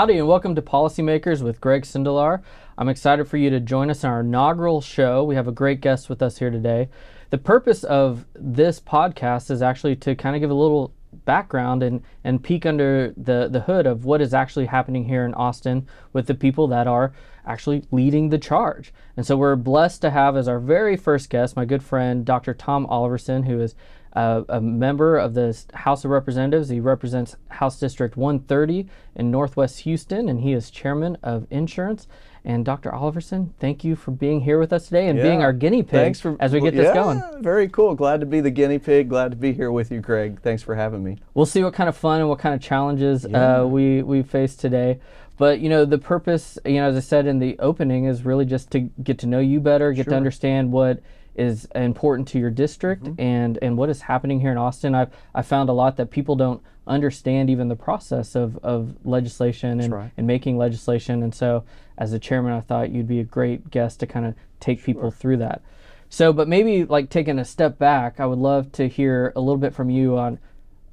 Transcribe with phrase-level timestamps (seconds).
[0.00, 2.42] Howdy, and welcome to Policymakers with Greg Sindelar.
[2.78, 5.22] I'm excited for you to join us in our inaugural show.
[5.24, 6.88] We have a great guest with us here today.
[7.28, 10.94] The purpose of this podcast is actually to kind of give a little
[11.26, 15.34] background and, and peek under the, the hood of what is actually happening here in
[15.34, 17.12] Austin with the people that are
[17.44, 18.94] actually leading the charge.
[19.18, 22.54] And so we're blessed to have as our very first guest my good friend Dr.
[22.54, 23.74] Tom Oliverson, who is
[24.14, 26.68] uh, a member of the House of Representatives.
[26.68, 32.08] He represents House District 130 in Northwest Houston, and he is chairman of insurance.
[32.44, 32.90] And Dr.
[32.90, 35.24] Oliverson, thank you for being here with us today and Yeah.
[35.24, 37.22] being our guinea pig Thanks for as we get yeah, this going.
[37.42, 37.94] Very cool.
[37.94, 39.10] Glad to be the guinea pig.
[39.10, 40.40] Glad to be here with you, Greg.
[40.40, 41.18] Thanks for having me.
[41.34, 43.60] We'll see what kind of fun and what kind of challenges Yeah.
[43.60, 45.00] uh, we we face today.
[45.36, 48.46] But you know, the purpose, you know, as I said in the opening, is really
[48.46, 51.00] just to get to know you better, get to understand what
[51.34, 53.20] is important to your district Mm-hmm.
[53.20, 54.94] and and what is happening here in Austin.
[54.94, 59.80] I've I found a lot that people don't understand even the process of, of legislation
[59.80, 60.10] and, right.
[60.16, 61.22] and making legislation.
[61.22, 61.64] And so,
[61.96, 65.10] as the chairman, I thought you'd be a great guest to kind of take people
[65.10, 65.62] through that.
[66.08, 69.58] So, but maybe like taking a step back, I would love to hear a little
[69.58, 70.40] bit from you on,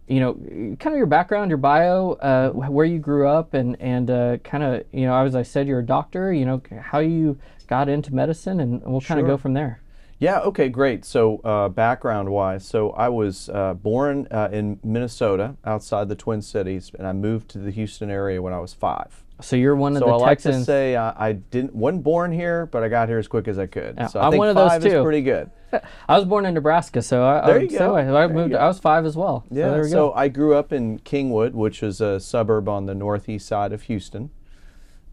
[0.07, 0.33] you know,
[0.79, 4.63] kind of your background, your bio, uh, where you grew up, and and uh, kind
[4.63, 6.31] of, you know, as I said, you're a doctor.
[6.31, 9.81] You know, how you got into medicine, and we'll kind of go from there.
[10.19, 10.39] Yeah.
[10.39, 10.69] Okay.
[10.69, 11.05] Great.
[11.05, 16.91] So, uh, background-wise, so I was uh, born uh, in Minnesota, outside the Twin Cities,
[16.97, 19.23] and I moved to the Houston area when I was five.
[19.39, 20.57] So you're one of So the I like Texans.
[20.57, 23.59] to say I, I didn't wasn't born here, but I got here as quick as
[23.59, 23.93] I could.
[23.95, 24.87] Yeah, so I I'm think one of those five too.
[24.97, 25.51] is pretty good.
[26.09, 27.95] I was born in Nebraska, so I, There I, you so go.
[27.97, 28.55] I, I you moved.
[28.55, 29.45] I was five as well.
[29.49, 29.69] So Yeah.
[29.69, 30.11] there we so.
[30.13, 34.31] I grew up in Kingwood, which is a suburb on the northeast side of Houston.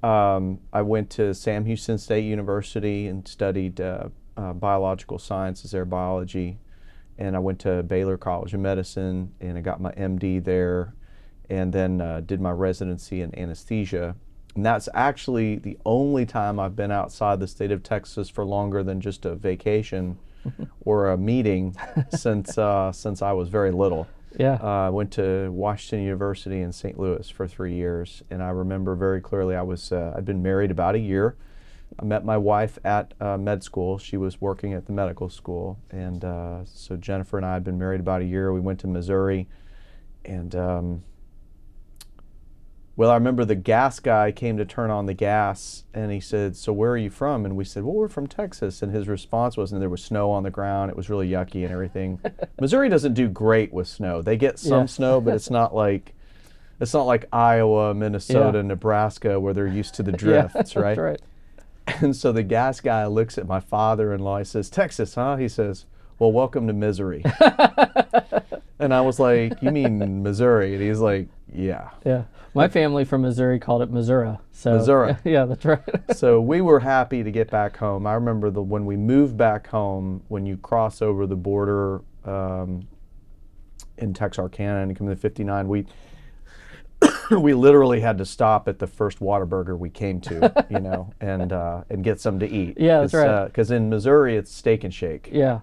[0.02, 5.84] Um, I went to Sam Houston State University and studied uh, uh, biological sciences there,
[5.84, 6.58] biology.
[7.18, 10.94] And I went to Baylor College of Medicine and I got my MD there
[11.48, 14.16] and then uh, did my residency in anesthesia.
[14.56, 18.82] And that's actually the only time I've been outside the state of Texas for longer
[18.82, 20.19] than just a vacation
[20.84, 21.76] or a meeting
[22.10, 24.06] since, uh, since I was very little.
[24.36, 24.59] yeah.
[24.60, 26.98] Uh, I went to Washington University in St.
[26.98, 30.70] Louis for three years, and I remember very clearly I was uh, I'd been married
[30.70, 31.36] about a year.
[31.99, 33.99] I met my wife at uh, med school.
[33.99, 37.78] She was working at the medical school, and uh, so Jennifer and I had been
[37.78, 38.53] married about a year.
[38.53, 39.47] We went to Missouri,
[40.25, 41.04] and um,
[42.97, 46.56] well, I remember the gas guy came to turn on the gas, and he said,
[46.56, 49.56] "So where are you from?" And we said, "Well, we're from Texas." And his response
[49.56, 50.91] was, "And there was snow on the ground.
[50.91, 52.21] It was really yucky and everything."
[52.60, 54.22] Missouri doesn't do great with snow.
[54.22, 54.87] They get some Yeah.
[54.87, 56.12] snow, but it's not like
[56.81, 58.62] it's not like Iowa, Minnesota, Yeah.
[58.62, 60.99] Nebraska, where they're used to the yeah, drifts, that's right?
[60.99, 61.21] right.
[62.00, 64.39] And so the gas guy looks at my father-in-law.
[64.39, 65.84] He says, "Texas, huh?" He says,
[66.19, 67.22] "Well, welcome to misery."
[68.78, 72.25] and I was like, "You mean Missouri?" And he's like, "Yeah." Yeah.
[72.55, 74.39] My family from Missouri called it Missouri.
[74.53, 75.17] So Missouri.
[75.25, 75.81] Yeah, that's right.
[76.15, 78.06] so we were happy to get back home.
[78.06, 82.87] I remember the when we moved back home, when you cross over the border um,
[83.99, 85.87] in Texarkana and come to 59, we
[87.30, 91.52] we literally had to stop at the first Whataburger we came to, you know, and
[91.52, 92.78] uh, and get some to eat.
[92.78, 93.46] Yeah, that's right.
[93.46, 95.60] Because in Missouri, it's Steak and Shake yeah.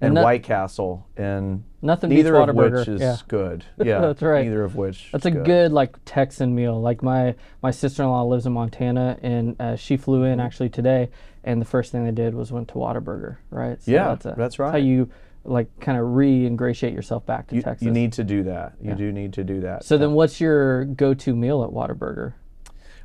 [0.00, 3.16] and no- White Castle, and Nothing neither of which is yeah.
[3.28, 3.64] good.
[3.84, 4.44] Yeah, That's right.
[4.44, 5.10] Neither of which.
[5.12, 6.80] That's a good like Texan meal.
[6.80, 11.10] Like my my sister-in-law lives in Montana, and uh, she flew in actually today,
[11.44, 13.80] and the first thing they did was went to Whataburger, right?
[13.82, 14.82] So Yeah, a- that's How right.
[14.82, 15.10] you
[15.48, 17.84] like kind of re-ingratiate yourself back to You, Texas.
[17.84, 18.74] you need to do that.
[18.80, 19.84] You do need to do that.
[19.84, 22.34] so then, what's your go-to meal at Whataburger?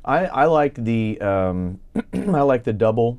[0.04, 1.78] I, I like the um,
[2.12, 3.18] I like the double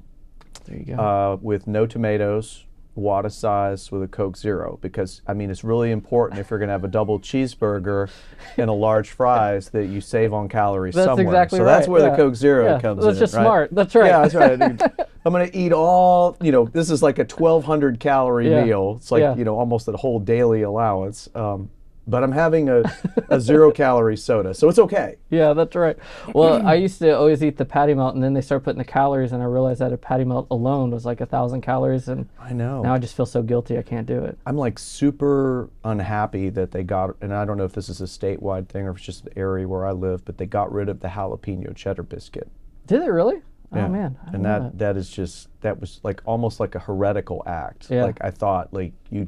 [0.65, 0.95] There you go.
[0.95, 2.65] uh, with no tomatoes,
[2.97, 6.73] Whatasize with a Coke Zero because I mean it's really important if you're going to
[6.73, 8.09] have a double cheeseburger
[8.57, 11.25] and a large fries that you save on calories That's somewhere.
[11.25, 12.09] exactly so that's where yeah.
[12.11, 13.19] the Coke Zero Yeah, comes that's in.
[13.19, 13.43] That's just right?
[13.43, 13.69] smart.
[13.71, 14.05] That's right.
[14.07, 14.81] Yeah, that's right.
[15.25, 18.65] I'm going to eat all, you know, this is like a 1,200 calorie Yeah.
[18.65, 18.95] meal.
[18.97, 21.29] It's like, you know, almost a whole daily allowance.
[21.33, 21.69] Um,
[22.05, 22.83] but I'm having a,
[23.29, 25.15] a zero calorie soda, so it's okay.
[25.29, 25.97] Yeah, that's right.
[26.33, 28.83] Well, I used to always eat the patty melt, and then they started putting the
[28.85, 32.27] calories, and I realized that a patty melt alone was like a thousand calories, and
[32.39, 32.81] I know.
[32.81, 34.37] now I just feel so guilty I can't do it.
[34.45, 38.05] I'm like super unhappy that they got, and I don't know if this is a
[38.05, 40.89] statewide thing or if it's just the area where I live, but they got rid
[40.89, 42.49] of the jalapeno cheddar biscuit.
[42.87, 43.41] Did they really?
[43.71, 43.85] Oh, yeah.
[43.85, 46.79] Oh man, I and didn't that that is just that was like almost like a
[46.79, 47.89] heretical act.
[47.89, 48.03] Yeah.
[48.03, 49.27] Like I thought, like you,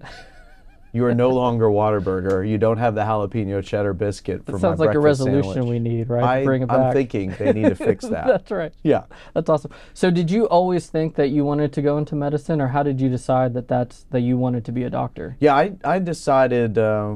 [0.95, 2.47] You are no longer Whataburger.
[2.47, 5.69] You don't have the jalapeno cheddar biscuit for That my sounds like a resolution sandwich.
[5.69, 6.24] we need, right?
[6.24, 8.27] I, Bring it I'm thinking they need to fix that.
[8.27, 8.71] That's right.
[8.81, 9.03] yeah.
[9.33, 9.71] That's awesome.
[9.94, 13.01] So, did you always think that you wanted to go into medicine, or how did
[13.01, 15.36] you decide that that's that you wanted to be a doctor?
[15.42, 17.13] Yeah, I, I decided, uh,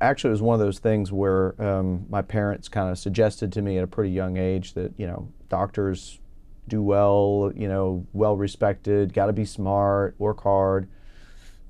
[0.00, 3.62] actually, it was one of those things where um, my parents kind of suggested to
[3.62, 6.18] me at a pretty young age that, you know, doctors
[6.66, 10.88] do well, you know, well respected, got to be smart, work hard.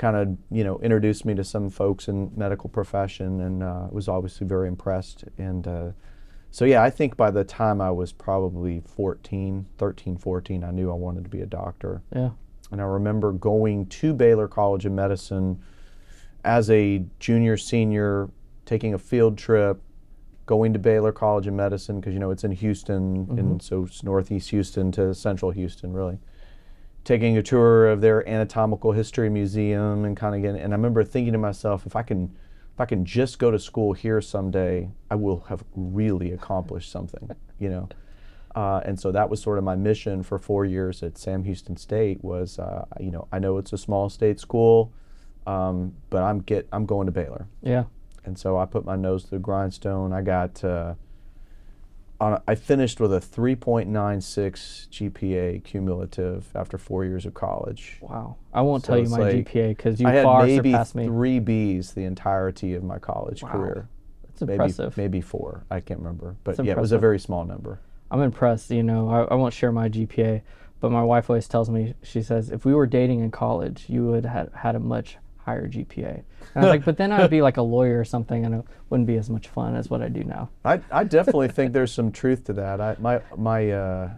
[0.00, 4.08] Kind of, you know, introduced me to some folks in medical profession and uh, was
[4.08, 5.25] obviously very impressed.
[5.37, 5.91] And uh,
[6.50, 10.91] so, yeah, I think by the time I was probably 14, 13, 14, I knew
[10.91, 12.00] I wanted to be a doctor.
[12.14, 12.31] Yeah.
[12.73, 15.61] And I remember going to Baylor College of Medicine
[16.44, 18.31] as a junior, senior,
[18.64, 19.82] taking a field trip,
[20.47, 24.02] going to Baylor College of Medicine because you know it's in Houston, and so it's
[24.02, 26.19] northeast Houston to central Houston, really.
[27.05, 31.02] Taking a tour of their anatomical history museum and kind of getting, and I remember
[31.02, 32.37] thinking to myself, if I can,
[32.75, 37.31] if I can just go to school here someday, I will have really accomplished something,
[37.58, 37.88] you know.
[38.55, 41.76] Uh, and so that was sort of my mission for four years at Sam Houston
[41.76, 44.93] State was, uh, you know, I know it's a small state school,
[45.47, 47.85] um, but I'm get I'm going to Baylor, Yeah.
[48.25, 50.12] and so I put my nose to the grindstone.
[50.12, 50.94] I got, uh,
[52.20, 57.99] a, I finished with a 3.96 GPA cumulative after four years of college.
[58.00, 58.37] Wow.
[58.52, 60.94] I won't So tell you my like, GPA because you I had far maybe surpassed
[60.94, 61.06] me.
[61.06, 63.50] three Bs the entirety of my college Wow.
[63.50, 63.88] career.
[64.26, 64.96] That's Maybe impressive.
[64.96, 65.64] maybe four.
[65.70, 67.81] I can't remember, but That's yeah, it was a very small number.
[68.11, 68.70] I'm impressed.
[68.70, 70.43] You know, I, I won't share my GPA,
[70.81, 74.06] but my wife always tells me, she says, if we were dating in college, you
[74.06, 76.22] would have had a much higher GPA.
[76.54, 78.64] And I was like, but then I'd be like a lawyer or something, and it
[78.88, 80.50] wouldn't be as much fun as what I do now.
[80.64, 82.81] I, I definitely think there's some truth to that.
[82.81, 84.10] I my my uh,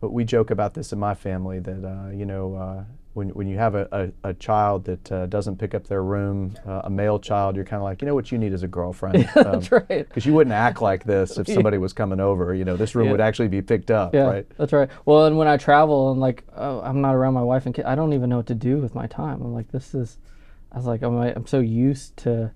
[0.00, 2.84] but we joke about this in my family that uh, you know uh,
[3.14, 6.54] when when you have a, a, a child that uh, doesn't pick up their room,
[6.66, 8.68] uh, a male child, you're kind of like you know what you need is a
[8.68, 9.28] girlfriend.
[9.34, 9.88] That's right.
[9.88, 12.54] Because you wouldn't act like this if somebody was coming over.
[12.54, 13.12] You know, this room Yeah.
[13.12, 14.46] would actually be picked up, Yeah, right?
[14.56, 14.88] that's right.
[15.06, 17.84] Well, and when I travel and like oh, I'm not around my wife and kid,
[17.84, 19.42] I don't even know what to do with my time.
[19.42, 20.18] I'm like, this is,
[20.70, 22.52] I was like, I'm, I'm so used to,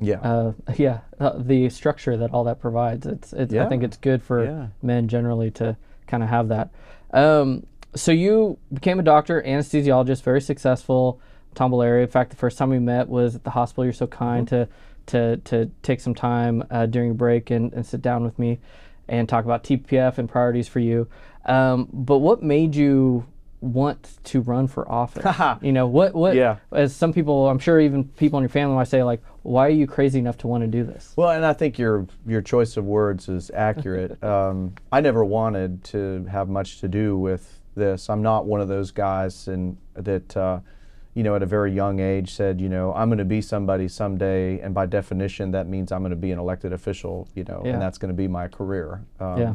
[0.00, 0.20] Yeah.
[0.20, 3.04] uh, yeah, uh, the structure that all that provides.
[3.06, 4.66] It's, it's I think it's good for Yeah.
[4.80, 5.76] men generally to
[6.06, 6.70] kind of have that.
[7.12, 11.20] Um, so you became a doctor, anesthesiologist, very successful,
[11.54, 12.04] Tomball area.
[12.04, 13.84] In fact, the first time we met was at the hospital.
[13.84, 14.64] You're so kind Mm-hmm.
[15.06, 18.38] to, to to take some time uh, during a break and, and sit down with
[18.38, 18.60] me
[19.08, 21.08] and talk about TPF and priorities for you.
[21.46, 23.26] Um, but what made you
[23.60, 25.24] want to run for office?
[25.62, 26.58] you know, what what Yeah.
[26.70, 29.70] as some people, I'm sure even people in your family might say like, why are
[29.70, 31.12] you crazy enough to want to do this?
[31.16, 34.22] Well, and I think your your choice of words is accurate.
[34.32, 38.08] um, I never wanted to have much to do with this.
[38.10, 40.60] I'm not one of those guys and that uh,
[41.14, 43.88] you know at a very young age said, you know, I'm going to be somebody
[43.88, 47.62] someday, and by definition that means I'm going to be an elected official, you know,
[47.64, 47.72] Yeah.
[47.72, 49.04] and that's going to be my career.
[49.18, 49.54] Um, Yeah.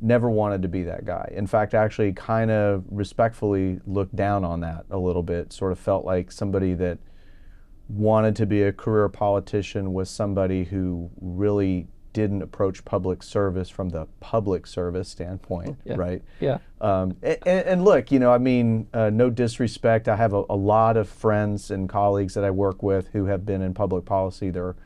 [0.00, 1.30] Never wanted to be that guy.
[1.34, 5.52] In fact, actually, kind of respectfully looked down on that a little bit.
[5.52, 6.98] Sort of felt like somebody that
[7.88, 13.90] wanted to be a career politician was somebody who really didn't approach public service from
[13.90, 15.96] the public service standpoint, Yeah.
[15.96, 16.22] right?
[16.40, 16.58] Yeah.
[16.80, 20.08] Um, and, and look, you know, I mean, uh, no disrespect.
[20.08, 23.44] I have a, a lot of friends and colleagues that I work with who have
[23.44, 24.76] been in public policy their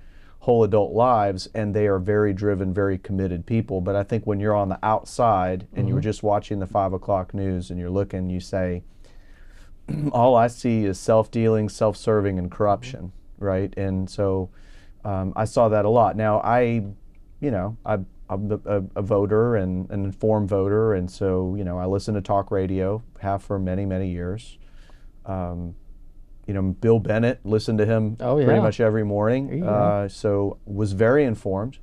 [0.40, 3.80] whole adult lives, and they are very driven, very committed people.
[3.80, 7.34] But I think when you're on the outside and you're just watching the five o'clock
[7.34, 8.82] news and you're looking, you say,
[10.12, 13.74] all I see is self-dealing, self-serving, and corruption, right?
[13.76, 14.48] And so
[15.04, 16.16] um, I saw that a lot.
[16.16, 16.84] Now I,
[17.40, 21.64] you know, I, I'm a, a, a voter and an informed voter, and so you
[21.64, 24.58] know I listen to talk radio, have for many many years.
[25.24, 25.74] Um,
[26.46, 29.62] you know, Bill Bennett, listened to him Oh, pretty much every morning.
[29.62, 31.78] Uh, so was very informed.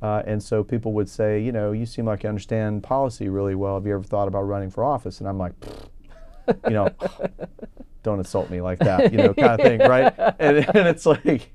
[0.00, 3.54] Uh, and so people would say, you know, you seem like you understand policy really
[3.54, 3.74] well.
[3.74, 5.20] Have you ever thought about running for office?
[5.20, 5.54] And I'm like,
[6.66, 6.88] you know,
[8.02, 10.14] don't insult me like that, you know, kind of thing, right?
[10.38, 11.52] And, and it's like,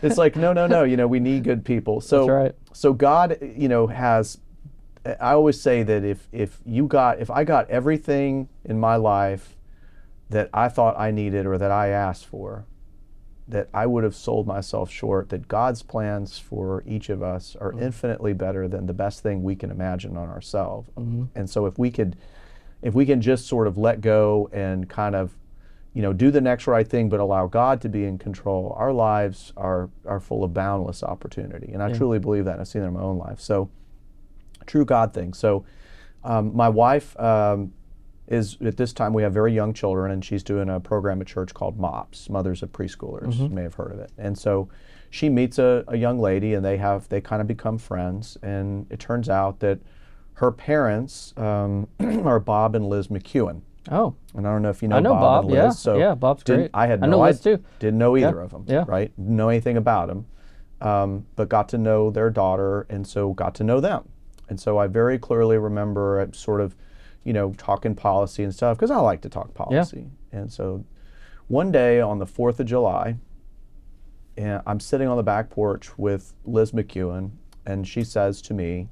[0.00, 2.00] it's like, no, no, no, you know, we need good people.
[2.00, 2.54] So, That's right.
[2.72, 4.38] so God, you know, has.
[5.04, 9.56] I always say that if if you got if I got everything in my life
[10.30, 12.66] that I thought I needed or that I asked for,
[13.48, 15.28] that I would have sold myself short.
[15.28, 17.82] That God's plans for each of us are mm-hmm.
[17.82, 20.90] infinitely better than the best thing we can imagine on ourselves.
[20.96, 21.24] Mm-hmm.
[21.34, 22.16] And so if we could,
[22.80, 25.36] if we can just sort of let go and kind of,
[25.94, 28.92] you know, do the next right thing, but allow God to be in control, our
[28.92, 31.72] lives are are full of boundless opportunity.
[31.72, 32.58] And I truly believe that.
[32.58, 33.40] I've seen that in my own life.
[33.40, 33.70] So,
[34.66, 35.34] true God thing.
[35.34, 35.64] So,
[36.24, 37.18] um, my wife.
[37.20, 37.72] Um,
[38.28, 41.26] is at this time we have very young children, and she's doing a program at
[41.26, 43.34] church called MOPS, Mothers of Preschoolers.
[43.42, 44.10] You may have heard of it.
[44.16, 44.68] And so
[45.10, 48.38] she meets a, a young lady, and they have they kind of become friends.
[48.42, 49.80] And it turns out that
[50.34, 53.60] her parents um, are Bob and Liz McEwen.
[53.90, 55.58] Oh, And I don't know if you know, I know Bob, Bob, and Liz.
[55.64, 55.70] yeah.
[55.70, 56.70] So Yeah, Bob's great.
[56.72, 57.62] I had I no know Liz too.
[57.80, 58.84] Didn't know either Yeah, of them, yeah.
[58.86, 59.14] right?
[59.16, 60.26] Didn't know anything about them,
[60.80, 64.08] um, but got to know their daughter, and so got to know them.
[64.48, 66.76] And so I very clearly remember sort of,
[67.24, 70.06] you know, talking policy and stuff because I like to talk policy.
[70.32, 70.38] Yeah.
[70.40, 70.84] And so
[71.48, 73.16] one day on the 4th of July,
[74.36, 77.32] and I'm sitting on the back porch with Liz McEwen,
[77.66, 78.88] and she says to me,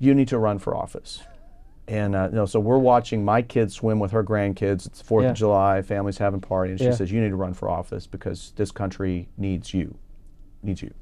[0.00, 1.22] You need to run for office.
[1.86, 4.86] And uh, you know, so we're watching my kids swim with her grandkids.
[4.86, 5.30] It's Fourth Yeah.
[5.30, 6.92] of July, families having party, and she Yeah.
[6.92, 9.94] says, "You need to run for office because this country needs you,
[10.62, 10.92] needs you."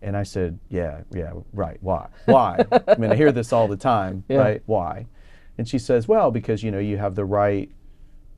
[0.00, 1.76] And I said, "Yeah, yeah, right.
[1.82, 2.06] Why?
[2.24, 2.64] Why?
[2.88, 4.38] I mean, I hear this all the time, Yeah.
[4.38, 4.62] right?
[4.64, 5.06] Why?"
[5.58, 7.70] And she says, "Well, because you know you have the right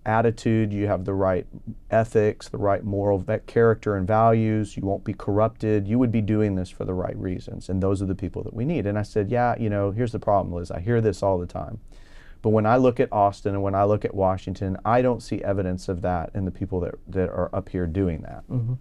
[0.07, 1.47] attitude, you have the right
[1.91, 4.77] ethics, the right moral character and values.
[4.77, 5.87] You won't be corrupted.
[5.87, 8.55] You would be doing this for the right reasons, and those are the people that
[8.55, 10.71] we need." And I said, "Yeah, you know, here's the problem, Liz.
[10.71, 11.81] I hear this all the time."
[12.43, 15.43] But when I look at Austin and when I look at Washington, I don't see
[15.43, 18.49] evidence of that in the people that, that are up here doing that.
[18.49, 18.75] Mm-hmm.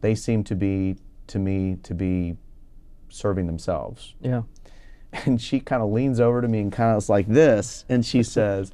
[0.00, 0.96] They seem to be,
[1.28, 2.36] to me, to be
[3.08, 4.14] serving themselves.
[4.20, 4.42] yeah.
[5.24, 8.04] And she kind of leans over to me and kind of is like this, and
[8.04, 8.72] she says,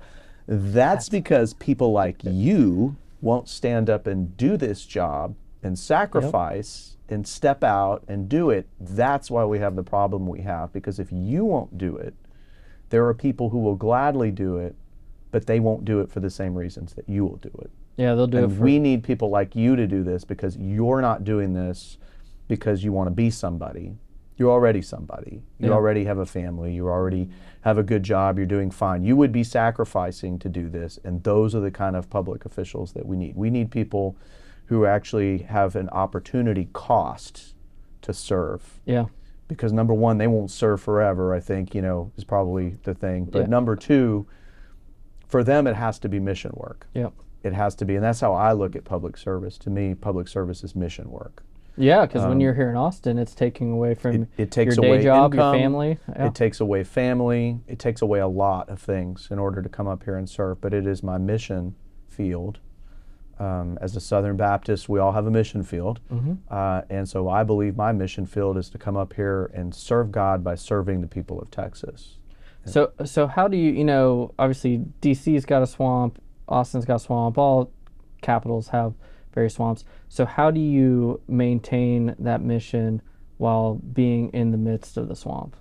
[0.53, 7.27] That's because people like you won't stand up and do this job and sacrifice and
[7.27, 8.67] step out and do it.
[8.79, 10.71] That's why we have the problem we have.
[10.73, 12.15] Because if you won't do it,
[12.91, 14.75] there are people who will gladly do it,
[15.31, 17.71] but they won't do it for the same reasons that you will do it.
[17.97, 20.59] Yeah, they'll do it And for we need people like you to do this because
[20.59, 21.97] you're not doing this
[22.49, 23.95] because you want to be somebody.
[24.43, 25.45] You're already somebody.
[25.61, 25.75] You Yeah.
[25.75, 26.75] already have a family.
[26.75, 27.29] You already
[27.61, 28.39] have a good job.
[28.39, 29.05] You're doing fine.
[29.05, 30.99] You would be sacrificing to do this.
[31.05, 33.37] And those are the kind of public officials that we need.
[33.37, 34.17] We need people
[34.67, 37.55] who actually have an opportunity cost
[38.01, 39.05] to serve yeah.
[39.47, 41.33] because number one, they won't serve forever.
[41.33, 43.27] I think you know is probably the thing.
[43.27, 43.47] But Yeah.
[43.47, 44.27] number two,
[45.29, 46.89] for them, it has to be mission work.
[46.95, 47.11] Yeah.
[47.45, 49.57] It has to be, and that's how I look at public service.
[49.59, 51.45] To me, public service is mission work.
[51.77, 54.77] Yeah, because when you're here in Austin, it's taking away from Um, It, it takes
[54.77, 55.99] your day away job, income, your family.
[56.09, 56.27] Yeah.
[56.27, 57.61] It takes away family.
[57.67, 60.61] It takes away a lot of things in order to come up here and serve.
[60.61, 61.75] But it is my mission
[62.09, 62.59] field.
[63.39, 66.35] Um, as a Southern Baptist, we all have a mission field, Mm-hmm.
[66.49, 70.13] uh, and so I believe my mission field is to come up here and serve
[70.13, 72.19] God by serving the people of Texas.
[72.67, 76.99] So, so how do you, you know, obviously DC's got a swamp, Austin's got a
[77.01, 77.73] swamp, all
[78.21, 78.93] capitals have
[79.33, 79.85] various swamps.
[80.09, 83.03] So, how do you maintain that mission
[83.39, 85.57] while being in the midst of the swamp?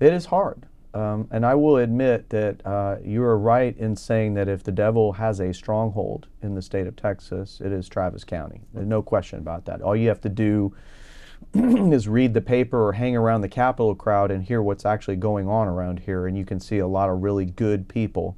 [0.00, 0.66] It is hard.
[0.94, 4.72] Um, and I will admit that uh, you are right in saying that if the
[4.72, 8.62] devil has a stronghold in the state of Texas, it is Travis County.
[8.72, 9.82] There's no question about that.
[9.82, 10.74] All you have to do
[11.54, 15.46] is read the paper or hang around the Capitol crowd and hear what's actually going
[15.46, 18.36] on around here, and you can see a lot of really good people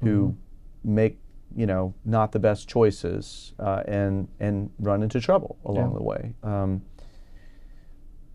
[0.00, 0.34] who
[0.82, 1.18] make
[1.56, 5.98] you know not the best choices uh, and and run into trouble along Yeah.
[5.98, 6.34] the way.
[6.42, 6.82] Um,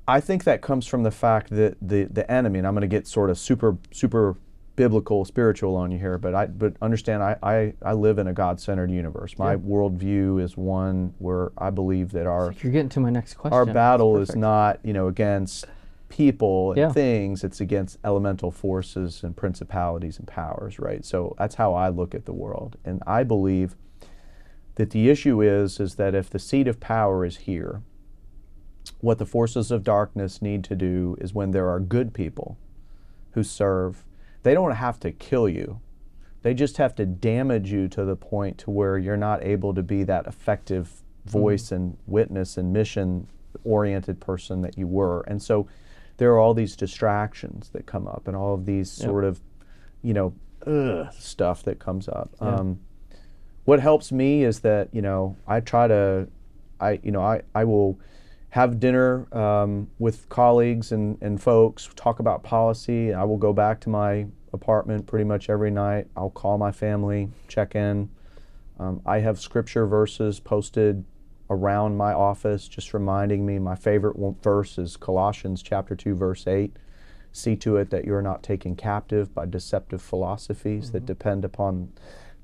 [0.07, 2.87] I think that comes from the fact that the the enemy, and I'm going to
[2.87, 4.35] get sort of super super
[4.75, 8.33] biblical spiritual on you here, but I but understand I I, I live in a
[8.33, 9.37] God centered universe.
[9.39, 9.57] My Yeah.
[9.59, 13.55] worldview is one where I believe that our You're getting to my next question.
[13.55, 15.65] our battle is not you know against
[16.15, 16.91] people and Yeah.
[16.91, 21.03] things it's against elemental forces and principalities and powers right?
[21.03, 22.77] So that's how i look at the world.
[22.85, 23.75] And i believe
[24.75, 27.81] that the issue is is that if the seat of power is here
[29.01, 32.57] what the forces of darkness need to do is when there are good people
[33.31, 34.05] who serve
[34.43, 35.81] they don't have to kill you.
[36.43, 39.81] They just have to damage you to the point to where you're not able to
[39.81, 41.29] be that effective mm-hmm.
[41.31, 43.27] voice and witness and mission
[43.63, 45.21] oriented person that you were.
[45.21, 45.67] And so
[46.17, 49.05] there are all these distractions that come up and all of these Yep.
[49.07, 49.39] sort of
[50.01, 50.33] you know
[50.65, 52.55] ugh, stuff that comes up Yeah.
[52.55, 52.79] um,
[53.65, 56.27] what helps me is that you know i try to
[56.79, 57.99] i you know i, I will
[58.49, 63.79] have dinner um, with colleagues and, and folks talk about policy i will go back
[63.81, 68.09] to my apartment pretty much every night i'll call my family check in
[68.79, 71.03] um, i have scripture verses posted
[71.49, 76.47] around my office just reminding me my favorite one, verse is colossians chapter 2 verse
[76.47, 76.75] 8
[77.35, 81.91] see to it that you are not taken captive by deceptive philosophies that depend upon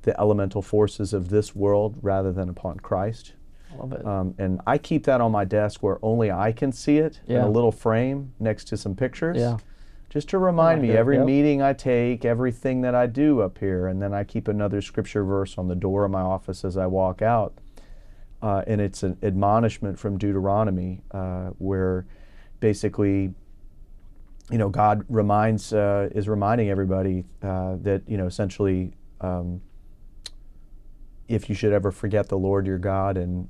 [0.01, 3.33] the elemental forces of this world rather than upon Christ.
[3.71, 4.05] I love it.
[4.05, 7.37] Um, and I keep that on my desk where only I can see it in
[7.37, 9.37] a little frame next to some pictures.
[9.37, 9.57] Yeah.
[10.09, 11.25] just to remind me every yep.
[11.25, 15.23] meeting I take, everything that I do up here, and then I keep another scripture
[15.23, 17.53] verse on the door of my office as I walk out.
[18.41, 22.05] Uh, and it's an admonishment from Deuteronomy uh, where
[22.59, 23.33] basically,
[24.49, 29.61] you know, God reminds, uh, is reminding everybody uh, that, you know, essentially, um,
[31.27, 33.47] if you should ever forget the Lord your God and,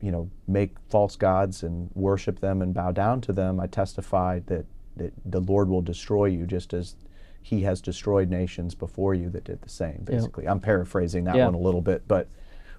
[0.00, 4.40] you know, make false gods and worship them and bow down to them, I testify
[4.46, 6.96] that, that the Lord will destroy you just as
[7.42, 10.46] he has destroyed nations before you that did the same, basically.
[10.46, 11.46] I'm paraphrasing that Yeah.
[11.46, 12.28] one a little bit, but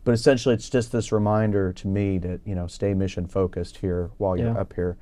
[0.05, 4.11] but essentially it's just this reminder to me that, you know, stay mission focused here
[4.17, 4.59] while you're Yeah.
[4.61, 4.97] up here.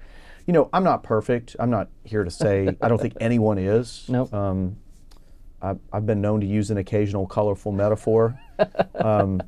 [0.47, 1.55] You know, I'm not perfect.
[1.59, 4.05] I'm not here to say I don't think anyone is.
[4.09, 4.33] Nope.
[4.33, 4.77] Um,
[5.61, 8.37] I've, I've been known to use an occasional colorful metaphor,
[8.95, 9.41] um,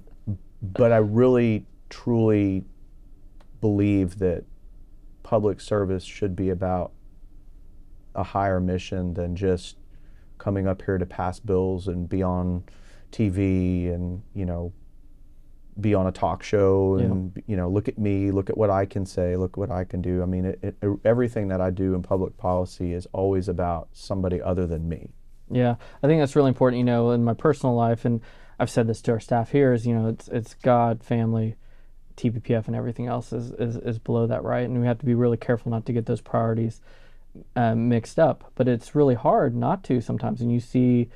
[0.62, 2.64] but I really, truly
[3.60, 4.44] believe that
[5.24, 6.92] public service should be about
[8.14, 9.76] a higher mission than just
[10.38, 12.64] coming up here to pass bills and be on
[13.12, 14.72] TV and you know
[15.80, 18.86] be on a talk show and you know look at me look at what I
[18.86, 21.94] can say look what I can do I mean it, it, everything that I do
[21.96, 25.10] in public policy is always about somebody other than me
[25.50, 26.80] Yeah, I think that's really important.
[26.80, 28.22] You know, in my personal life, and
[28.60, 31.56] I've said this to our staff here, is you know, it's it's God, family,
[32.18, 34.68] TPPF, and everything else is is, is below that, right?
[34.68, 36.82] And we have to be really careful not to get those priorities
[37.56, 38.52] uh, mixed up.
[38.56, 41.10] But it's really hard not to sometimes, and you see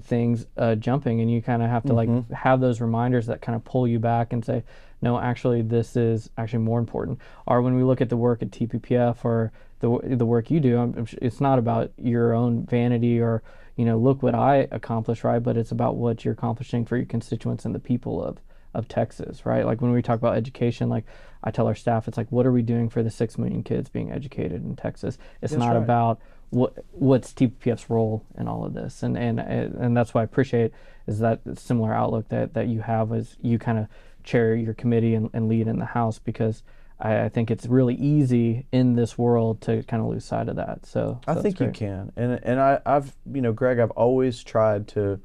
[0.00, 3.56] things uh, jumping, and you kind of have to like have those reminders that kind
[3.56, 4.64] of pull you back and say,
[5.00, 7.18] no, actually, this is actually more important.
[7.46, 10.78] Or when we look at the work at TPPF or the the work you do,
[10.78, 13.42] I'm, I'm it's not about your own vanity or
[13.76, 15.38] you know, look what I accomplished, right?
[15.40, 18.40] But it's about what you're accomplishing for your constituents and the people of
[18.74, 19.64] of Texas, right?
[19.64, 21.04] Like when we talk about education, like
[21.42, 23.88] I tell our staff, it's like, what are we doing for the six million kids
[23.88, 25.16] being educated in Texas?
[25.40, 25.76] It's That's not right.
[25.82, 30.24] about what what's TPPF's role in all of this, and and and that's why I
[30.24, 30.72] appreciate
[31.06, 33.86] is that similar outlook that that you have as you kind of
[34.24, 36.62] chair your committee and, and lead in the House because.
[37.00, 40.56] I, I think it's really easy in this world to kind of lose sight of
[40.56, 40.84] that.
[40.84, 44.88] So, I think you can, and and I, I've you know, Greg, I've always tried
[44.88, 45.20] to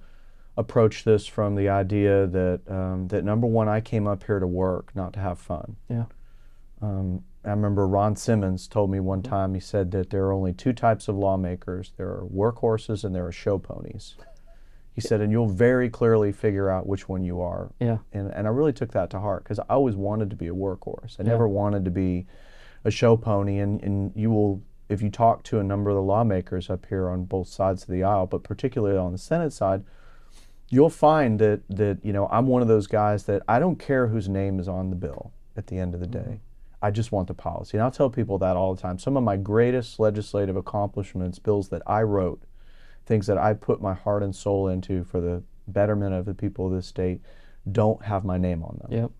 [0.55, 4.47] approach this from the idea that um, that number one, I came up here to
[4.47, 5.77] work, not to have fun.
[5.89, 6.05] Yeah.
[6.81, 9.29] Um, I remember Ron Simmons told me one mm-hmm.
[9.29, 9.53] time.
[9.53, 13.25] He said that there are only two types of lawmakers: there are workhorses and there
[13.25, 14.15] are show ponies.
[14.93, 17.71] He said, and you'll very clearly figure out which one you are.
[17.79, 17.97] Yeah.
[18.11, 20.53] And and I really took that to heart because I always wanted to be a
[20.53, 21.19] workhorse.
[21.19, 21.29] I Yeah.
[21.29, 22.27] never wanted to be
[22.83, 23.57] a show pony.
[23.57, 27.09] And, and you will, if you talk to a number of the lawmakers up here
[27.09, 29.83] on both sides of the aisle, but particularly on the Senate side,
[30.69, 34.07] you'll find that that you know I'm one of those guys that I don't care
[34.07, 36.29] whose name is on the bill at the end of the mm-hmm.
[36.29, 36.39] day.
[36.83, 37.77] I just want the policy.
[37.77, 38.99] And I'll tell people that all the time.
[38.99, 42.43] Some of my greatest legislative accomplishments, bills that I wrote,
[43.05, 46.67] things that I put my heart and soul into for the betterment of the people
[46.67, 47.21] of this state,
[47.71, 48.91] don't have my name on them.
[48.91, 49.11] Yep.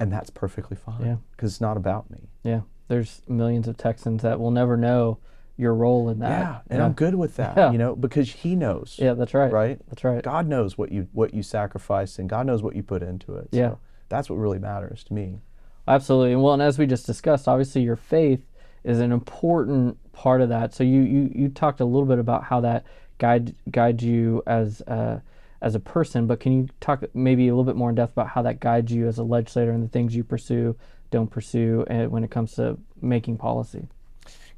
[0.00, 1.16] And that's perfectly fine Yeah.
[1.32, 2.30] because it's not about me.
[2.42, 5.18] Yeah, there's millions of Texans that will never know
[5.58, 6.40] your role in that.
[6.40, 7.70] yeah, and I'm good with that, Yeah.
[7.72, 8.96] you know, because he knows.
[9.00, 9.52] Yeah, that's right.
[9.52, 9.78] Right?
[9.88, 10.22] That's right.
[10.22, 13.48] God knows what you what you sacrificed and God knows what you put into it.
[13.52, 13.68] Yeah.
[13.72, 15.40] So that's what really matters to me.
[15.86, 16.36] Absolutely.
[16.36, 18.40] Well, and as we just discussed, obviously your faith
[18.84, 20.74] is an important part of that.
[20.74, 22.84] So you you, you talked a little bit about how that
[23.18, 25.22] guide guides you as a,
[25.60, 28.28] as a person, but can you talk maybe a little bit more in depth about
[28.28, 30.76] how that guides you as a legislator and the things you pursue,
[31.10, 33.86] don't pursue, and when it comes to making policy?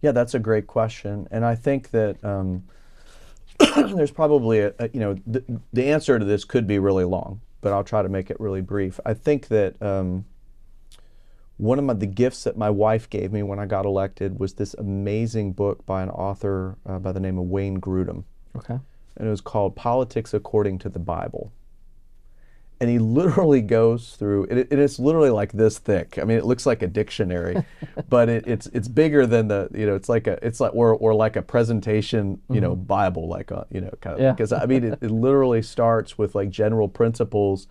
[0.01, 2.65] Yeah, that's a great question, and I think that um,
[3.95, 7.41] there's probably a, a you know the, the answer to this could be really long,
[7.61, 8.99] but I'll try to make it really brief.
[9.05, 10.25] I think that um,
[11.57, 14.55] one of my, the gifts that my wife gave me when I got elected was
[14.55, 18.25] this amazing book by an author uh, by the name of Wayne Grudem,
[18.57, 18.79] Okay.
[19.17, 21.53] and it was called Politics According to the Bible.
[22.81, 26.19] And he literally goes through it, it is literally like this thick.
[26.21, 27.65] I mean, it looks like a dictionary,
[28.09, 30.93] but it, it's it's bigger than the you know it's like a it's like or
[30.93, 34.33] or like a presentation you know Bible like a you know kind of Yeah.
[34.33, 37.69] because I mean it, it literally starts with like general principles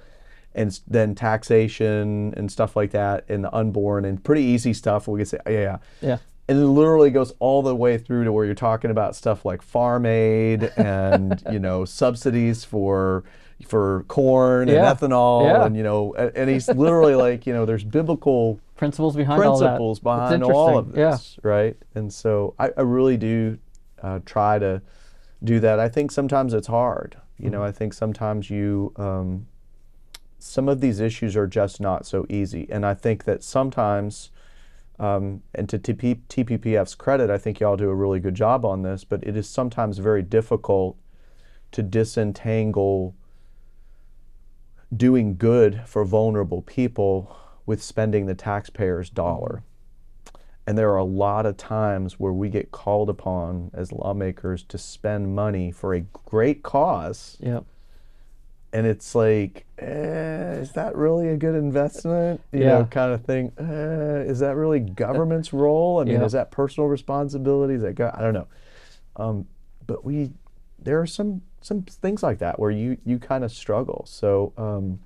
[0.55, 5.07] and then taxation and stuff like that and the unborn and pretty easy stuff.
[5.07, 5.77] We could say yeah, yeah.
[6.01, 6.17] Yeah.
[6.49, 9.61] And it literally goes all the way through to where you're talking about stuff like
[9.61, 13.23] farm aid and you know subsidies for
[13.65, 14.89] for corn Yeah.
[14.91, 15.65] and ethanol Yeah.
[15.65, 20.15] and you know and he's literally like you know there's biblical Principles behind principles all
[20.17, 23.57] behind all of this right and so I, I really do
[24.01, 24.81] uh, try to
[25.43, 29.47] do that I think sometimes it's hard you know I think sometimes you um,
[30.43, 34.31] some of these issues are just not so easy and I think that sometimes
[34.99, 38.83] Um, and to TP, TPPF's credit, I think y'all do a really good job on
[38.83, 40.95] this, but it is sometimes very difficult
[41.71, 43.15] to disentangle
[44.95, 49.63] doing good for vulnerable people with spending the taxpayer's dollar.
[50.67, 54.77] And there are a lot of times where we get called upon as lawmakers to
[54.77, 57.37] spend money for a great cause.
[57.41, 57.65] Yep.
[58.73, 62.41] And it's like, eh, is that really a good investment?
[62.51, 62.79] You Yeah.
[62.79, 63.51] know, kind of thing.
[63.57, 65.99] Eh, is that really government's role?
[65.99, 66.25] I mean, Yeah.
[66.25, 67.75] is that personal responsibility?
[67.75, 68.47] Is that go- I don't know.
[69.15, 69.45] Um,
[69.85, 70.31] but we,
[70.81, 74.03] there are some some things like that where you you kind of struggle.
[74.07, 74.99] So um,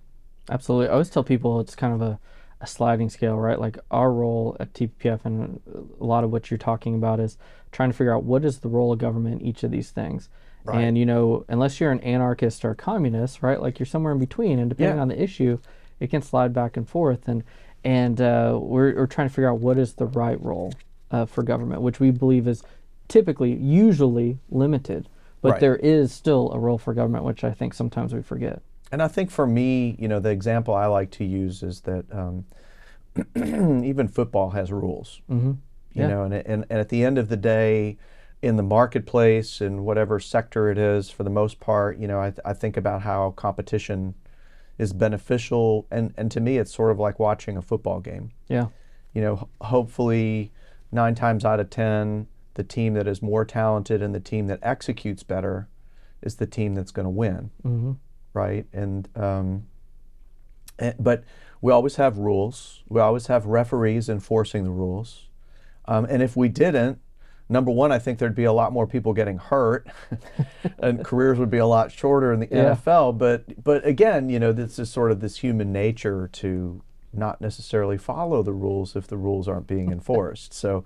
[0.50, 0.88] Absolutely.
[0.88, 2.20] I always tell people it's kind of a,
[2.62, 3.60] a sliding scale, right?
[3.60, 5.60] Like our role at TPPF and
[6.00, 7.38] a lot of what you're talking about is
[7.74, 10.30] trying to figure out what is the role of government in each of these things.
[10.68, 10.84] Right.
[10.84, 13.62] And, you know, unless you're an anarchist or a communist, right?
[13.62, 14.60] Like you're somewhere in between.
[14.60, 15.02] And depending Yeah.
[15.02, 15.60] on the issue,
[16.00, 17.28] it can slide back and forth.
[17.28, 17.44] And,
[17.84, 20.74] and uh, we're, we're trying to figure out what is the right role
[21.12, 22.64] uh, for government, which we believe is
[23.08, 25.08] typically, usually limited.
[25.42, 25.62] But Right.
[25.62, 28.62] there is still a role for government, which I think sometimes we forget.
[28.92, 32.06] And I think for me, you know, the example I like to use is that
[32.12, 32.46] um,
[33.36, 35.22] even football has rules.
[35.30, 35.54] Mm-hmm.
[35.94, 37.98] You know, and, and and at the end of the day,
[38.42, 42.30] in the marketplace in whatever sector it is, for the most part, you know, I,
[42.30, 44.14] th- I think about how competition
[44.78, 48.32] is beneficial, and and to me, it's sort of like watching a football game.
[48.48, 48.68] Yeah.
[49.14, 50.52] You know, hopefully,
[50.92, 54.60] nine times out of ten, the team that is more talented and the team that
[54.62, 55.68] executes better
[56.22, 57.92] is the team that's going to win Mm-hmm.
[58.34, 58.66] right?
[58.74, 59.68] And, um,
[60.80, 61.24] and but
[61.62, 62.84] we always have rules.
[62.90, 65.28] We always have referees enforcing the rules.
[65.86, 67.00] Um, and if we didn't,
[67.50, 69.88] number one, I think there'd be a lot more people getting hurt,
[70.80, 72.76] and careers would be a lot shorter in the Yeah.
[72.76, 73.18] NFL.
[73.18, 76.82] But but again, you know, this is sort of this human nature to
[77.14, 80.54] not necessarily follow the rules if the rules aren't being enforced.
[80.54, 80.86] So.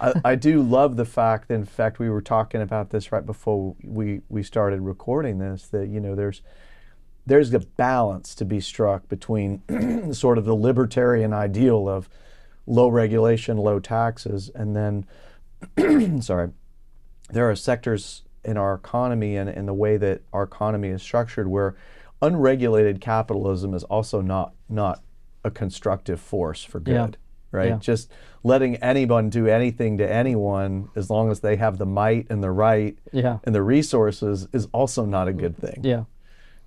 [0.00, 3.24] I, I do love the fact that, in fact, we were talking about this right
[3.24, 6.40] before we, we started recording this, that, you know, there's,
[7.26, 9.62] there's a balance to be struck between
[10.12, 12.08] sort of the libertarian ideal of
[12.66, 15.04] low regulation, low taxes, and then,
[16.20, 16.50] sorry,
[17.30, 21.46] there are sectors in our economy and in the way that our economy is structured
[21.48, 21.76] where
[22.20, 25.02] unregulated capitalism is also not not
[25.44, 26.92] a constructive force for good.
[26.94, 27.58] Yeah.
[27.58, 27.68] Right?
[27.68, 27.76] Yeah.
[27.78, 28.10] Just
[28.42, 32.50] letting anyone do anything to anyone as long as they have the might and the
[32.50, 33.38] right Yeah.
[33.44, 35.80] and the resources is also not a good thing.
[35.82, 36.04] Yeah.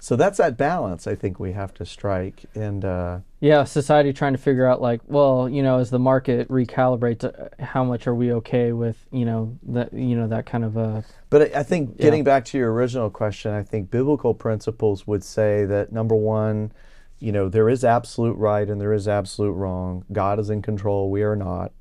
[0.06, 2.46] So that's that balance I think we have to strike.
[2.54, 6.48] And uh, Yeah, society trying to figure out like, well, you know, as the market
[6.48, 10.64] recalibrates, uh, how much are we okay with, you know, that you know that kind
[10.64, 11.04] of a.
[11.32, 12.26] but I- I think getting Yeah.
[12.36, 16.72] back to your original question, I think biblical principles would say that number one,
[17.18, 20.06] you know, there is absolute right and there is absolute wrong.
[20.12, 21.10] God is in control.
[21.10, 21.72] We are not.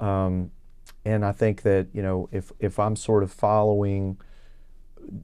[0.00, 0.50] Um,
[1.04, 4.16] and I think that you know, if if I'm sort of following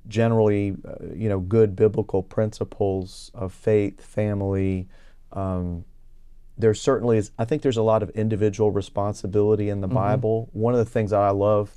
[0.09, 4.89] generally, uh, you know, good biblical principles of faith, family.
[5.33, 5.85] Um,
[6.59, 7.31] there certainly is.
[7.39, 10.49] I think there's a lot of individual responsibility in the Bible.
[10.53, 11.77] One of the things that I love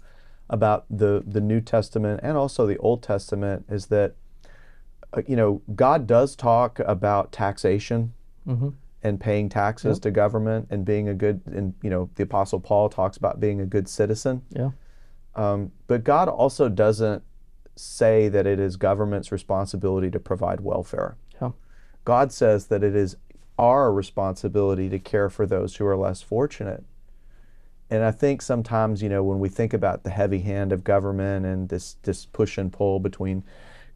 [0.49, 4.15] about the the New Testament and also the Old Testament is that,
[5.13, 8.13] uh, you know, God does talk about taxation
[8.47, 8.73] mhm.
[9.03, 11.41] and paying taxes to government and being a good.
[11.45, 14.43] And you know, the Apostle Paul talks about being a good citizen.
[14.51, 14.71] yeah.
[15.35, 17.23] Um, but God also doesn't
[17.79, 21.15] say that it is government's responsibility to provide welfare.
[21.41, 21.51] Yeah.
[22.03, 23.15] God says that it is
[23.57, 26.83] our responsibility to care for those who are less fortunate.
[27.89, 31.45] And I think sometimes, you know, when we think about the heavy hand of government
[31.45, 33.43] and this, this push and pull between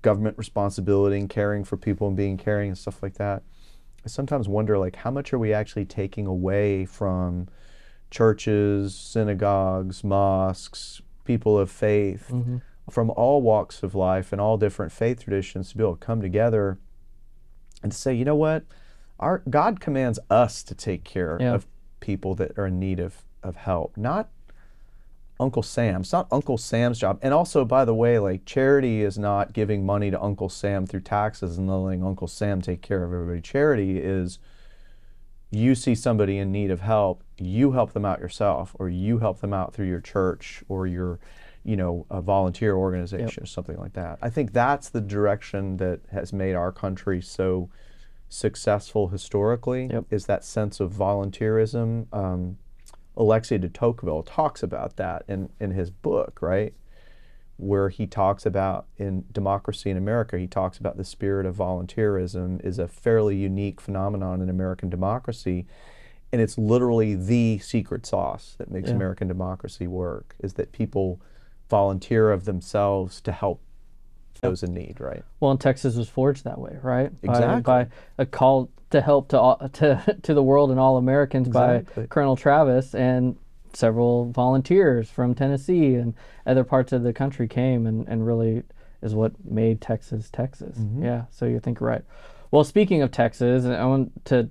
[0.01, 3.43] government responsibility and caring for people and being caring and stuff like that,
[4.05, 7.47] I sometimes wonder, like, how much are we actually taking away from
[8.11, 12.57] churches, synagogues, mosques, people of faith, Mm-hmm.
[12.89, 16.21] From all walks of life and all different faith traditions to be able to come
[16.21, 16.77] together
[17.81, 18.63] and say, you know what,
[19.19, 21.53] our God commands us to take care Yeah.
[21.53, 21.65] of
[21.99, 24.29] people that are in need of, of help, not
[25.39, 26.01] Uncle Sam.
[26.01, 27.19] It's not Uncle Sam's job.
[27.21, 31.01] And also, by the way, like charity is not giving money to Uncle Sam through
[31.01, 33.41] taxes and letting Uncle Sam take care of everybody.
[33.41, 34.39] Charity is
[35.51, 39.39] you see somebody in need of help, you help them out yourself, or you help
[39.41, 41.19] them out through your church or your,
[41.63, 44.19] you know, a volunteer organization or something like that.
[44.21, 47.69] I think that's the direction that has made our country so
[48.29, 49.87] successful historically.
[49.91, 50.05] Yep.
[50.11, 52.07] Is that sense of volunteerism?
[52.13, 52.57] Um,
[53.15, 56.73] Alexis de Tocqueville talks about that in, in his book, right?
[57.57, 62.63] Where he talks about in Democracy in America, he talks about the spirit of volunteerism
[62.65, 65.65] is a fairly unique phenomenon in American democracy.
[66.31, 68.95] and it's literally the secret sauce that makes Yeah.
[68.95, 71.21] American democracy work is that people
[71.69, 73.61] volunteer of themselves to help
[74.41, 75.23] those in need, right?
[75.39, 77.09] Well, and Texas was forged that way, right?
[77.21, 77.61] By- Exactly.
[77.61, 82.03] By, a call to help to all, to to the world and all Americans Exactly.
[82.03, 83.37] by Colonel Travis and
[83.73, 86.13] several volunteers from Tennessee and
[86.45, 88.61] other parts of the country came and, and really
[89.01, 90.77] is what made Texas Texas.
[90.77, 91.03] Mm-hmm.
[91.03, 92.03] Yeah, so you think right.
[92.51, 94.49] Well, speaking of Texas, I want to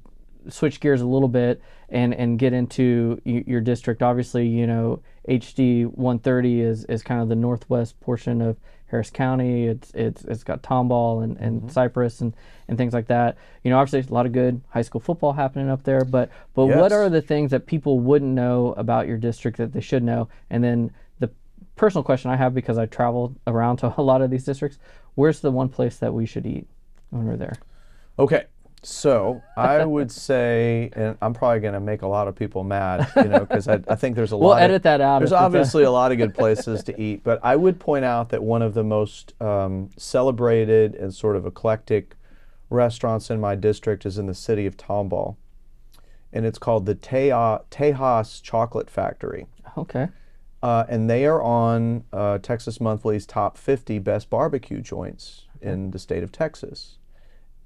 [0.48, 4.02] switch gears a little bit and and get into your district.
[4.02, 9.66] Obviously, you know HD 130 is is kind of the northwest portion of Harris County.
[9.66, 11.70] It's it's it's got Tomball and, and mm-hmm.
[11.70, 12.34] Cypress and,
[12.68, 13.36] and things like that.
[13.64, 16.04] You know, obviously a lot of good high school football happening up there.
[16.04, 19.80] But but what are the things that people wouldn't know about your district that they
[19.80, 20.28] should know?
[20.50, 21.30] And then the
[21.76, 24.78] personal question I have because I travel around to a lot of these districts.
[25.14, 26.66] Where's the one place that we should eat
[27.10, 27.56] when we're there?
[28.18, 28.44] Okay.
[28.82, 33.08] So I would say, and I'm probably going to make a lot of people mad,
[33.16, 34.62] you know, because I, I think there's a We'll lot.
[34.62, 37.54] edit of, that out There's obviously a lot of good places to eat, but I
[37.56, 42.16] would point out that one of the most um, celebrated and sort of eclectic
[42.70, 45.36] restaurants in my district is in the city of Tomball,
[46.32, 49.46] and it's called the Teja- Tejas Chocolate Craftory.
[49.78, 50.08] Okay.
[50.62, 55.98] Uh, and they are on uh, Texas Monthly's top 50 best barbecue joints in the
[55.98, 56.98] state of Texas.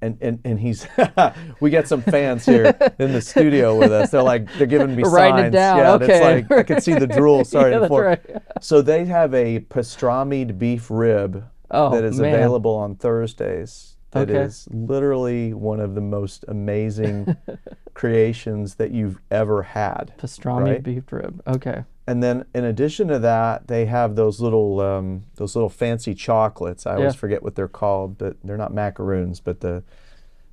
[0.02, 0.87] And, and, and he's
[1.61, 4.11] we get some fans here in the studio with us.
[4.11, 5.52] They're like they're giving me Writing it signs.
[5.54, 6.06] down, Yeah, okay.
[6.06, 8.20] that's like I can see the drool starting Yeah, to right.
[8.61, 12.35] So they have a pastrami'd beef rib Oh, that is man.
[12.35, 13.96] available on Thursdays.
[14.12, 14.78] That is Okay.
[14.87, 17.35] literally one of the most amazing
[17.94, 20.12] creations that you've ever had.
[20.18, 20.82] Pastrami Right.
[20.82, 21.42] beef rib.
[21.46, 21.85] Okay.
[22.09, 26.87] And then in addition to that, they have those little um, those little fancy chocolates.
[26.87, 29.83] I always forget what they're called, but they're not macaroons, but the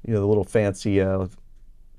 [0.06, 1.28] you know the little fancy uh,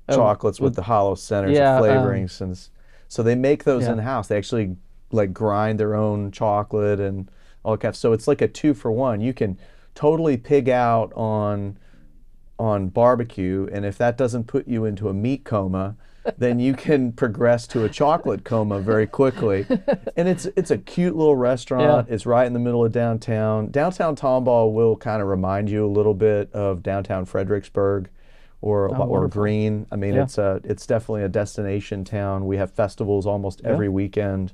[0.09, 2.59] chocolates with, with- the hollow centers yeah, um, of flavorings, and
[3.07, 3.93] so they make those Yeah.
[3.93, 4.27] in house.
[4.27, 4.75] They actually
[5.11, 7.31] like grind their own chocolate and
[7.63, 7.95] all that kind of.
[7.95, 9.21] So it's like a two for one.
[9.21, 9.57] You can
[9.93, 11.77] totally pig out on
[12.59, 15.95] on barbecue, and if that doesn't put you into a meat coma,
[16.37, 19.65] then you can progress to a chocolate coma very quickly.
[20.15, 22.07] And it's it's a cute little restaurant.
[22.09, 23.71] It's right in the middle of downtown.
[23.71, 28.09] Downtown Tomball will kind of remind you a little bit of downtown Fredericksburg.
[28.61, 29.43] Or, or Oh, wonderful.
[29.43, 29.85] Gruene.
[29.91, 30.23] I mean, Yeah.
[30.23, 32.47] it's a it's definitely a destination town.
[32.47, 34.53] We have festivals almost every weekend,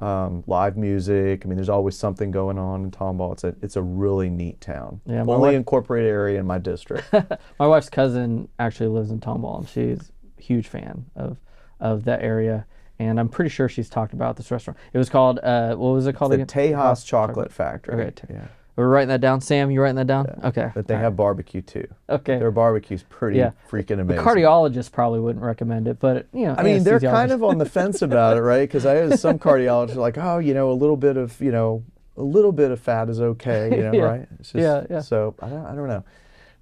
[0.00, 1.44] um, live music.
[1.44, 3.32] I mean, there's always something going on in Tomball.
[3.32, 5.00] It's a it's a really neat town.
[5.06, 7.10] Yeah, Only wife- incorporated area in my district.
[7.58, 11.36] My wife's cousin actually lives in Tomball, and she's huge fan of
[11.80, 12.66] of that area.
[13.00, 14.76] And I'm pretty sure she's talked about this restaurant.
[14.92, 16.46] It was called uh, what was it called the again?
[16.48, 17.94] Tejas Chocolate Craftory.
[18.08, 18.46] Okay, yeah.
[18.74, 19.40] We're writing that down.
[19.40, 20.40] Sam, you writing that down?
[20.44, 20.70] Okay.
[20.72, 21.86] But they all have barbecue too.
[22.08, 22.14] right.
[22.20, 22.38] okay.
[22.38, 23.50] Their barbecue's pretty Yeah.
[23.68, 24.24] freaking The amazing.
[24.24, 26.54] cardiologist probably wouldn't recommend it, but you know.
[26.56, 28.60] I mean, they're kind of on the fence about it, right?
[28.68, 31.82] Because I have some cardiologists like, oh, you know, a little bit of, you know,
[32.16, 34.02] a little bit of fat is okay, you know, Yeah.
[34.02, 34.28] right?
[34.40, 35.00] It's just, Yeah, yeah.
[35.00, 36.04] So I don't, I don't know.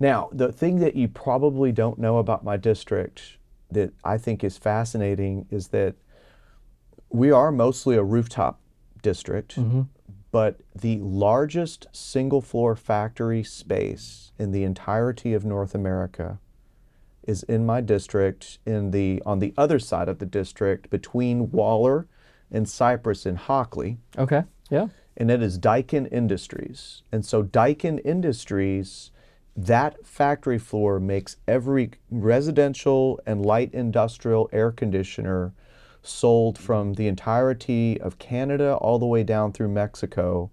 [0.00, 3.35] Now, the thing that you probably don't know about my district
[3.70, 5.94] that I think is fascinating is that
[7.10, 8.60] we are mostly a rooftop
[9.02, 9.82] district, Mm-hmm.
[10.30, 16.38] but the largest single floor factory space in the entirety of North America
[17.22, 22.06] is in my district in the on the other side of the district between Waller
[22.50, 24.44] and Cypress in Hockley Okay.
[24.70, 24.88] Yeah.
[25.16, 27.02] and it is Daikin Industries.
[27.12, 29.10] And so Daikin Industries,
[29.56, 35.52] that factory floor makes every residential and light industrial air conditioner
[36.02, 40.50] sold from the entirety of Canada all the way down through Mexico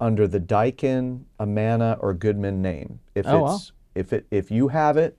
[0.00, 3.00] under the Daikin, Amana, or Goodman name.
[3.14, 3.54] If Oh, wow.
[3.54, 5.16] it's if it if you have it,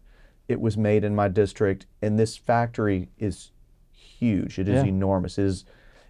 [0.47, 3.51] it was made in my district, and this factory is
[3.91, 4.59] huge.
[4.59, 4.89] It is Yeah.
[4.89, 5.37] enormous.
[5.37, 5.65] It is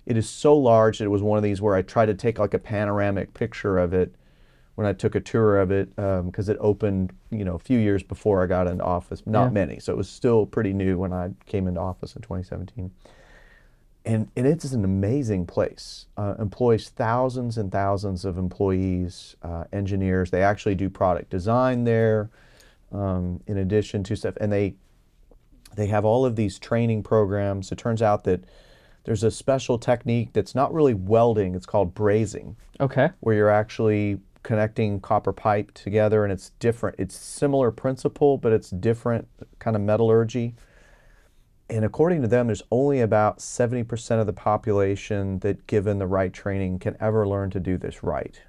[0.06, 2.40] it is so large that it was one of these where I tried to take
[2.40, 4.16] like a panoramic picture of it
[4.80, 8.02] when I took a tour of it because it opened, you know, a few years
[8.02, 9.22] before I got into office.
[9.26, 9.50] Not Yeah.
[9.50, 12.90] many, so it was still pretty new when I came into office in 2017.
[14.06, 16.06] And, and it's an amazing place.
[16.16, 20.32] Uh, employs thousands and thousands of employees, uh, engineers.
[20.32, 22.30] They actually do product design there,
[22.94, 24.38] um, in addition to stuff.
[24.40, 24.76] And they
[25.76, 27.70] they have all of these training programs.
[27.70, 28.46] It turns out that
[29.04, 31.54] there's a special technique that's not really welding.
[31.54, 33.10] It's called brazing Okay.
[33.20, 36.96] where you're actually connecting copper pipe together and it's different.
[36.98, 39.28] It's similar principle, but it's different
[39.60, 40.56] kind of metallurgy.
[41.70, 46.34] And according to them, there's only about 70% of the population that, given the right
[46.34, 48.42] training, can ever learn to do this right.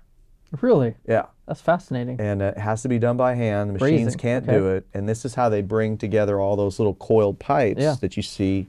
[0.63, 0.95] Really?
[1.07, 1.27] Yeah.
[1.47, 2.19] That's fascinating.
[2.19, 3.69] and it has to be done by hand.
[3.69, 4.57] The machines Brazing, can't okay.
[4.59, 7.97] do it, and this is how they bring together all those little coiled pipes Yeah.
[8.01, 8.69] that you see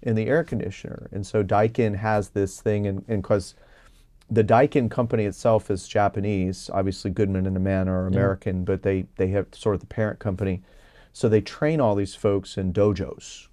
[0.00, 1.10] in the air conditioner.
[1.12, 3.54] And so Daikin has this thing, and because
[4.30, 9.28] the Daikin company itself is Japanese, obviously Goodman and Amana are American, but they they
[9.28, 10.62] have sort of the parent company,
[11.12, 13.48] so they train all these folks in dojos.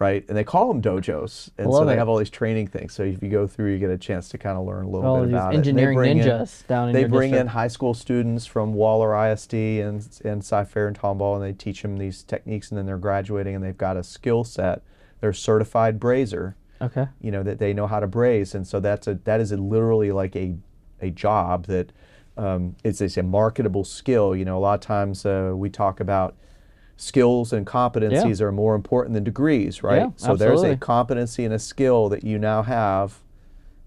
[0.00, 1.98] Right, and they call them dojos, and so they it.
[1.98, 2.92] have all these training things.
[2.92, 5.06] So if you go through, you get a chance to kind of learn a little
[5.08, 5.56] All bit about it.
[5.56, 9.54] Engineering bring in- ninjas down in they bring in high school students from Waller ISD
[9.54, 13.54] and and Cy-Fair and Tomball, and they teach them these techniques, and then they're graduating,
[13.54, 14.82] and they've got a skill set.
[15.20, 17.06] They're certified brazier, Okay.
[17.20, 19.56] you know, that they know how to braze, and so that's a that is a
[19.56, 20.56] literally like a
[21.00, 21.92] a job that
[22.36, 24.34] um, it's, it's a marketable skill.
[24.34, 26.36] You know, a lot of times uh, we talk about
[26.96, 30.02] skills and competencies are more important than degrees, right?
[30.02, 33.20] Yeah, so there's a competency and a skill that you now have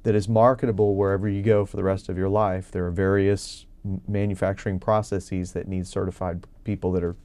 [0.04, 2.72] that is marketable wherever you go for the rest of your life.
[2.72, 3.66] There are various
[4.08, 7.16] manufacturing processes that need certified people that are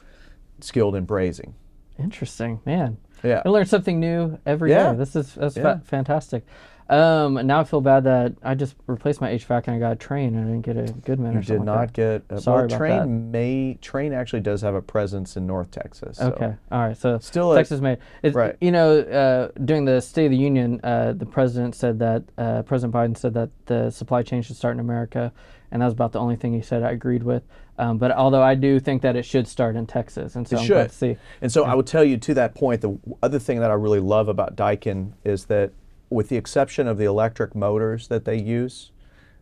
[0.61, 1.55] skilled in brazing.
[1.99, 2.97] Interesting, man.
[3.23, 3.43] Yeah.
[3.45, 4.77] I learn something new every day.
[4.77, 4.93] Yeah.
[4.95, 5.63] This is that's Yeah.
[5.63, 6.45] fa- fantastic.
[6.93, 9.97] Um, now I feel bad that I just replaced my HVAC and I got a
[9.97, 11.65] Trane and I didn't get a Goodman You or something.
[11.65, 12.23] did like not get.
[12.31, 13.07] Uh, Sorry well, about Trane that.
[13.09, 16.19] may Trane actually does have a presence in North Texas.
[16.19, 16.55] so- Okay.
[16.71, 16.97] All right.
[16.97, 17.99] So Still a- Texas made.
[18.23, 18.57] It's, right.
[18.61, 22.63] You know, uh, during the State of the Union, uh, the president said that uh,
[22.63, 25.33] President Biden said that the supply chain should start in America,
[25.71, 27.43] and that was about the only thing he said I agreed with.
[27.79, 30.61] Um, but although I do think that it should start in Texas, and so It
[30.61, 30.91] I'm glad should.
[30.91, 31.17] to see.
[31.41, 33.75] And so I would tell you to that point, the w- other thing that I
[33.75, 35.71] really love about Daikin is that,
[36.12, 38.92] with the exception of the electric motors that they use,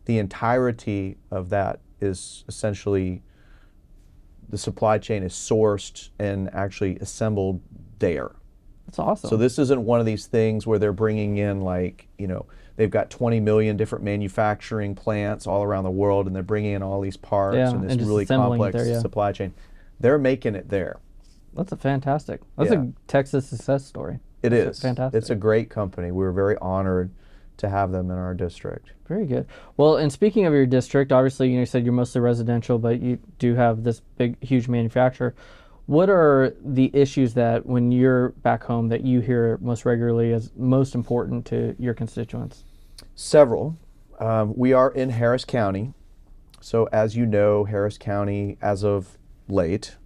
[0.05, 3.21] the entirety of that is essentially
[4.49, 7.61] the supply chain is sourced and actually assembled
[7.99, 8.31] there.
[8.85, 9.29] That's awesome.
[9.29, 12.89] So this isn't one of these things where they're bringing in like, you know, they've
[12.89, 16.99] got 20 million different manufacturing plants all around the world and they're bringing in all
[16.99, 18.99] these parts Yeah, and this and really complex there, yeah.
[18.99, 19.53] supply chain.
[19.99, 20.99] They're making it there.
[21.53, 22.41] That's a fantastic.
[22.57, 22.81] That's Yeah.
[22.83, 24.19] a Texas success story.
[24.43, 24.81] It That's is.
[24.81, 25.17] fantastic.
[25.17, 26.11] It's a great company.
[26.11, 27.11] We're very honored
[27.57, 28.91] to have them in our district.
[29.07, 29.45] Very good.
[29.77, 33.01] Well, and speaking of your district, obviously you, know, you said you're mostly residential, but
[33.01, 35.35] you do have this big, huge manufacturer.
[35.85, 40.51] What are the issues that, when you're back home, that you hear most regularly as
[40.55, 42.63] most important to your constituents?
[43.15, 43.77] Several.
[44.19, 45.93] Um, we are in Harris County.
[46.61, 49.17] So, as you know, Harris County, as of
[49.49, 49.97] late,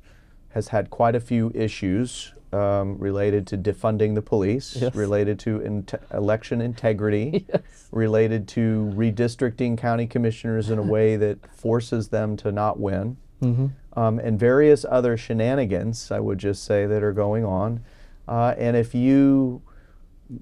[0.50, 4.96] has had quite a few issues um, related to defunding the police, Yes.
[4.96, 7.62] related to inte- election integrity, Yes.
[7.91, 13.18] related to redistricting county commissioners in a way that forces them to not win.
[13.41, 14.00] Mm-hmm.
[14.00, 17.82] um, and various other shenanigans, I would just say, that are going on.
[18.30, 19.62] Uh, and if you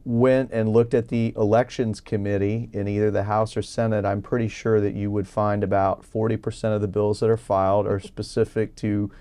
[0.06, 4.48] went and looked at the elections committee in either the House or Senate, I'm pretty
[4.48, 8.76] sure that you would find about 40% of the bills that are filed are specific
[8.78, 9.12] to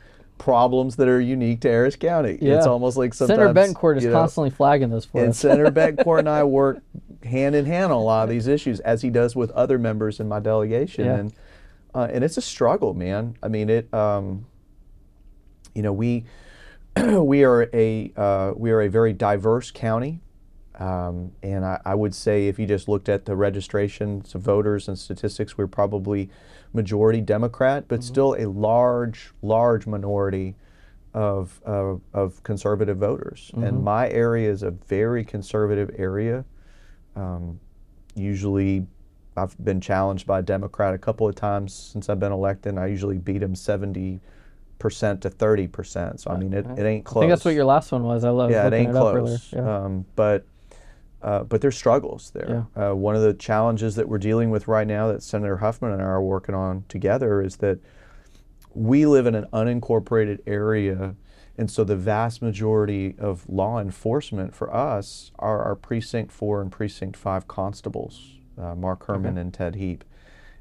[0.43, 2.37] problems that are unique to Harris County.
[2.41, 5.39] It's almost like sometimes Senator Bettencourt is you know, constantly flagging those for and us.
[5.39, 6.83] Senator Bettencourt and I work
[7.23, 10.19] hand in hand on a lot of these issues, as he does with other members
[10.19, 11.05] in my delegation.
[11.05, 11.15] Yeah.
[11.15, 11.33] And
[11.95, 13.37] uh, and it's a struggle, man.
[13.41, 13.93] I mean, it.
[13.95, 14.47] Um,
[15.77, 16.25] you know, we
[16.97, 20.19] we are a uh, we are a very diverse county,
[20.81, 24.89] um, and I, I would say if you just looked at the registrations of voters
[24.89, 26.31] and statistics, we're probably
[26.73, 30.57] majority Democrat, but still a large large minority
[31.15, 33.51] of of, of conservative voters.
[33.55, 36.45] And my area is a very conservative area.
[37.15, 37.61] Um,
[38.15, 38.87] usually,
[39.37, 42.71] I've been challenged by a Democrat a couple of times since I've been elected.
[42.71, 44.21] and I usually beat him seventy
[44.79, 46.21] percent to thirty percent.
[46.21, 47.23] So I mean, it, it ain't close.
[47.23, 48.25] I think that's what your last one was.
[48.25, 49.53] I love yeah, it ain't it close.
[49.53, 49.85] Yeah.
[49.85, 50.45] Um, but
[51.23, 52.67] uh, but there's struggles there.
[52.77, 56.03] Uh, one of the challenges that we're dealing with right now that Senator Huffman and
[56.03, 57.79] I are working on together is that
[58.75, 61.15] we live in an unincorporated area,
[61.57, 66.73] and so the vast majority of law enforcement for us are our precinct four and
[66.73, 70.05] precinct five constables, uh, Mark Herman and Ted Heap.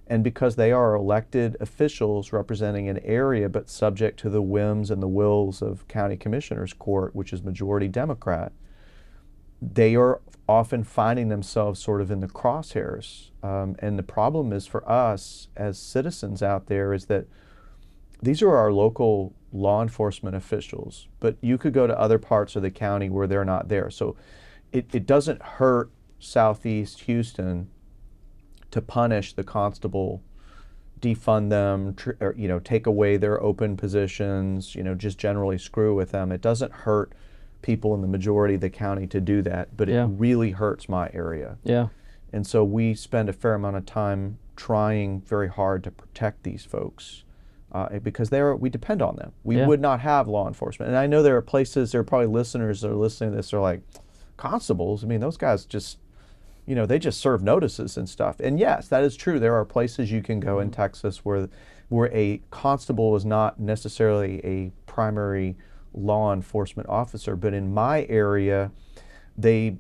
[0.08, 5.02] And because they are elected officials representing an area but subject to the whims and
[5.02, 8.52] the wills of County Commissioners Court, which is majority Democrat,
[9.62, 13.30] they are often finding themselves sort of in the crosshairs.
[13.44, 17.26] Um, and the problem is for us as citizens out there is that
[18.22, 22.62] these are our local law enforcement officials, but you could go to other parts of
[22.62, 23.90] the county where they're not there.
[23.90, 24.16] So
[24.72, 27.70] it, it doesn't hurt Southeast Houston
[28.72, 30.22] to punish the constable,
[31.00, 35.58] defund them, tr- or, you know, take away their open positions, you know, just generally
[35.58, 36.32] screw with them.
[36.32, 37.14] It doesn't hurt
[37.62, 40.06] people in the majority of the county to do that, but Yeah.
[40.06, 41.58] it really hurts my area.
[41.64, 41.88] yeah.
[42.34, 46.64] And so we spend a fair amount of time trying very hard to protect these
[46.64, 47.24] folks
[47.74, 49.32] uh, because they are we depend on them.
[49.44, 49.68] We Yeah.
[49.68, 51.92] would not have law enforcement, and I know there are places.
[51.92, 53.54] There are probably listeners that are listening to this.
[53.54, 53.82] Are like
[54.38, 55.04] constables.
[55.04, 55.98] I mean, those guys just
[56.66, 58.40] you know they just serve notices and stuff.
[58.40, 59.40] And yes, that is true.
[59.40, 61.50] There are places you can go in Texas where
[61.90, 65.58] where a constable is not necessarily a primary
[65.94, 68.72] law enforcement officer, but in my area,
[69.38, 69.78] they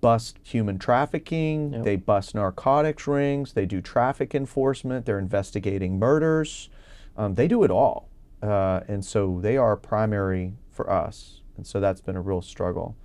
[0.00, 1.84] bust human trafficking, Yep.
[1.84, 6.70] they bust narcotics rings, they do traffic enforcement, they're investigating murders.
[7.16, 8.08] Um, they do it all.
[8.42, 11.40] Uh, and so they are primary for us.
[11.56, 12.96] And so that's been a real struggle.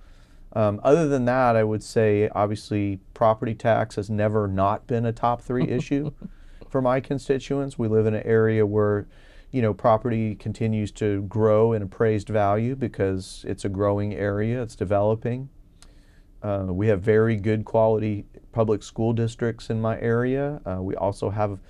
[0.54, 5.12] Um, other than that, I would say obviously property tax has never not been a
[5.12, 6.10] top three issue
[6.68, 7.78] for my constituents.
[7.78, 9.06] We live in an area where,
[9.52, 14.74] you know, property continues to grow in appraised value because it's a growing area, it's
[14.74, 15.50] developing.
[16.42, 20.60] Uh, we have very good quality public school districts in my area.
[20.66, 21.60] Uh, we also have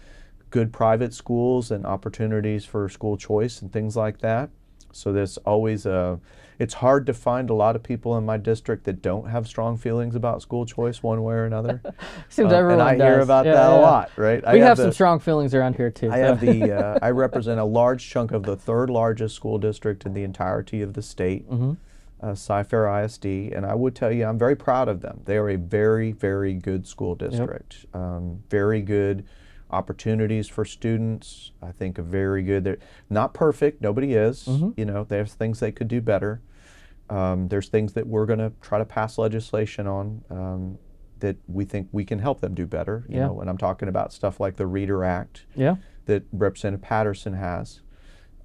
[0.50, 4.48] good private schools and opportunities for school choice and things like that.
[4.92, 6.20] So there's always a.
[6.58, 9.76] It's hard to find a lot of people in my district that don't have strong
[9.76, 11.80] feelings about school choice one way or another.
[12.28, 13.06] Seems Uh, everyone and I does.
[13.14, 13.78] hear about Yeah, that yeah.
[13.78, 14.44] a lot, right?
[14.46, 16.10] I We have, some strong feelings around here too.
[16.10, 16.22] I so.
[16.24, 16.62] have the.
[16.72, 20.80] Uh, I represent a large chunk of the third largest school district in the entirety
[20.82, 21.76] of the state, Mhm.
[22.22, 25.20] uh, Cy-Fair ISD, and I would tell you I'm very proud of them.
[25.24, 27.84] They are a very, very good school district.
[27.92, 29.24] Um, very good
[29.72, 31.52] opportunities for students.
[31.62, 32.64] I think a very good.
[32.64, 32.78] They're
[33.10, 33.80] not perfect.
[33.80, 34.44] Nobody is.
[34.46, 34.74] Mhm.
[34.76, 36.40] You know, there's things they could do better.
[37.10, 40.78] Um, there's things that we're going to try to pass legislation on um,
[41.20, 43.04] that we think we can help them do better.
[43.08, 43.26] You Yeah.
[43.26, 45.76] know, and I'm talking about stuff like the Reader Act yeah.
[46.06, 47.80] that Representative Patterson has.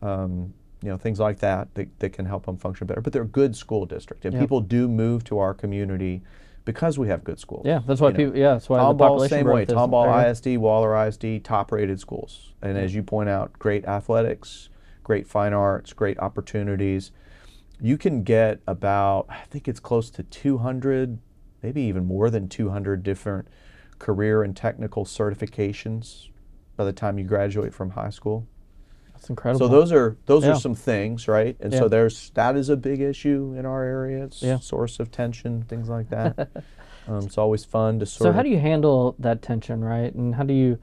[0.02, 0.54] Um,
[0.84, 3.02] you know, things like that, that that can help them function better.
[3.02, 4.42] But they're a good school district, and Yep.
[4.42, 6.22] people do move to our community
[6.68, 7.66] because we have good schools.
[7.66, 7.80] Yeah.
[7.88, 8.38] That's why You know, people.
[8.38, 8.54] Yeah.
[8.54, 9.66] That's why the Tomball, population same way.
[9.66, 10.30] Tomball.
[10.30, 14.70] ISD, Waller ISD, top-rated schools, and as you point out, great athletics,
[15.02, 17.12] great fine arts, great opportunities.
[17.80, 21.20] You can get about, I think it's close to 200,
[21.64, 23.48] maybe even more than 200 different
[23.98, 26.28] career and technical certifications
[26.76, 28.46] by the time you graduate from high school.
[29.28, 29.68] That's incredible.
[29.68, 30.52] So those are those Yeah.
[30.52, 31.58] are some things, right?
[31.60, 31.80] And Yeah.
[31.80, 34.24] so there's that is a big issue in our area.
[34.26, 34.60] It's Yeah.
[34.60, 36.38] source of tension, things like that.
[37.08, 40.14] um, it's always fun to sort So how do you handle that tension, right?
[40.14, 40.80] And how do you,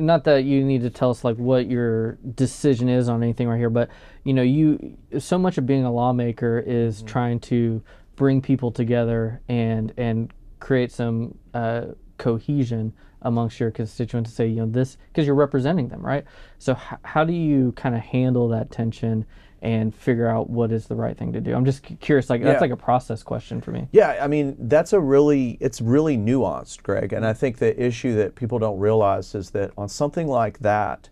[0.00, 3.58] not that you need to tell us like what your decision is on anything right
[3.58, 3.88] here, but
[4.24, 7.06] you know, you so much of being a lawmaker is Mm-hmm.
[7.06, 7.82] trying to
[8.16, 11.86] bring people together and and create some uh,
[12.20, 12.92] cohesion
[13.22, 16.24] amongst your constituents to say, you know, this because you're representing them, right?
[16.58, 19.26] So h- how do you kind of handle that tension?
[19.62, 21.54] And figure out what is the right thing to do.
[21.54, 22.30] I'm just curious.
[22.30, 22.46] Like Yeah.
[22.46, 23.88] that's like a process question for me.
[23.92, 28.14] Yeah, I mean that's a really it's really nuanced, Greg, and I think the issue
[28.16, 31.10] that people don't realize is that on something like that,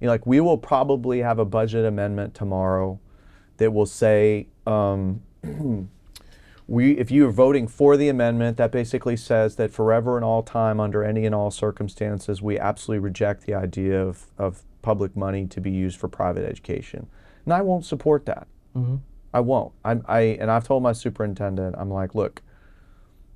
[0.00, 2.98] you know, like we will probably have a budget amendment tomorrow
[3.58, 5.22] that will say um,
[6.66, 10.42] we if you are voting for the amendment that basically says that forever and all
[10.42, 15.46] time under any and all circumstances we absolutely reject the idea of, of public money
[15.46, 17.08] to be used for private education.
[17.44, 18.48] And i won't support that.
[18.72, 18.96] Hmm
[19.36, 19.72] I won't.
[19.84, 22.40] I'm, I and I've told my superintendent, I'm like, look,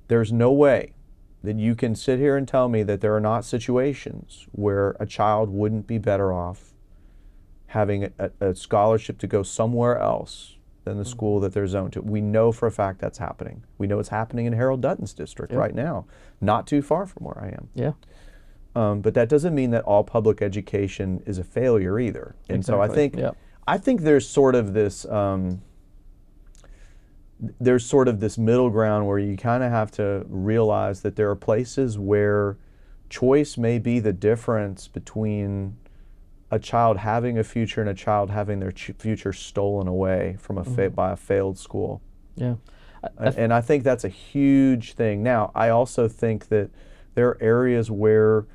[0.07, 0.95] there's no way
[1.43, 5.05] that you can sit here and tell me that there are not situations where a
[5.05, 6.73] child wouldn't be better off
[7.67, 12.01] having a, a scholarship to go somewhere else than the school that they're zoned to.
[12.01, 13.63] We know for a fact that's happening.
[13.77, 15.59] We know it's happening in Harold Dutton's district Yep.
[15.59, 16.05] right now,
[16.39, 17.69] not too far from where I am.
[17.75, 17.91] Yeah.
[18.75, 22.35] Um, but that doesn't mean that all public education is a failure either.
[22.49, 23.35] And so I think Yep.
[23.67, 25.61] I think there's sort of this um,
[27.59, 31.29] there's sort of this middle ground where you kind of have to realize that there
[31.29, 32.57] are places where
[33.09, 35.75] choice may be the difference between
[36.51, 40.57] a child having a future and a child having their ch- future stolen away from
[40.57, 42.01] a fa- by a failed school.
[42.35, 42.55] Yeah.
[43.03, 45.23] I- I A- and I think that's a huge thing.
[45.23, 46.69] Now, I also think that
[47.15, 48.45] there are areas where,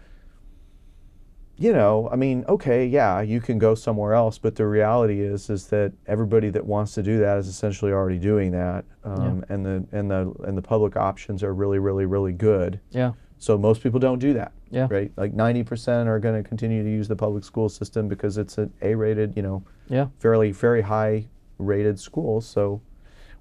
[1.59, 5.49] you know, I mean, okay, yeah, you can go somewhere else, but the reality is,
[5.49, 9.65] is that everybody that wants to do that is essentially already doing that, um, and
[9.65, 12.79] the and the and the public options are really, really, really good.
[12.91, 13.13] Yeah.
[13.39, 14.87] So most people don't do that, Yeah.
[14.91, 15.13] right?
[15.17, 18.57] Like ninety percent are going to continue to use the public school system because it's
[18.59, 20.07] an A-rated, you know, Yeah.
[20.19, 21.27] fairly very high
[21.59, 22.41] rated school.
[22.41, 22.81] so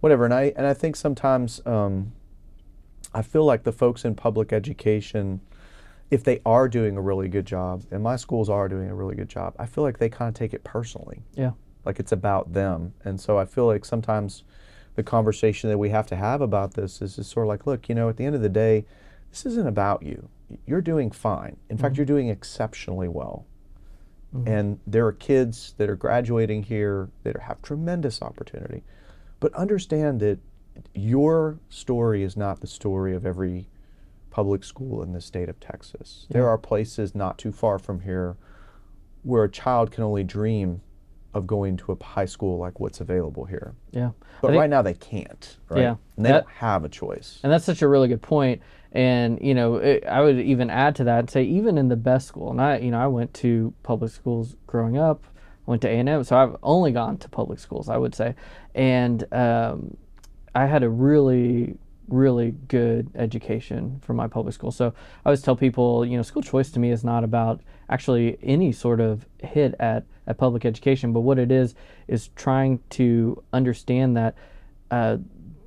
[0.02, 2.12] whatever and i and i think sometimes um,
[3.14, 5.42] i feel like the folks in public education
[6.12, 9.16] if they are doing a really good job and my schools are doing a really
[9.16, 11.52] good job i feel like they kind of take it personally Yeah.
[11.86, 14.44] like it's about them and so i feel like sometimes
[14.96, 17.90] the conversation that we have to have about this is, is sort of like look
[17.90, 18.86] you know at the end of the day
[19.36, 20.30] this isn't about you.
[20.66, 21.58] You're doing fine.
[21.70, 22.00] In fact, mm-hmm.
[22.00, 23.46] you're doing exceptionally well.
[24.34, 24.48] Mm-hmm.
[24.48, 28.84] And there are kids that are graduating here that have tremendous opportunity.
[29.42, 30.40] But understand that
[30.94, 33.68] your story is not the story of every
[34.30, 36.28] public school in the state of Texas.
[36.30, 38.38] There are places not too far from here
[39.24, 40.82] where a child can only dream
[41.34, 43.76] of going to a high school like what's available here.
[43.92, 44.12] Yeah.
[44.42, 45.82] But think- right now they can't, right?
[45.82, 45.96] Yeah.
[46.16, 47.42] And they That- don't have a choice.
[47.44, 48.62] And that's such a really good point.
[48.96, 51.98] And you know, it, I would even add to that and say, even in the
[51.98, 55.26] best school, and I, you know, I went to public schools growing up,
[55.66, 58.36] went to A and M, so I've only gone to public schools, I would say,
[58.74, 59.98] and um,
[60.56, 61.78] I had a really,
[62.08, 64.72] really good education from my public school.
[64.72, 64.94] So
[65.26, 68.72] I always tell people, you know, school choice to me is not about actually any
[68.72, 71.76] sort of hit at at public education, but what it is
[72.08, 74.36] is trying to understand that.
[74.90, 75.18] Uh,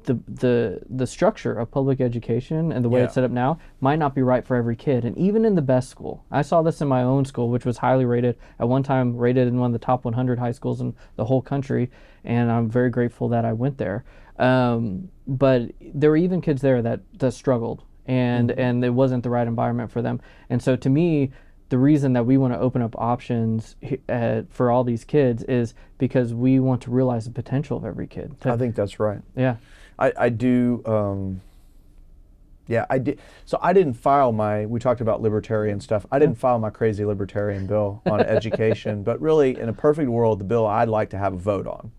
[0.09, 3.04] the, the the structure of public education and the way Yeah.
[3.06, 5.04] it's set up now might not be right for every kid.
[5.04, 7.78] And even in the best school i saw this in my own school which was
[7.78, 10.94] highly rated at one time rated in one of the top 100 high schools in
[11.16, 11.90] the whole country.
[12.24, 14.04] And i'm very grateful that i went there.
[14.38, 19.30] Um, but there were even kids there that that struggled and and it wasn't the
[19.30, 20.20] right environment for them.
[20.50, 21.30] And so to me
[21.70, 23.76] the reason that we want to open up options
[24.09, 28.06] uh, for all these kids is because we want to realize the potential of every
[28.06, 28.34] kid.
[28.42, 29.20] I think that's right.
[29.36, 29.56] yeah
[29.99, 30.82] I, I do.
[30.86, 31.40] Um,
[32.66, 33.18] yeah, I did.
[33.46, 34.66] So I didn't file my.
[34.66, 36.05] We talked about libertarian stuff.
[36.12, 40.38] I didn't file my crazy libertarian bill on education, but really, in a perfect world,
[40.38, 41.90] the bill I'd like to have a vote on.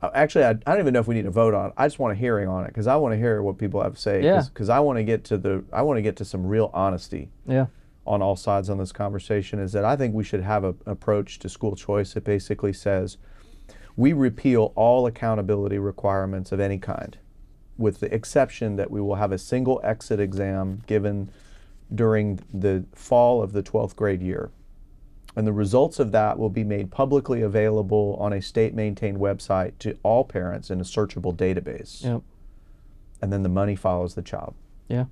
[0.00, 1.72] Uh, actually, I, I don't even know if we need a vote on it.
[1.76, 3.94] I just want a hearing on it because I want to hear what people have
[3.96, 4.22] to say.
[4.22, 4.42] Yeah.
[4.52, 5.64] Because I want to get to the.
[5.72, 7.66] I want to get to some real honesty yeah
[8.06, 9.58] on all sides on this conversation.
[9.58, 12.72] Is that I think we should have a- an approach to school choice that basically
[12.72, 13.18] says
[13.98, 17.18] we repeal all accountability requirements of any kind,
[17.76, 21.28] with the exception that we will have a single exit exam given
[21.92, 24.50] during the fall of the 12th grade year.
[25.34, 29.72] And the results of that will be made publicly available on a state maintained website
[29.80, 32.04] to all parents in a searchable database.
[32.04, 32.22] Yep.
[33.20, 34.54] And then the money follows the child.
[34.86, 35.06] Yeah.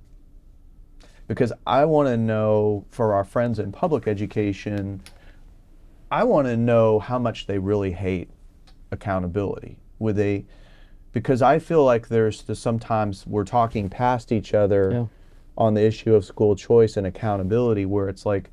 [1.27, 5.01] Because I want to know for our friends in public education,
[6.09, 8.29] I want to know how much they really hate
[8.91, 9.77] accountability.
[9.99, 10.45] Would they?
[11.11, 15.05] Because I feel like there's the, sometimes we're talking past each other Yeah.
[15.57, 18.49] on the issue of school choice and accountability, where it's like,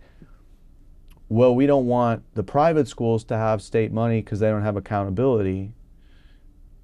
[1.28, 4.76] well, we don't want the private schools to have state money because they don't have
[4.76, 5.72] accountability.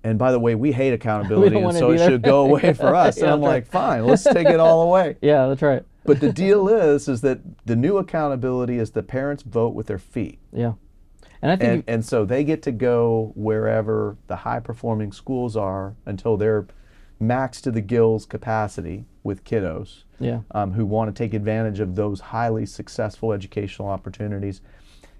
[0.02, 3.18] And by the way, we hate accountability, and so it should go away for us.
[3.18, 3.54] Yeah, and I'm that's right.
[3.54, 5.16] like, fine, let's take it all away.
[5.22, 5.82] Yeah, that's right.
[6.04, 9.98] But the deal is, is that the new accountability is the parents vote with their
[9.98, 10.38] feet.
[10.52, 10.72] Yeah.
[11.42, 15.56] And I think And, and so they get to go wherever the high performing schools
[15.56, 16.66] are until they're
[17.20, 20.40] maxed to the gills capacity with kiddos yeah.
[20.52, 24.60] um, who want to take advantage of those highly successful educational opportunities.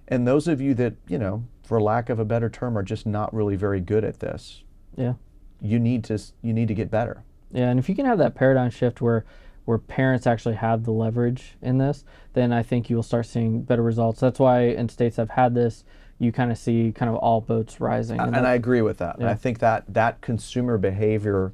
[0.09, 3.07] And those of you that, you know, for lack of a better term, are just
[3.07, 4.65] not really very good at this,
[4.97, 5.15] Yeah.
[5.61, 7.23] you need to, you need to get better.
[7.53, 9.25] Yeah, and if you can have that paradigm shift where
[9.67, 13.63] where parents actually have the leverage in this, then I think you will start seeing
[13.63, 14.19] better results.
[14.19, 15.85] That's why in states have had this,
[16.21, 18.21] you kind of see kind of all boats rising.
[18.21, 19.17] and that- I agree with that.
[19.17, 19.31] And Yeah.
[19.31, 21.53] I think that that consumer behavior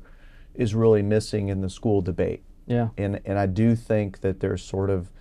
[0.55, 2.43] is really missing in the school debate.
[2.67, 2.89] yeah.
[2.99, 5.13] And and I do think that there's sort of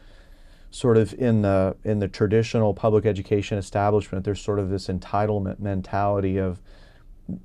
[0.72, 5.60] sort of in the in the traditional public education establishment there's sort of this entitlement
[5.60, 6.60] mentality of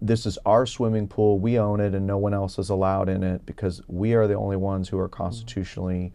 [0.00, 3.22] this is our swimming pool, we own it and no one else is allowed in
[3.22, 5.22] it because we are the only ones who are mm-hmm.
[5.22, 6.12] constitutionally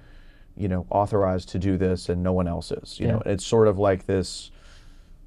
[0.57, 2.99] you know authorized to do this and no one else is.
[2.99, 4.49] You know, it's sort of like this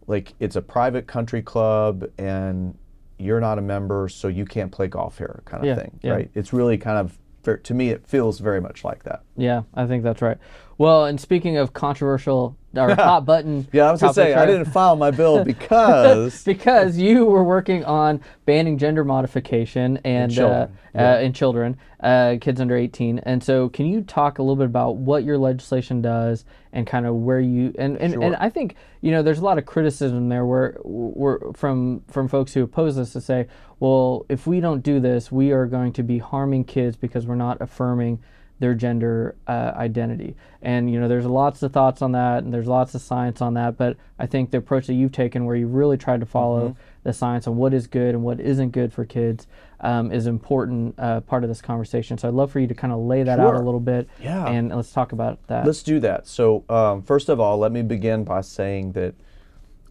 [0.09, 2.77] like it's a private country club and
[3.19, 6.13] you're not a member so you can't play golf here kind of Yeah, thing yeah.
[6.13, 7.17] right it's really kind of
[7.57, 10.39] to me it feels very much like that Yeah, I think that's right.
[10.77, 14.43] Well, and speaking of controversial or hot button, yeah i was going to say topics,
[14.43, 20.33] i didn't file my bill because because you were working on banning gender modification and
[20.33, 23.21] children, uh, uh, in children, uh, kids under 18.
[23.21, 27.07] And so, can you talk a little bit about what your legislation does and kind
[27.07, 30.29] of where you and and, and I think you know there's a lot of criticism
[30.29, 33.47] there where where from from folks who oppose this to say,
[33.81, 37.35] well, if we don't do this, we are going to be harming kids because we're
[37.37, 38.21] not affirming
[38.61, 40.35] their gender uh, identity.
[40.63, 43.55] And you know, there's lots of thoughts on that, and there's lots of science on
[43.55, 43.77] that.
[43.77, 46.81] But I think the approach that you've taken, where you really tried to follow Mm-hmm.
[47.05, 49.47] the science on what is good and what isn't good for kids,
[49.81, 52.19] um, is important uh, part of this conversation.
[52.19, 54.45] So I'd love for you to kind of lay that out a little bit, Yeah.
[54.49, 55.65] and let's talk about that.
[55.65, 59.15] let's do that so um, first of all let me begin by saying that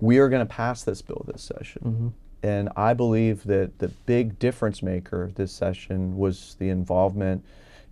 [0.02, 2.14] we are going to pass this bill this session
[2.44, 7.44] and i believe that the big difference maker this session was the involvement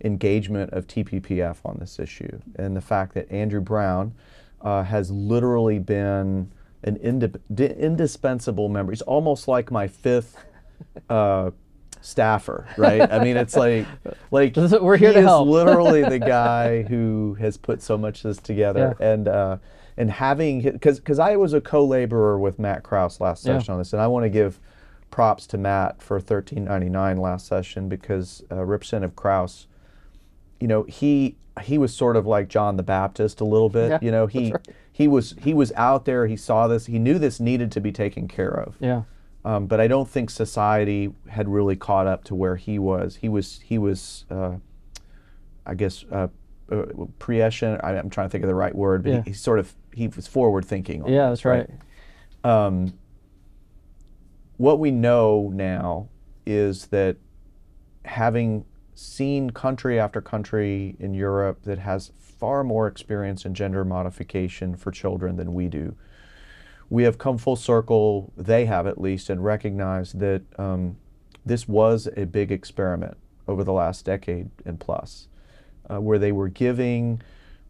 [0.04, 4.12] engagement of TPPF on this issue, and the fact that Andrew Brown
[4.60, 6.50] uh, has literally been
[6.82, 7.18] an
[7.54, 8.92] di- indispensable member.
[8.92, 10.36] He's almost like my fifth
[11.08, 11.50] uh,
[12.02, 13.10] staffer, right?
[13.10, 13.86] I mean, it's like
[14.30, 15.48] like we're here he to is help.
[15.48, 19.06] literally the guy who has put so much of this together, Yeah.
[19.12, 19.56] and uh,
[19.96, 23.58] and having because because I was a co-laborer with Matt Krause last Yeah.
[23.58, 24.60] session on this, and I want to give
[25.10, 29.66] props to Matt for 1399 last session because uh, Representative Krause,
[30.60, 33.90] you know, he he was sort of like John the Baptist a little bit.
[33.90, 34.68] Yeah, you know, he right.
[34.92, 36.26] he was he was out there.
[36.26, 36.86] He saw this.
[36.86, 38.76] He knew this needed to be taken care of.
[38.80, 39.02] Yeah.
[39.44, 43.16] Um, but I don't think society had really caught up to where he was.
[43.16, 44.56] He was he was, uh,
[45.64, 46.28] I guess, uh,
[46.70, 46.84] uh,
[47.18, 47.80] prescient.
[47.84, 49.22] I, I'm trying to think of the right word, but Yeah.
[49.22, 51.02] he, he sort of he was forward thinking.
[51.02, 51.68] on Yeah, that's right.
[52.44, 52.92] um,
[54.56, 56.08] what we know now
[56.46, 57.16] is that
[58.04, 58.64] having
[58.94, 64.90] seen country after country in Europe that has far more experience in gender modification for
[64.90, 65.94] children than we do,
[66.88, 70.96] we have come full circle, they have at least, and recognized that um,
[71.44, 73.16] this was a big experiment
[73.48, 75.28] over the last decade and plus,
[75.90, 77.20] uh, where they were giving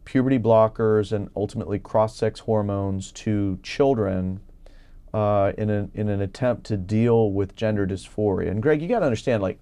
[0.05, 4.39] puberty blockers and ultimately cross sex hormones to children
[5.13, 8.49] uh, in, an, in an attempt to deal with gender dysphoria.
[8.49, 9.59] And Greg, you got to understand, like,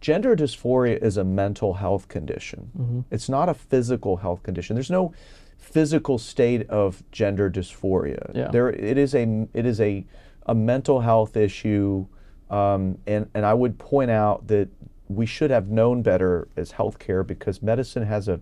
[0.00, 3.04] gender dysphoria is a mental health condition.
[3.10, 4.76] It's not a physical health condition.
[4.76, 5.14] There's no
[5.58, 8.30] physical state of gender dysphoria.
[8.34, 8.48] Yeah.
[8.50, 10.04] There, it is a it is a
[10.46, 12.06] a mental health issue,
[12.50, 14.68] um, and and I would point out that
[15.08, 18.40] we should have known better as healthcare because medicine has a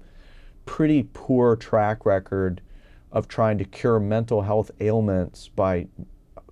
[0.67, 2.61] pretty poor track record
[3.12, 5.87] of trying to cure mental health ailments by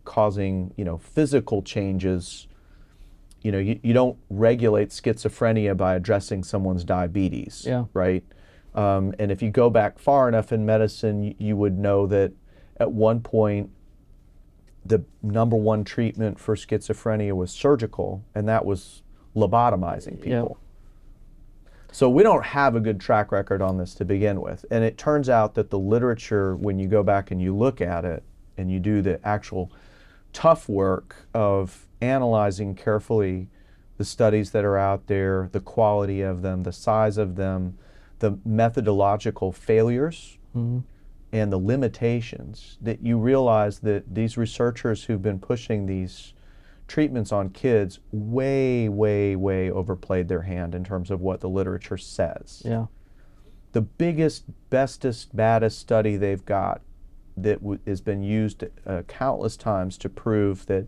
[0.05, 2.47] causing you know physical changes
[3.41, 7.85] you know you, you don't regulate schizophrenia by addressing someone's diabetes Yeah.
[7.95, 8.25] right
[8.75, 12.33] um, and if you go back far enough in medicine you, you would know that
[12.79, 13.71] at one point
[14.85, 19.02] the number one treatment for schizophrenia was surgical and that was
[19.35, 20.43] lobotomizing Yeah.
[20.43, 20.59] people
[21.93, 24.65] so we don't have a good track record on this to begin with.
[24.71, 28.07] And it turns out that the literature, when you go back and you look at
[28.07, 28.23] it
[28.57, 29.71] and you do the actual
[30.33, 33.49] tough work of analyzing carefully
[33.99, 37.77] the studies that are out there, the quality of them, the size of them,
[38.21, 40.79] the methodological failures, mm-hmm.
[41.31, 46.33] and the limitations, that you realize that these researchers who've been pushing these
[46.93, 51.97] treatments on kids way, way, way overplayed their hand in terms of what the literature
[51.97, 52.61] says.
[52.67, 52.85] Yeah.
[53.73, 56.83] The biggest, bestest, baddest study they've got
[57.39, 60.87] that w- has been used uh, countless times to prove that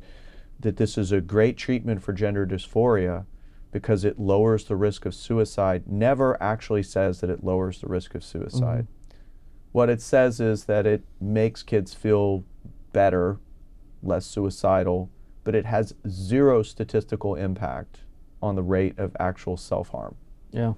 [0.61, 3.25] that this is a great treatment for gender dysphoria
[3.73, 8.15] because it lowers the risk of suicide never actually says that it lowers the risk
[8.15, 8.87] of suicide.
[9.73, 12.45] What it says is that it makes kids feel
[12.93, 13.41] better,
[14.03, 15.11] less suicidal,
[15.45, 18.01] but it has zero statistical impact
[18.43, 20.17] on the rate of actual self harm.
[20.51, 20.75] Yeah.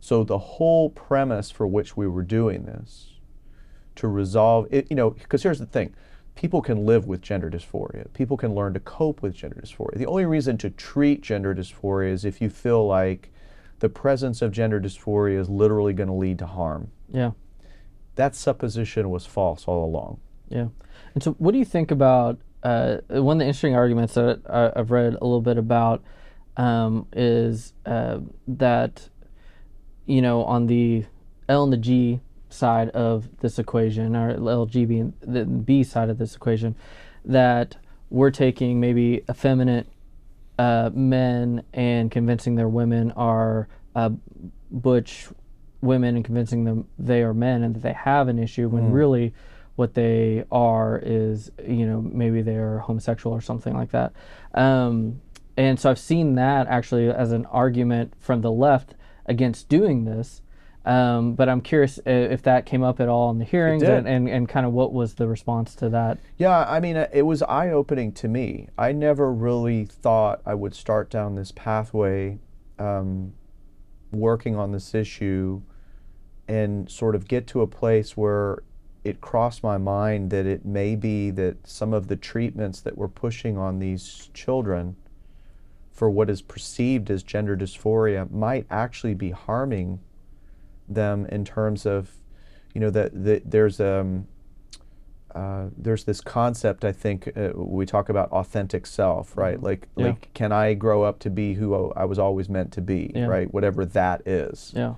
[0.00, 3.14] So the whole premise for which we were doing this
[3.96, 5.94] to resolve it, you know, because here's the thing.
[6.34, 8.12] People can live with gender dysphoria.
[8.12, 9.96] People can learn to cope with gender dysphoria.
[9.96, 13.32] The only reason to treat gender dysphoria is if you feel like
[13.78, 16.90] the presence of gender dysphoria is literally going to lead to harm.
[17.10, 17.32] Yeah.
[18.16, 20.20] That supposition was false all along.
[20.48, 20.68] Yeah.
[21.14, 24.72] And so, what do you think about uh, one of the interesting arguments that I,
[24.74, 26.02] I've read a little bit about
[26.56, 29.08] um, is uh, that,
[30.06, 31.04] you know, on the
[31.48, 36.18] L and the G side of this equation, or LG being the B side of
[36.18, 36.74] this equation,
[37.24, 37.76] that
[38.10, 39.86] we're taking maybe effeminate
[40.58, 44.10] uh, men and convincing their women are uh,
[44.70, 45.28] butch
[45.82, 49.34] women and convincing them they are men and that they have an issue when really
[49.76, 54.12] what they are is you know maybe they're homosexual or something like that.
[54.54, 55.20] Um,
[55.58, 58.94] and so i've seen that actually as an argument from the left
[59.26, 60.42] against doing this.
[60.84, 64.28] Um, but i'm curious if that came up at all in the hearings and, and,
[64.28, 66.18] and kind of what was the response to that?
[66.36, 68.68] Yeah, I mean, it was eye opening to me.
[68.78, 72.38] I never really thought I would start down this pathway
[72.78, 73.32] um,
[74.12, 75.62] working on this issue
[76.48, 78.62] and sort of get to a place where
[79.06, 83.06] it crossed my mind that it may be that some of the treatments that we're
[83.06, 84.96] pushing on these children
[85.92, 90.00] for what is perceived as gender dysphoria might actually be harming
[90.88, 92.10] them in terms of,
[92.74, 94.26] you know, that, that there's um,
[95.34, 99.62] uh, there's this concept I think uh, we talk about authentic self, right?
[99.62, 100.06] Like, Yeah.
[100.06, 103.26] like, can I grow up to be who I was always meant to be, Yeah.
[103.26, 103.52] right?
[103.54, 104.72] Whatever that is.
[104.74, 104.94] Yeah.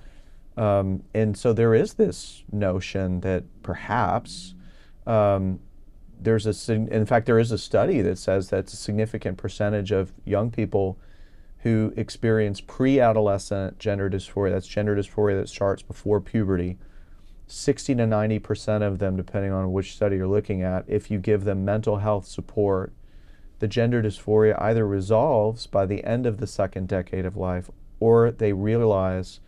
[0.59, 4.55] Um, and so there is this notion that perhaps
[5.07, 5.61] um,
[6.19, 10.11] there's a, in fact, there is a study that says that a significant percentage of
[10.25, 10.99] young people
[11.59, 16.77] who experience pre-adolescent gender dysphoria, that's gender dysphoria that starts before puberty,
[17.47, 21.19] 60 to 90 percent of them, depending on which study you're looking at, if you
[21.19, 22.91] give them mental health support,
[23.59, 28.29] the gender dysphoria either resolves by the end of the second decade of life or
[28.31, 29.39] they realize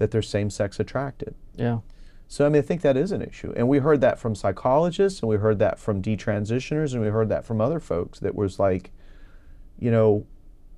[0.00, 1.34] that they're same sex attracted.
[1.54, 1.78] Yeah.
[2.26, 3.52] So, I mean, I think that is an issue.
[3.54, 7.28] And we heard that from psychologists, and we heard that from detransitioners, and we heard
[7.28, 8.92] that from other folks that was like,
[9.78, 10.26] you know,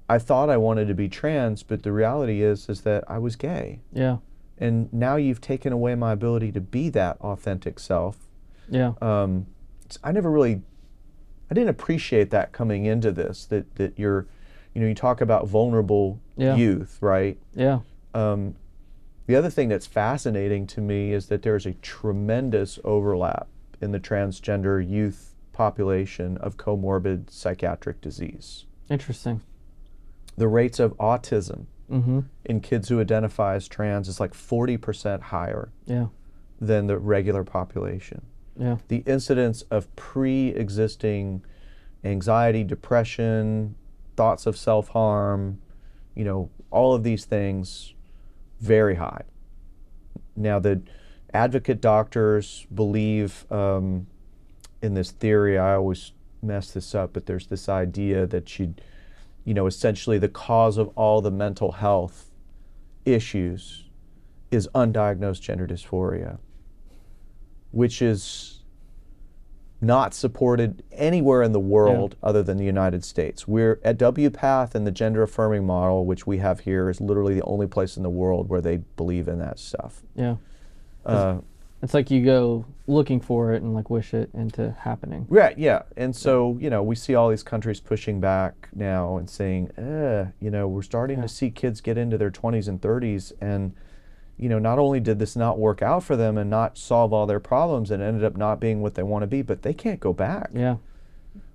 [0.08, 3.36] I thought I wanted to be trans, but the reality is is that I was
[3.36, 3.80] gay.
[3.92, 4.16] Yeah.
[4.58, 8.16] And now you've taken away my ability to be that authentic self.
[8.68, 8.92] Yeah.
[9.00, 9.46] Um,
[10.02, 10.62] I never really,
[11.50, 13.46] I didn't appreciate that coming into this.
[13.46, 14.26] That that you're,
[14.74, 16.56] you know, you talk about vulnerable Yeah.
[16.56, 17.38] youth, right?
[17.54, 17.80] Yeah.
[18.14, 18.54] Um,
[19.26, 23.48] the other thing that's fascinating to me is that there's a tremendous overlap
[23.80, 28.64] in the transgender youth population of comorbid psychiatric disease.
[28.88, 29.40] Interesting.
[30.36, 32.20] The rates of autism Mm-hmm.
[32.46, 36.06] in kids who identify as trans is like 40% higher Yeah.
[36.58, 38.22] than the regular population.
[38.58, 38.78] Yeah.
[38.88, 41.44] The incidence of pre existing
[42.02, 43.74] anxiety, depression,
[44.16, 45.60] thoughts of self harm,
[46.14, 47.92] you know, all of these things,
[48.62, 49.24] very high.
[50.36, 50.82] Now, the
[51.34, 54.06] advocate doctors believe um,
[54.80, 55.58] in this theory.
[55.58, 58.74] I always mess this up, but there's this idea that you,
[59.44, 62.30] you know, essentially the cause of all the mental health
[63.04, 63.84] issues
[64.50, 66.38] is undiagnosed gender dysphoria,
[67.72, 68.61] which is
[69.82, 73.48] not supported anywhere in the world other than the United States.
[73.48, 77.42] We're at WPATH and the gender affirming model, which we have here, is literally the
[77.42, 80.02] only place in the world where they believe in that stuff.
[80.14, 80.36] Yeah.
[81.04, 81.38] Uh,
[81.82, 85.26] It's like you go looking for it and like wish it into happening.
[85.28, 85.82] Right, yeah.
[85.96, 90.26] And so, you know, we see all these countries pushing back now and saying, eh,
[90.40, 91.22] you know, we're starting Yeah.
[91.22, 93.32] to see kids get into their 20s and 30s.
[93.40, 93.72] And,
[94.42, 97.26] you know, not only did this not work out for them and not solve all
[97.26, 100.00] their problems and ended up not being what they want to be, but they can't
[100.00, 100.50] go back.
[100.52, 100.76] Yeah.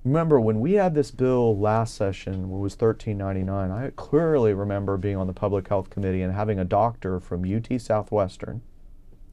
[0.06, 5.18] Remember, when we had this bill last session, it was 1399, I clearly remember being
[5.18, 8.62] on the Public Health Committee and having a doctor from UT Southwestern,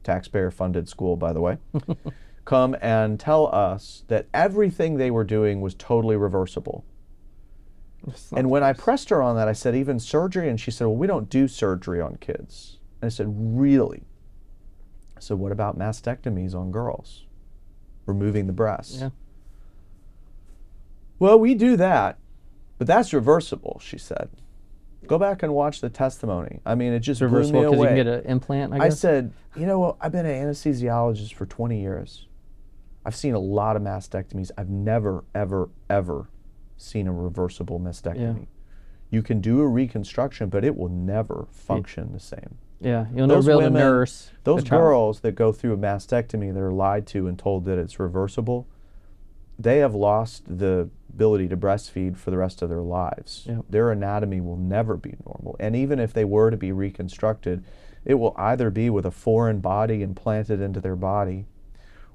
[0.03, 1.59] taxpayer funded school, by the way,
[2.45, 6.85] come and tell us that everything they were doing was totally reversible.
[8.37, 10.49] And when I pressed her on that, I said, even surgery?
[10.49, 12.79] And she said, well, we don't do surgery on kids.
[13.05, 14.05] And I said, really?
[15.19, 17.27] So, what about mastectomies on girls?
[18.07, 18.99] Removing the breasts.
[18.99, 19.11] Yeah.
[21.19, 22.19] Well, we do that,
[22.79, 24.31] but that's reversible, she said.
[25.07, 26.61] Go back and watch the testimony.
[26.65, 29.67] I mean, it just reversible because you can get an implant, I I said, you
[29.67, 29.97] know what?
[30.01, 32.27] I've been an anesthesiologist for 20 years.
[33.05, 34.51] I've seen a lot of mastectomies.
[34.57, 36.31] I've never, ever, ever
[36.79, 38.47] seen a reversible mastectomy.
[39.11, 42.57] You can do a reconstruction, but it will never function the same.
[42.81, 43.07] Yeah.
[43.15, 46.53] You'll never those be able to women- nurse Those girls that go through a mastectomy,
[46.53, 48.67] they're lied to and told that it's reversible.
[49.59, 53.45] They have lost the ability to breastfeed for the rest of their lives.
[53.49, 53.67] Yep.
[53.71, 55.57] Their anatomy will never be normal.
[55.61, 57.65] And even if they were to be reconstructed,
[58.05, 61.47] it will either be with a foreign body implanted into their body,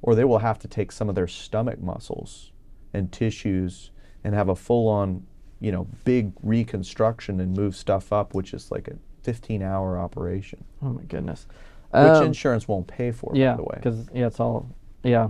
[0.01, 2.51] or they will have to take some of their stomach muscles
[2.93, 3.91] and tissues
[4.23, 5.25] and have a full on,
[5.59, 8.97] you know, big reconstruction and move stuff up, which is like a
[9.29, 11.45] 15 hour operation Oh my goodness.
[11.91, 13.75] which Um, insurance won't pay for, yeah, by the way.
[13.75, 14.69] because yeah, it's all
[15.03, 15.29] yeah.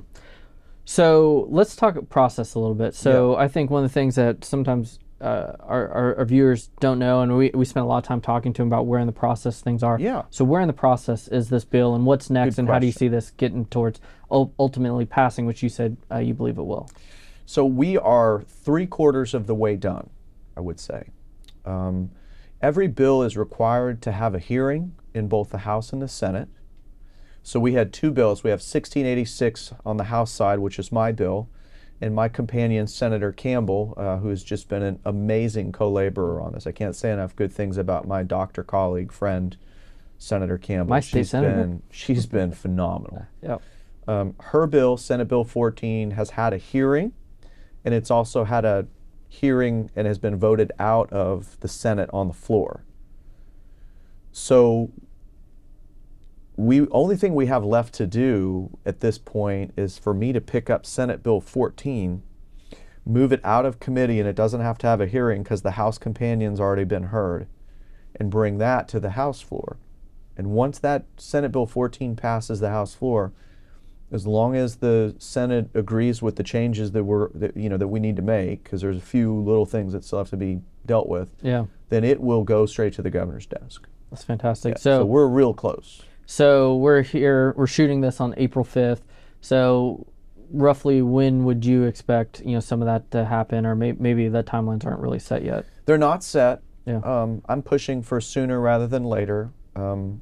[0.86, 2.96] So let's talk process a little bit.
[2.96, 6.98] So I think one of the things that sometimes uh, our, our, our viewers don't
[6.98, 9.06] know, and we, we spend a lot of time talking to them about where in
[9.06, 10.00] the process things are.
[10.00, 10.24] Yeah.
[10.30, 12.92] So where in the process is this bill, and what's next, and how do you
[12.94, 14.00] see this getting towards
[14.32, 16.90] ul- ultimately passing, which you said uh, you believe it will?
[17.46, 20.10] So we are three quarters of the way done,
[20.58, 21.10] I would say.
[21.66, 22.12] Um,
[22.62, 26.50] every bill is required to have a hearing in both the House and the Senate.
[27.42, 28.44] So we had two bills.
[28.44, 31.50] We have 1686 on the House side, which is my bill,
[32.02, 36.54] and my companion, Senator Campbell, uh, who has just been an amazing co laborer on
[36.54, 36.68] this.
[36.68, 39.58] I can't say enough good things about my doctor colleague, friend,
[40.18, 40.90] Senator Campbell.
[40.90, 41.56] My state she's senator?
[41.56, 43.26] Been, she's been phenomenal.
[43.42, 43.58] Yeah.
[44.08, 47.14] Um, her bill, Senate Bill 14, has had a hearing,
[47.86, 48.88] and it's also had a
[49.30, 52.84] hearing and has been voted out of the Senate on the floor.
[54.32, 54.92] So
[56.58, 60.42] we only thing we have left to do at this point is for me to
[60.42, 62.22] pick up Senate Bill 14,
[63.06, 65.72] move it out of committee, and it doesn't have to have a hearing because the
[65.72, 67.48] House companion's already been heard,
[68.16, 69.78] and bring that to the House floor.
[70.36, 73.32] And once that Senate Bill 14 passes the House floor,
[74.12, 77.88] as long as the Senate agrees with the changes that we're that, you know that
[77.88, 80.60] we need to make, because there's a few little things that still have to be
[80.86, 83.88] dealt with, Yeah, then it will go straight to the governor's desk.
[84.10, 84.78] that's fantastic.
[84.80, 86.02] so so we're real close.
[86.26, 87.54] So we're here.
[87.58, 89.04] We're shooting this on April fifth.
[89.42, 90.08] So
[90.52, 94.28] roughly, when would you expect you know some of that to happen, or may, maybe
[94.28, 95.66] the timelines aren't really set yet?
[95.86, 96.62] They're not set.
[96.86, 97.02] Yeah.
[97.04, 99.52] Um, I'm pushing for sooner rather than later.
[99.76, 100.22] Um,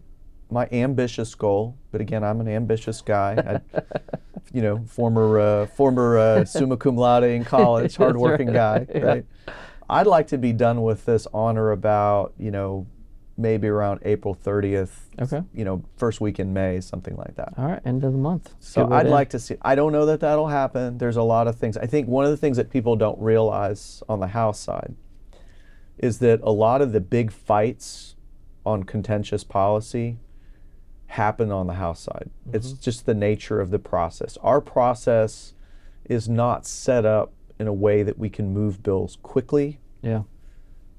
[0.49, 3.61] my ambitious goal, but again, I'm an ambitious guy.
[3.75, 3.79] I,
[4.53, 8.87] you know, former uh, former uh, summa cum laude in college, hardworking right.
[8.87, 8.87] guy.
[8.93, 9.05] Yeah.
[9.05, 9.25] Right.
[9.89, 12.87] I'd like to be done with this on or about you know
[13.37, 14.89] maybe around April 30th.
[15.19, 15.43] Okay.
[15.53, 17.53] You know, first week in May, something like that.
[17.57, 18.53] All right, end of the month.
[18.59, 19.55] So I'd like to see.
[19.61, 20.97] I don't know that that'll happen.
[20.97, 21.77] There's a lot of things.
[21.77, 24.95] I think one of the things that people don't realize on the House side
[25.97, 28.15] is that a lot of the big fights
[28.65, 30.17] on contentious policy
[31.07, 32.29] happen on the House side.
[32.53, 34.37] It's just the nature of the process.
[34.43, 35.53] Our process
[36.05, 39.79] is not set up in a way that we can move bills quickly.
[40.01, 40.23] Yeah.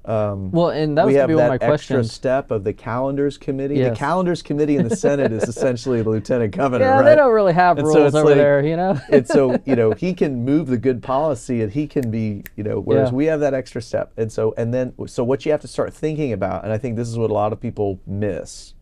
[0.05, 2.13] Um, Well, and that was we gonna have be one of that my extra questions.
[2.13, 3.75] step of the calendars committee.
[3.75, 3.91] Yes.
[3.91, 7.03] The calendars committee in the Senate is essentially the lieutenant governor, Yeah, right?
[7.03, 8.97] they don't really have And so rules it's over like- there, you know.
[9.11, 12.63] and so you know he can move the good policy and he can be you
[12.63, 13.15] know whereas Yeah.
[13.15, 15.93] we have that extra step and so and then so what you have to start
[15.93, 18.73] thinking about and i think this is what a lot of people miss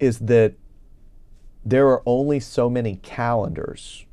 [0.00, 0.54] is that
[1.64, 4.04] there are only so many calendars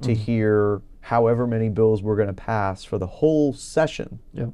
[0.00, 0.22] to Mm-hmm.
[0.22, 4.50] hear however many bills we're going to pass for the whole session Yep.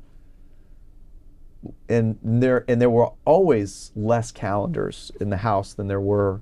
[1.89, 6.41] and there and there were always less calendars in the House than there were,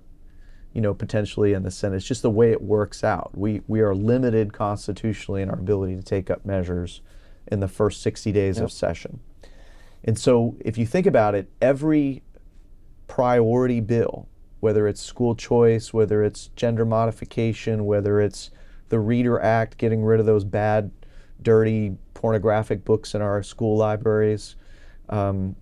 [0.72, 1.96] you know, potentially in the Senate.
[1.96, 3.30] It's just the way it works out.
[3.36, 7.00] We we are limited constitutionally in our ability to take up measures
[7.50, 8.64] in the first 60 days Yep.
[8.64, 9.20] of session.
[10.04, 12.22] And so if you think about it, every
[13.08, 14.28] priority bill,
[14.60, 18.50] whether it's school choice, whether it's gender modification, whether it's
[18.88, 20.90] the Reader Act, getting rid of those bad,
[21.42, 24.56] dirty, pornographic books in our school libraries,
[25.08, 25.54] um,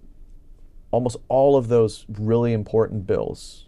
[0.90, 3.66] almost all of those really important bills.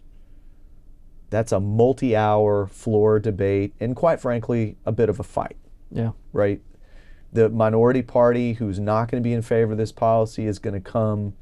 [1.29, 5.57] That's a multi hour floor debate and, quite frankly, a bit of a fight
[5.91, 6.11] Yeah.
[6.31, 6.61] right?
[7.33, 10.73] The minority party who's not going to be in favor of this policy is going
[10.73, 11.33] to come,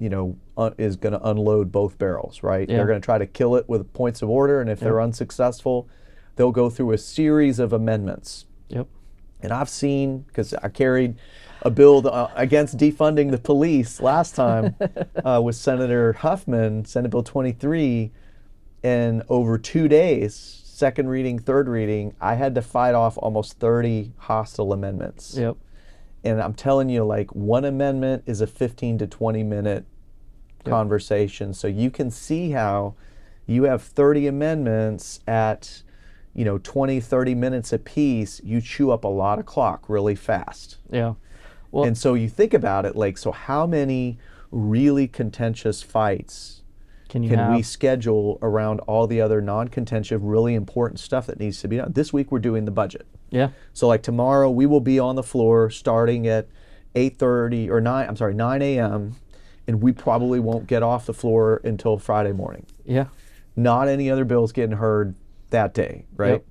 [0.00, 2.68] you know, un- is going to unload both barrels, right?
[2.68, 2.78] Yeah.
[2.78, 5.88] They're going to try to kill it with points of order, and if they're unsuccessful,
[6.34, 8.46] they'll go through a series of amendments.
[8.68, 8.88] Yep.
[9.42, 11.16] And I've seen because I carried
[11.62, 14.74] a bill uh, against defunding the police last time
[15.24, 18.10] uh, with Senator Huffman, Senate Bill 23,
[18.82, 24.12] and over two days, second reading, third reading, I had to fight off almost 30
[24.16, 25.36] hostile amendments.
[25.36, 25.58] Yep.
[26.24, 29.84] And I'm telling you, like one amendment is a 15 to 20 minute
[30.66, 30.70] Yep.
[30.72, 31.54] conversation.
[31.54, 32.94] So you can see how
[33.46, 35.82] you have 30 amendments at,
[36.34, 38.42] you know, 20, 30 minutes apiece.
[38.44, 40.76] You chew up a lot of clock really fast.
[40.90, 41.14] Yeah.
[41.70, 44.18] Well, and so you think about it like, so how many
[44.50, 46.62] really contentious fights
[47.08, 47.54] can you can have?
[47.56, 51.92] we schedule around all the other non-contentious, really important stuff that needs to be done?
[51.92, 53.06] This week we're doing the budget.
[53.30, 53.50] Yeah.
[53.72, 56.48] So like tomorrow we will be on the floor starting at
[56.94, 59.16] 8:30 or 9 I'm sorry 9 a.m.
[59.66, 62.66] and we probably won't get off the floor until Friday morning.
[62.84, 63.06] Yeah.
[63.56, 65.14] Not any other bills getting heard
[65.50, 66.30] that day, right?
[66.32, 66.44] Yep.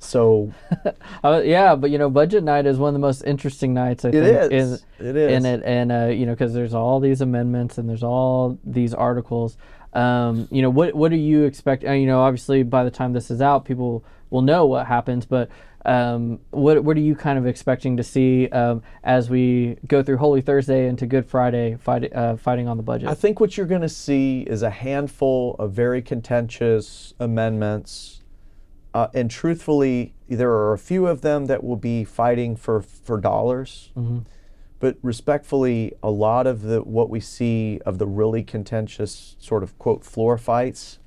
[0.00, 0.52] So
[1.24, 4.04] Uh, yeah, but you know, budget night is one of the most interesting nights.
[4.04, 4.84] I it think is.
[5.00, 5.32] in, it is.
[5.32, 8.94] in it, and uh, you know, because there's all these amendments and there's all these
[8.94, 9.56] articles.
[9.94, 11.84] Um, you know, what what do you expect?
[11.84, 15.26] Uh, you know, obviously by the time this is out, people will know what happens.
[15.26, 15.48] But
[15.84, 20.18] um, what what are you kind of expecting to see um, as we go through
[20.18, 23.08] Holy Thursday into Good Friday, fight, uh, fighting on the budget?
[23.08, 28.22] I think what you're going to see is a handful of very contentious amendments.
[28.94, 33.20] Uh, and truthfully, there are a few of them that will be fighting for, for
[33.20, 33.92] dollars.
[33.96, 34.24] Mhm.
[34.80, 39.78] But respectfully, a lot of the what we see of the really contentious sort of
[39.78, 40.98] quote floor fights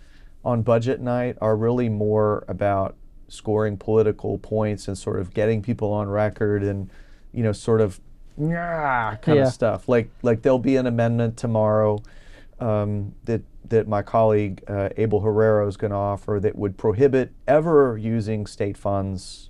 [0.43, 2.95] on budget night are really more about
[3.31, 6.89] scoring political points and sort of getting people on record and
[7.31, 7.99] you know sort of
[8.37, 9.47] yeah, kind Yeah.
[9.47, 9.87] of stuff.
[9.87, 12.01] Like like there'll be an amendment tomorrow
[12.59, 17.31] um, that that my colleague uh, Abel Herrero is going to offer that would prohibit
[17.47, 19.49] ever using state funds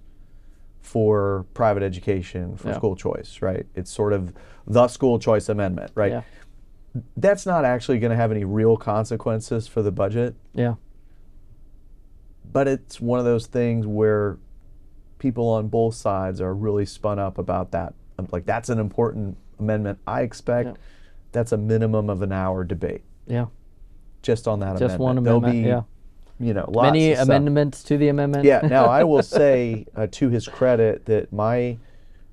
[0.81, 2.75] for private education for Yeah.
[2.75, 3.39] school choice.
[3.41, 3.65] Right?
[3.75, 4.33] It's sort of
[4.67, 5.91] the school choice amendment.
[5.95, 6.11] Right?
[6.11, 6.21] Yeah.
[7.15, 10.35] that's not actually going to have any real consequences for the budget.
[10.53, 10.75] Yeah.
[12.51, 14.37] But it's one of those things where
[15.19, 17.93] people on both sides are really spun up about that.
[18.31, 19.99] Like, that's an important amendment.
[20.05, 20.73] I expect Yeah.
[21.31, 23.45] that's a minimum of an hour debate Yeah.
[24.21, 24.99] just on that Just amendment.
[25.01, 25.63] one There'll amendment.
[25.63, 25.69] be,
[26.43, 26.47] yeah.
[26.47, 27.27] you know, lots Many of stuff.
[27.29, 28.45] amendments to the amendment.
[28.45, 28.61] Yeah.
[28.67, 31.77] Now I will say, uh, to his credit, that my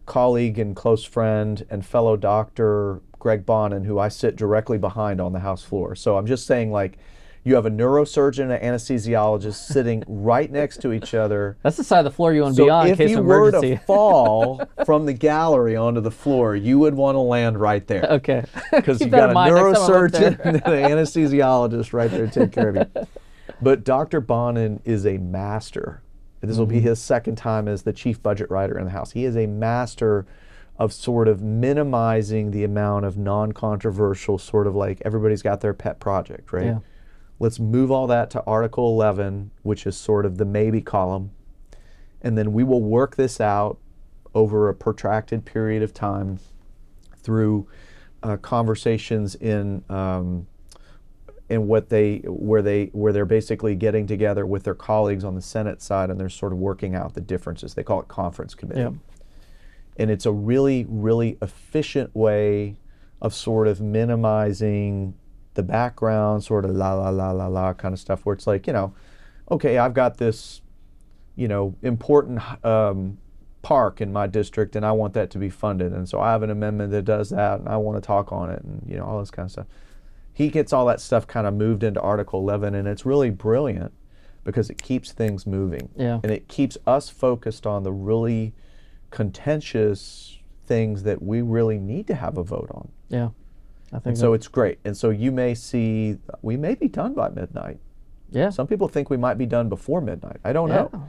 [0.07, 5.33] colleague and close friend and fellow doctor Greg Bonnen, who I sit directly behind on
[5.33, 5.95] the House floor.
[5.95, 6.99] So I'm just saying, like,
[7.49, 11.57] you have a neurosurgeon and an anesthesiologist sitting right next to each other.
[11.63, 13.25] That's the side of the floor you want to So be on in case of
[13.25, 13.57] emergency.
[13.59, 17.21] if you were to fall from the gallery onto the floor, you would want to
[17.21, 18.45] land right there okay.
[18.73, 22.27] because you've got a mind next time I'm up neurosurgeon and an anesthesiologist right there
[22.27, 23.07] to take care of you.
[23.63, 24.21] But Dr.
[24.21, 26.03] Bonnen is a master.
[26.41, 26.75] This will Mm-hmm.
[26.75, 29.11] be his second time as the chief budget writer in the House.
[29.13, 30.27] He is a master
[30.79, 35.99] of sort of minimizing the amount of non-controversial, sort of like everybody's got their pet
[35.99, 36.67] project, right?
[36.67, 36.79] Yeah.
[37.41, 41.30] Let's move all that to Article 11, which is sort of the maybe column,
[42.20, 43.78] and then we will work this out
[44.34, 46.41] over a protracted period of time
[47.16, 47.68] through
[48.22, 50.47] uh, conversations in um,
[51.49, 55.41] in what they where they where they're basically getting together with their colleagues on the
[55.43, 57.74] Senate side and they're sort of working out the differences.
[57.74, 58.91] They call it conference committee, Yeah.
[59.97, 62.76] and it's a really really efficient way
[63.22, 65.14] of sort of minimizing
[65.59, 68.67] the background, sort of la la la la la kind of stuff, where it's like
[68.69, 68.95] you know,
[69.51, 70.63] okay, I've got this
[71.35, 73.17] you know, important um,
[73.63, 75.93] park in my district, and I want that to be funded.
[75.93, 78.51] And so I have an amendment that does that, and I want to talk on
[78.51, 79.67] it, and you know, all this kind of stuff.
[80.33, 83.93] He gets all that stuff kind of moved into Article 11, and it's really brilliant
[84.45, 86.21] because it keeps things moving, Yeah.
[86.23, 88.55] and it keeps us focused on the really
[89.11, 92.89] contentious things that we really need to have a vote on.
[93.09, 93.29] Yeah.
[93.93, 94.78] I think And so it's great.
[94.84, 97.78] And so you may see we may be done by midnight.
[98.30, 98.51] yeah.
[98.51, 100.39] Some people think we might be done before midnight.
[100.45, 100.89] I don't yeah.
[100.93, 101.09] know.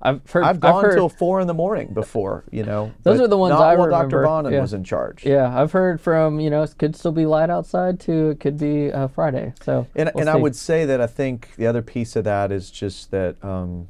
[0.00, 0.44] I've heard.
[0.44, 2.92] I've gone till four in the morning before, you know.
[3.02, 4.22] Those are the ones I while remember, Dr.
[4.22, 4.60] Bonnen yeah.
[4.60, 5.26] was in charge.
[5.26, 8.58] Yeah, I've heard from you know it could still be light outside to it could
[8.58, 9.54] be uh, Friday.
[9.62, 12.52] So And, we'll and I would say that I think the other piece of that
[12.52, 13.88] is just that um,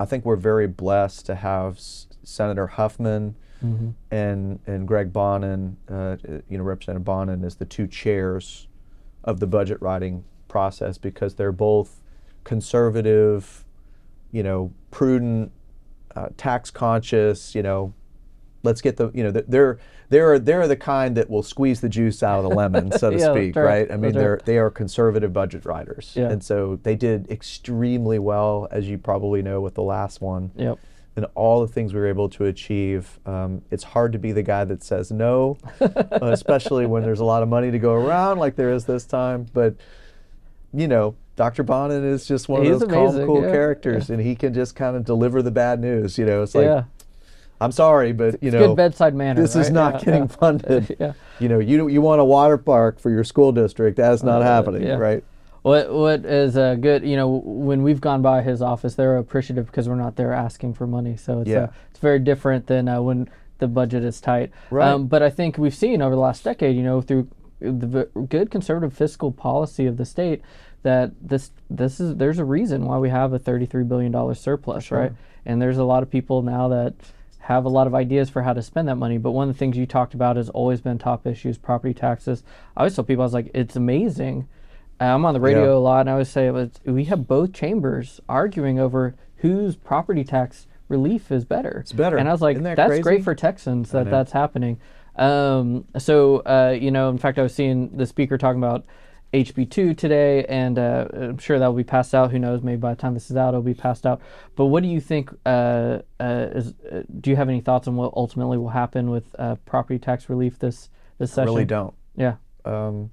[0.00, 3.34] I think we're very blessed to have S- Senator Huffman
[3.64, 3.88] Mm-hmm.
[4.12, 6.16] and and Greg Bonnen, uh,
[6.48, 8.68] you know, Representative Bonnen is the two chairs
[9.24, 12.00] of the budget writing process because they're both
[12.44, 13.64] conservative,
[14.32, 15.50] you know, prudent,
[16.14, 17.92] uh, tax conscious, you know,
[18.62, 19.78] let's get the you know they're
[20.08, 23.16] they're they're the kind that will squeeze the juice out of the lemon so to
[23.18, 23.64] Yeah, speak right.
[23.88, 26.28] right i mean they're they are conservative budget writers Yeah.
[26.30, 30.78] and so they did extremely well as you probably know with the last one Yep.
[31.18, 34.42] And all the things we were able to achieve um, it's hard to be the
[34.44, 35.90] guy that says no uh,
[36.22, 39.46] especially when there's a lot of money to go around like there is this time
[39.52, 39.74] but
[40.72, 41.64] you know Dr.
[41.64, 44.76] Bonnen is just one He's of those calm, cool yeah, characters, and he can just
[44.76, 46.18] kind of deliver the bad news.
[46.18, 46.82] You know, it's like, yeah.
[47.60, 49.40] I'm sorry, but you know, Good bedside manner.
[49.42, 50.26] this is not Yeah, getting yeah.
[50.42, 50.96] funded.
[50.98, 51.12] Yeah.
[51.40, 53.96] You know, you you want a water park for your school district.
[53.98, 54.96] That's not Uh, happening, yeah.
[54.96, 55.22] right?
[55.62, 57.04] What what is uh, good?
[57.04, 60.74] You know, when we've gone by his office, they're appreciative because we're not there asking
[60.74, 61.16] for money.
[61.16, 61.58] So it's Yeah.
[61.64, 63.28] uh, it's very different than uh, when
[63.58, 64.50] the budget is tight.
[64.70, 64.88] Right.
[64.88, 67.28] Um, but I think we've seen over the last decade, you know, through
[67.60, 70.42] the v- good conservative fiscal policy of the state,
[70.84, 74.90] that this this is there's a reason why we have a 33 billion dollar surplus,
[74.92, 75.12] right?
[75.44, 76.94] And there's a lot of people now that
[77.40, 79.16] have a lot of ideas for how to spend that money.
[79.18, 82.44] But one of the things you talked about has always been top issues, property taxes.
[82.76, 84.46] I always tell people, I was like, it's amazing.
[85.00, 85.78] Uh, I'm on the radio Yeah.
[85.78, 90.24] a lot, and I always say, it's- we have both chambers arguing over whose property
[90.24, 91.78] tax relief is better.
[91.80, 92.16] It's better.
[92.16, 93.02] And I was like, that that's crazy?
[93.02, 94.78] great for Texans that that's happening.
[95.16, 98.84] Um, so, uh, you know, in fact, I was seeing the speaker talking about
[99.34, 102.30] HB2 today, and uh, I'm sure that will be passed out.
[102.30, 102.62] Who knows?
[102.62, 104.20] Maybe by the time this is out, it'll be passed out.
[104.56, 105.30] But what do you think?
[105.44, 109.24] Uh, uh, is, uh, do you have any thoughts on what ultimately will happen with
[109.38, 110.88] uh, property tax relief this
[111.18, 111.52] this I session?
[111.54, 111.94] really don't.
[112.16, 112.36] Yeah.
[112.68, 113.10] Um,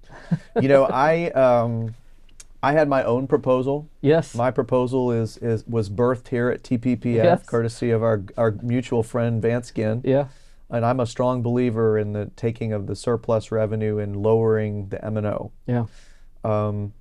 [0.62, 1.96] you know, I um,
[2.62, 3.88] I had my own proposal.
[4.02, 4.36] Yes.
[4.36, 7.46] My proposal is is was birthed here at TPPF, Yes.
[7.46, 10.02] courtesy of our our mutual friend Vance Ginn.
[10.04, 10.28] yeah.
[10.68, 15.04] And I'm a strong believer in the taking of the surplus revenue and lowering the
[15.06, 15.52] M and O.
[15.68, 15.86] Yeah.
[16.44, 16.94] Um,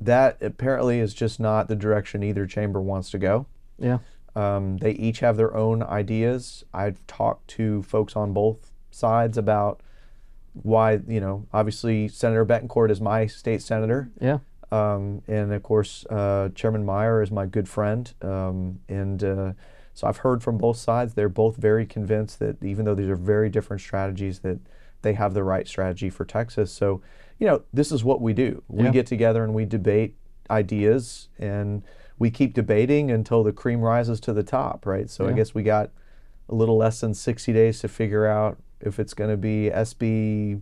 [0.00, 3.46] that apparently is just not the direction either chamber wants to go.
[3.78, 3.98] Yeah.
[4.34, 6.64] Um, they each have their own ideas.
[6.72, 9.80] I've talked to folks on both sides about
[10.54, 14.10] why, you know, obviously Senator Bettencourt is my state senator.
[14.20, 14.38] Yeah.
[14.72, 18.12] Um, and of course, uh, Chairman Meyer is my good friend.
[18.22, 19.52] Um, and uh,
[19.92, 21.14] so I've heard from both sides.
[21.14, 24.58] They're both very convinced that even though these are very different strategies, that
[25.02, 26.72] they have the right strategy for Texas.
[26.72, 27.02] So,
[27.38, 28.62] you know, this is what we do.
[28.68, 28.90] We Yeah.
[28.90, 30.16] get together and we debate
[30.50, 31.82] ideas and
[32.18, 35.10] we keep debating until the cream rises to the top, right?
[35.10, 35.90] So I guess we got
[36.48, 40.60] a little less than 60 days to figure out if it's going to be SB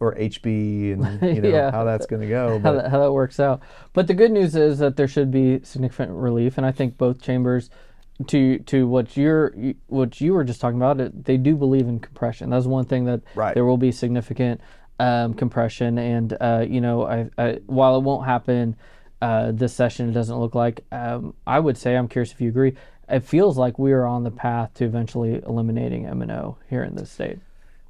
[0.00, 1.70] or HB and you know Yeah.
[1.70, 2.60] how that's going to go.
[2.62, 3.60] how that, how that works out.
[3.92, 7.20] But the good news is that there should be significant relief, and I think both
[7.20, 7.70] chambers,
[8.28, 9.54] to to what you're
[9.86, 12.50] what you were just talking about, it, they do believe in compression.
[12.50, 13.54] That's one thing that Right.
[13.54, 14.60] there will be significant
[15.00, 18.74] um, compression, and uh, you know, I, I, while it won't happen
[19.22, 20.84] uh, this session, it doesn't look like.
[20.90, 22.74] Um, I would say, I'm curious if you agree.
[23.08, 26.82] It feels like we are on the path to eventually eliminating M and O here
[26.84, 27.38] in this state.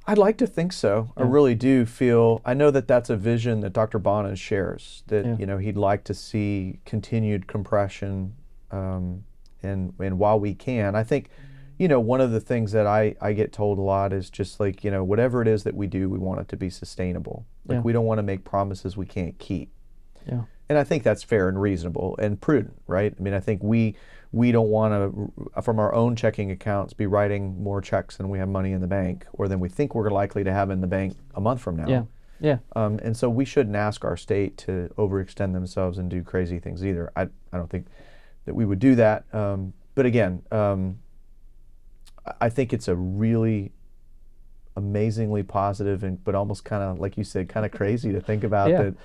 [0.09, 1.11] I'd like to think so.
[1.15, 2.41] I really do feel.
[2.43, 3.99] I know that that's a vision that Dr.
[3.99, 5.03] Bonnen shares.
[5.05, 5.35] That Yeah.
[5.37, 8.33] you know he'd like to see continued compression,
[8.71, 9.23] um,
[9.61, 11.29] and and while we can, I think,
[11.77, 14.59] you know, one of the things that I I get told a lot is just
[14.59, 17.45] like you know whatever it is that we do, we want it to be sustainable.
[17.67, 17.81] Like Yeah.
[17.81, 19.69] we don't want to make promises we can't keep.
[20.25, 20.45] Yeah.
[20.69, 23.13] And I think that's fair and reasonable and prudent, right?
[23.17, 23.95] I mean, I think we
[24.31, 24.93] we don't want
[25.55, 28.81] to, from our own checking accounts, be writing more checks than we have money in
[28.81, 31.61] the bank, or than we think we're likely to have in the bank a month
[31.61, 31.87] from now.
[31.87, 32.03] Yeah.
[32.41, 32.57] Yeah.
[32.75, 36.85] Um, and so we shouldn't ask our state to overextend themselves and do crazy things
[36.85, 37.11] either.
[37.15, 37.87] I I don't think
[38.45, 39.25] that we would do that.
[39.33, 40.99] Um, but again, um,
[42.39, 43.73] I- think it's a really
[44.77, 48.43] amazingly positive and but almost kind of like you said, kind of crazy to think
[48.45, 48.83] about Yeah.
[48.83, 48.95] that.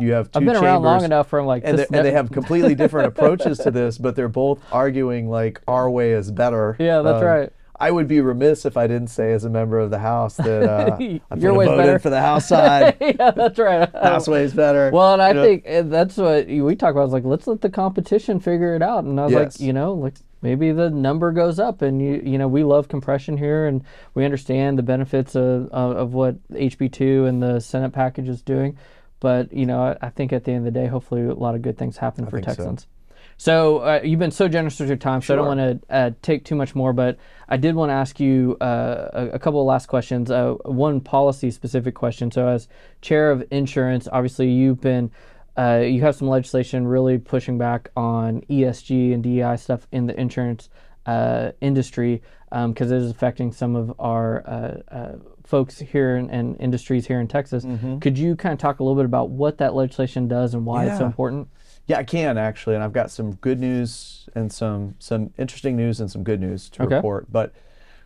[0.00, 2.30] You have two I've been around long chambers enough I'm like, and, and they have
[2.32, 6.76] completely different approaches to this, but they're both arguing like our way is better.
[6.78, 7.52] Yeah, that's Um, right.
[7.78, 10.62] I would be remiss if I didn't say, as a member of the House, that
[10.62, 10.96] uh,
[11.30, 11.98] I've Your way's better.
[11.98, 12.96] for the House side.
[13.00, 13.90] yeah, that's right.
[13.92, 14.90] House way is better.
[14.92, 17.00] Well, and I You think that's what we talk about.
[17.00, 19.02] I was like, let's let the competition figure it out.
[19.02, 19.58] And I was Yes.
[19.60, 21.82] like, you know, like maybe the number goes up.
[21.82, 23.82] And you, you know, we love compression here, and
[24.14, 28.42] we understand the benefits of of, of what HB two and the Senate package is
[28.42, 28.76] doing.
[29.22, 31.54] But you know, I, I think at the end of the day, hopefully, a lot
[31.54, 32.56] of good things happen for think so.
[32.56, 32.88] Texans.
[33.36, 36.10] So uh, you've been so generous with your time, so I don't want to uh,
[36.22, 36.92] take too much more.
[36.92, 37.18] But
[37.48, 40.28] I did want to ask you uh, a, a couple of last questions.
[40.28, 42.32] Uh, one policy-specific question.
[42.32, 42.66] So as
[43.00, 45.12] chair of insurance, obviously you've been
[45.56, 50.18] uh, you have some legislation really pushing back on ESG and DEI stuff in the
[50.18, 50.68] insurance
[51.06, 55.12] uh, industry because it is affecting some of our uh, uh,
[55.52, 57.66] folks here and, and industries here in Texas.
[58.00, 60.86] Could you kind of talk a little bit about what that legislation does and why
[60.86, 61.46] it's so important?
[61.86, 66.00] Yeah, I can actually, and I've got some good news and some some interesting news
[66.00, 66.94] and some good news to Okay.
[66.94, 67.30] report.
[67.30, 67.52] But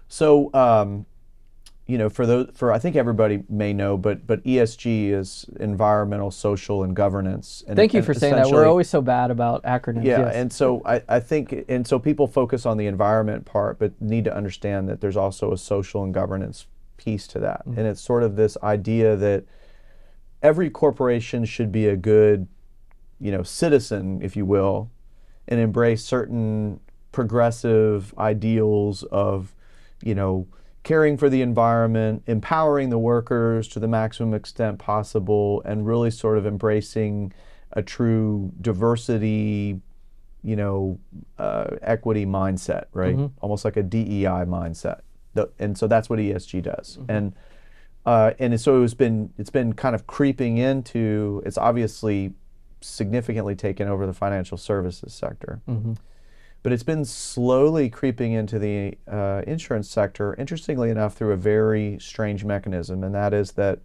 [0.09, 1.07] so um,
[1.87, 6.33] you know, for those for I think everybody may know, but but ESG is environmental,
[6.33, 7.63] social, and governance.
[7.69, 8.51] And, Thank you and for saying that.
[8.51, 10.05] We're always so bad about acronyms.
[10.05, 10.35] yeah, yes.
[10.35, 14.25] and so I, I think, and so people focus on the environment part, but need
[14.25, 16.67] to understand that there's also a social and governance
[17.07, 17.63] piece to that.
[17.65, 19.45] And it's sort of this idea that
[20.43, 22.49] every corporation should be a good,
[23.21, 24.91] you know, citizen, if you will,
[25.47, 26.81] and embrace certain
[27.13, 29.55] progressive ideals of,
[30.03, 30.49] you know,
[30.83, 36.37] caring for the environment, empowering the workers to the maximum extent possible, and really sort
[36.37, 37.33] of embracing
[37.73, 39.81] a true diversity,
[40.43, 40.99] you know,
[41.39, 43.15] uh, equity mindset, right?
[43.41, 45.03] Almost like a DEI mindset.
[45.37, 46.99] The, and so that's what ESG does.
[47.09, 47.35] And
[48.05, 51.43] uh, and so it's been it's been kind of creeping into.
[51.45, 52.35] It's obviously
[52.81, 55.61] significantly taken over the financial services sector,
[56.63, 60.35] but it's been slowly creeping into the uh, insurance sector.
[60.39, 63.81] Interestingly enough, through a very strange mechanism, and that is that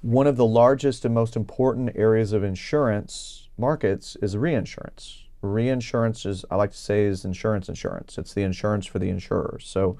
[0.00, 5.24] one of the largest and most important areas of insurance markets is reinsurance.
[5.40, 8.18] Reinsurance is, I like to say, is insurance insurance.
[8.18, 9.66] It's the insurance for the insurers.
[9.66, 9.98] So,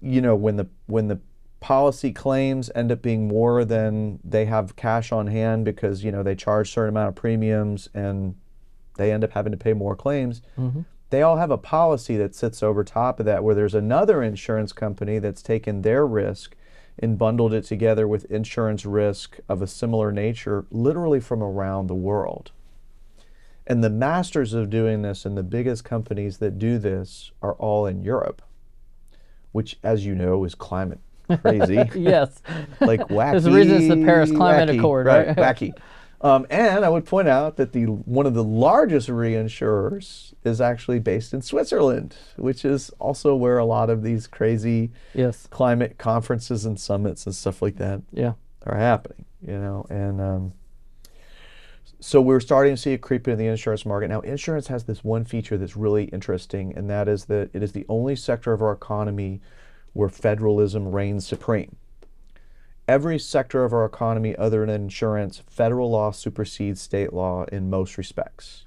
[0.00, 1.20] you know, when the when the
[1.60, 6.22] policy claims end up being more than they have cash on hand because you know
[6.22, 8.34] they charge a certain amount of premiums and
[8.96, 10.42] they end up having to pay more claims.
[10.58, 10.82] Mm-hmm.
[11.10, 14.72] They all have a policy that sits over top of that, where there's another insurance
[14.72, 16.56] company that's taken their risk
[16.98, 21.94] and bundled it together with insurance risk of a similar nature, literally from around the
[21.94, 22.50] world.
[23.66, 27.86] And the masters of doing this and the biggest companies that do this are all
[27.86, 28.42] in Europe,
[29.52, 31.00] which, as you know, is climate
[31.42, 32.40] crazy yes.
[32.80, 33.32] like wacky.
[33.32, 35.28] There's a reason it's the Paris Climate wacky, Accord, right?
[35.36, 35.72] wacky.
[36.20, 40.98] Um, and I would point out that the one of the largest reinsurers is actually
[40.98, 45.46] based in Switzerland, which is also where a lot of these crazy yes.
[45.48, 48.32] climate conferences and summits and stuff like that Yeah.
[48.64, 49.24] are happening.
[49.46, 50.52] You know, and um,
[52.00, 54.08] so we're starting to see it creep in the insurance market.
[54.08, 57.72] Now, insurance has this one feature that's really interesting, and that is that it is
[57.72, 59.40] the only sector of our economy
[59.92, 61.76] where federalism reigns supreme.
[62.86, 67.98] Every sector of our economy, other than insurance, federal law supersedes state law in most
[67.98, 68.66] respects.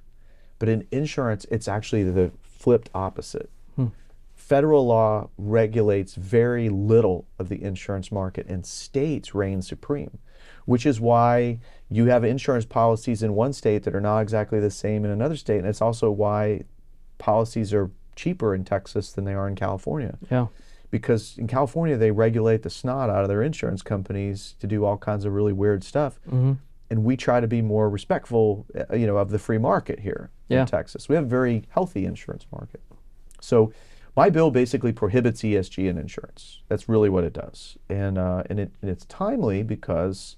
[0.57, 3.49] But in insurance, it's actually the flipped opposite.
[3.76, 3.88] Hmm.
[4.35, 10.18] Federal law regulates very little of the insurance market, and states reign supreme,
[10.65, 14.69] which is why you have insurance policies in one state that are not exactly the
[14.71, 15.57] same in another state.
[15.57, 16.63] And it's also why
[17.17, 20.47] policies are cheaper in Texas than they are in California Yeah.
[20.91, 24.97] because in California they regulate the snot out of their insurance companies to do all
[24.97, 26.53] kinds of really weird stuff, Mm-hmm.
[26.89, 30.29] and we try to be more respectful, uh, you know, of the free market here
[30.47, 30.61] Yeah.
[30.61, 31.07] in Texas.
[31.09, 32.81] We have a very healthy insurance market.
[33.41, 33.71] So
[34.17, 36.61] my bill basically prohibits ESG in insurance.
[36.67, 40.35] That's really what it does, and uh, and, it, and it's timely because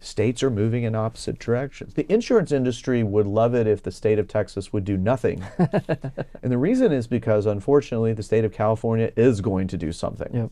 [0.00, 1.94] states are moving in opposite directions.
[1.94, 5.44] The insurance industry would love it if the state of Texas would do nothing.
[5.58, 10.32] and the reason is because unfortunately the state of California is going to do something.
[10.32, 10.50] Yep.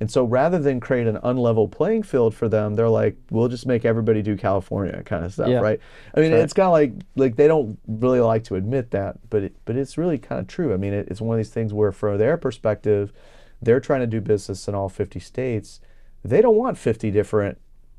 [0.00, 3.66] And so rather than create an unlevel playing field for them, they're like, we'll just
[3.66, 5.58] make everybody do California kind of stuff, Yeah.
[5.58, 5.80] right?
[6.14, 6.40] I mean, Right.
[6.40, 9.76] it's kind of like like they don't really like to admit that, but it, but
[9.76, 10.72] it's really kind of true.
[10.72, 13.12] I mean, it, it's one of these things where, from their perspective,
[13.60, 15.80] they're trying to do business in all 50 states.
[16.24, 17.58] They don't want 50 different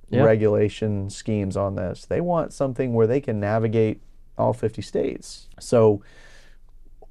[0.10, 0.23] Yeah.
[0.23, 2.06] regulation schemes on this.
[2.06, 4.02] They want something where they can navigate
[4.38, 5.49] all 50 states.
[5.60, 6.02] So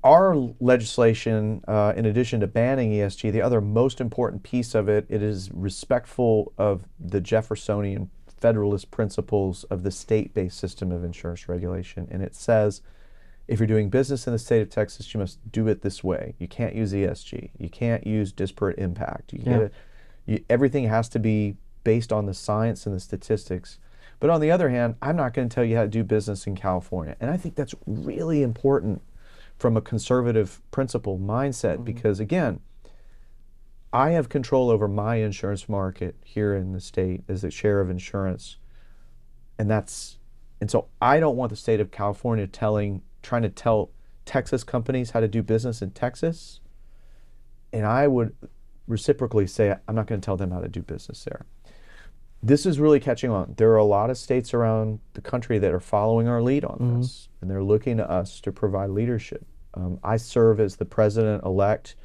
[0.05, 5.07] our legislation, uh, in addition to banning ESG, the other most important piece of it,
[5.09, 8.11] it is respectful of the Jeffersonian
[8.41, 12.81] Federalist principles of the state-based system of insurance regulation, and it says,
[13.49, 16.35] if you're doing business in the state of Texas, you must do it this way.
[16.39, 17.51] You can't use ESG.
[17.59, 19.33] You can't use disparate impact.
[19.33, 19.69] You Yeah.
[20.27, 21.57] you, everything has to be
[21.89, 23.79] based on the science and the statistics.
[24.21, 26.47] But on the other hand, I'm not going to tell you how to do business
[26.47, 27.17] in California.
[27.19, 29.01] And I think that's really important
[29.59, 31.85] from a conservative principle mindset mm-hmm.
[31.85, 32.61] because, again,
[33.91, 37.89] I have control over my insurance market here in the state as a share of
[37.89, 38.59] insurance.
[39.59, 40.19] And that's,
[40.61, 43.93] and so I don't want the state of California telling, trying to tell
[44.27, 46.61] Texas companies how to do business in Texas.
[47.73, 48.37] And I would
[48.87, 51.47] reciprocally say, I'm not going to tell them how to do business there
[52.43, 53.55] this is really catching on.
[53.57, 56.79] There are a lot of states around the country that are following our lead on
[57.01, 59.45] this, and they're looking to us to provide leadership.
[59.75, 61.97] Um, I serve as the president elect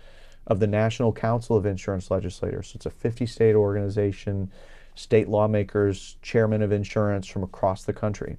[0.47, 2.67] of the National Council of Insurance Legislators.
[2.69, 4.51] So it's a 50 state organization,
[4.95, 8.37] state lawmakers, chairman of insurance from across the country.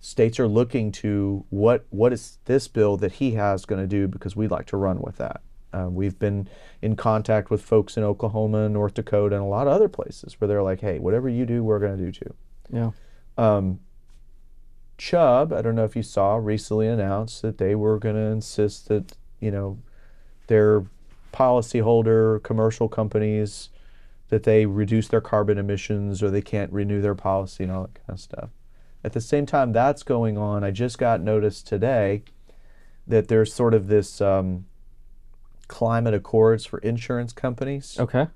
[0.00, 4.08] States are looking to what what is this bill that he has going to do
[4.08, 5.42] because we'd like to run with that.
[5.72, 6.48] Uh, we've been
[6.82, 10.48] in contact with folks in Oklahoma, North Dakota, and a lot of other places where
[10.48, 12.34] they're like, "Hey, whatever you do, we're going to do too."
[12.72, 12.90] Yeah.
[13.38, 13.80] Um,
[14.98, 18.88] Chubb, I don't know if you saw, recently announced that they were going to insist
[18.88, 19.78] that you know
[20.48, 20.84] their
[21.32, 23.70] policyholder commercial companies
[24.28, 27.94] that they reduce their carbon emissions or they can't renew their policy and all that
[27.94, 28.50] kind of stuff.
[29.02, 30.62] At the same time, that's going on.
[30.62, 32.22] I just got notice today
[33.06, 34.66] that there's sort of this um,
[35.70, 38.26] climate accords for insurance companies Okay.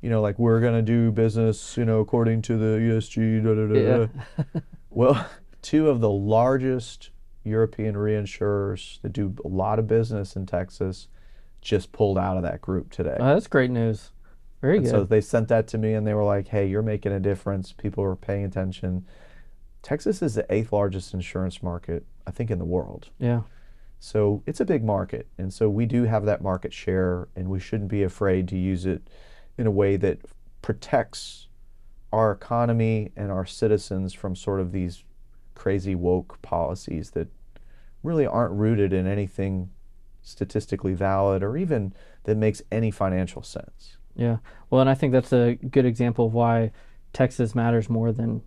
[0.00, 3.42] you know, like we're gonna do business, you know, according to the ESG.
[3.44, 4.08] Da, da, da,
[4.54, 4.60] Yeah.
[4.90, 5.26] well,
[5.60, 7.10] two of the largest
[7.44, 11.08] European reinsurers that do a lot of business in Texas
[11.60, 13.16] just pulled out of that group today.
[13.20, 14.10] Oh, that's great news.
[14.62, 14.90] Very and good.
[14.90, 17.72] so they sent that to me, and they were like, "Hey, you're making a difference.
[17.72, 19.04] People are paying attention."
[19.82, 23.10] Texas is the eighth largest insurance market, I think, in the world.
[23.18, 23.42] yeah.
[24.00, 25.26] So it's a big market.
[25.38, 28.86] And so we do have that market share, and we shouldn't be afraid to use
[28.86, 29.02] it
[29.56, 30.20] in a way that
[30.62, 31.48] protects
[32.12, 35.04] our economy and our citizens from sort of these
[35.54, 37.28] crazy woke policies that
[38.02, 39.70] really aren't rooted in anything
[40.22, 41.92] statistically valid or even
[42.24, 43.96] that makes any financial sense.
[44.14, 44.38] Yeah.
[44.70, 46.72] Well, and I think that's a good example of why
[47.12, 48.42] Texas matters more than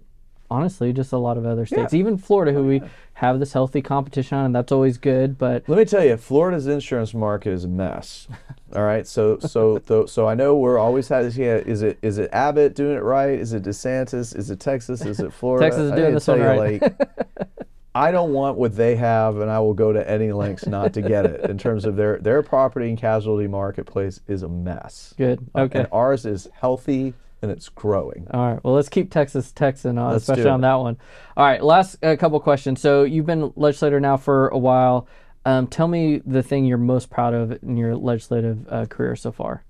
[0.51, 1.93] honestly just a lot of other states.
[1.93, 5.37] Even Florida, who we oh, have this healthy competition on, and that's always good.
[5.37, 8.27] But Let me tell you, Florida's insurance market is a mess.
[8.75, 11.37] All right, so so th- so I know we're always had this.
[11.37, 13.39] Yeah, is it is it Abbott doing it right?
[13.39, 14.35] Is it DeSantis?
[14.35, 15.01] Is it Texas?
[15.01, 15.65] Is it Florida?
[15.65, 16.81] Texas is doing this one you, right.
[16.81, 16.93] Like,
[17.95, 21.01] I don't want what they have, and I will go to any lengths not to
[21.01, 21.49] get it.
[21.49, 25.13] In terms of their their property and casualty marketplace is a mess.
[25.17, 25.49] good.
[25.53, 25.79] Uh, okay.
[25.79, 28.27] And ours is healthy and it's growing.
[28.31, 28.63] All right.
[28.63, 30.97] Well, let's keep Texas Texan, uh, Let's especially on that one.
[31.35, 31.63] All right.
[31.63, 32.79] Last uh, couple questions.
[32.79, 35.07] So you've been legislator now for a while.
[35.45, 39.31] Um, tell me the thing you're most proud of in your legislative uh, career so
[39.31, 39.63] far,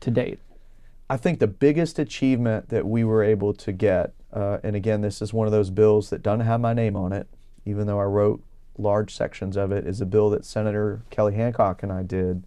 [0.00, 0.38] to date.
[1.10, 5.20] I think the biggest achievement that we were able to get, uh, and again, this
[5.20, 7.28] is one of those bills that doesn't have my name on it,
[7.64, 8.42] even though I wrote
[8.78, 12.44] large sections of it, is a bill that Senator Kelly Hancock and I did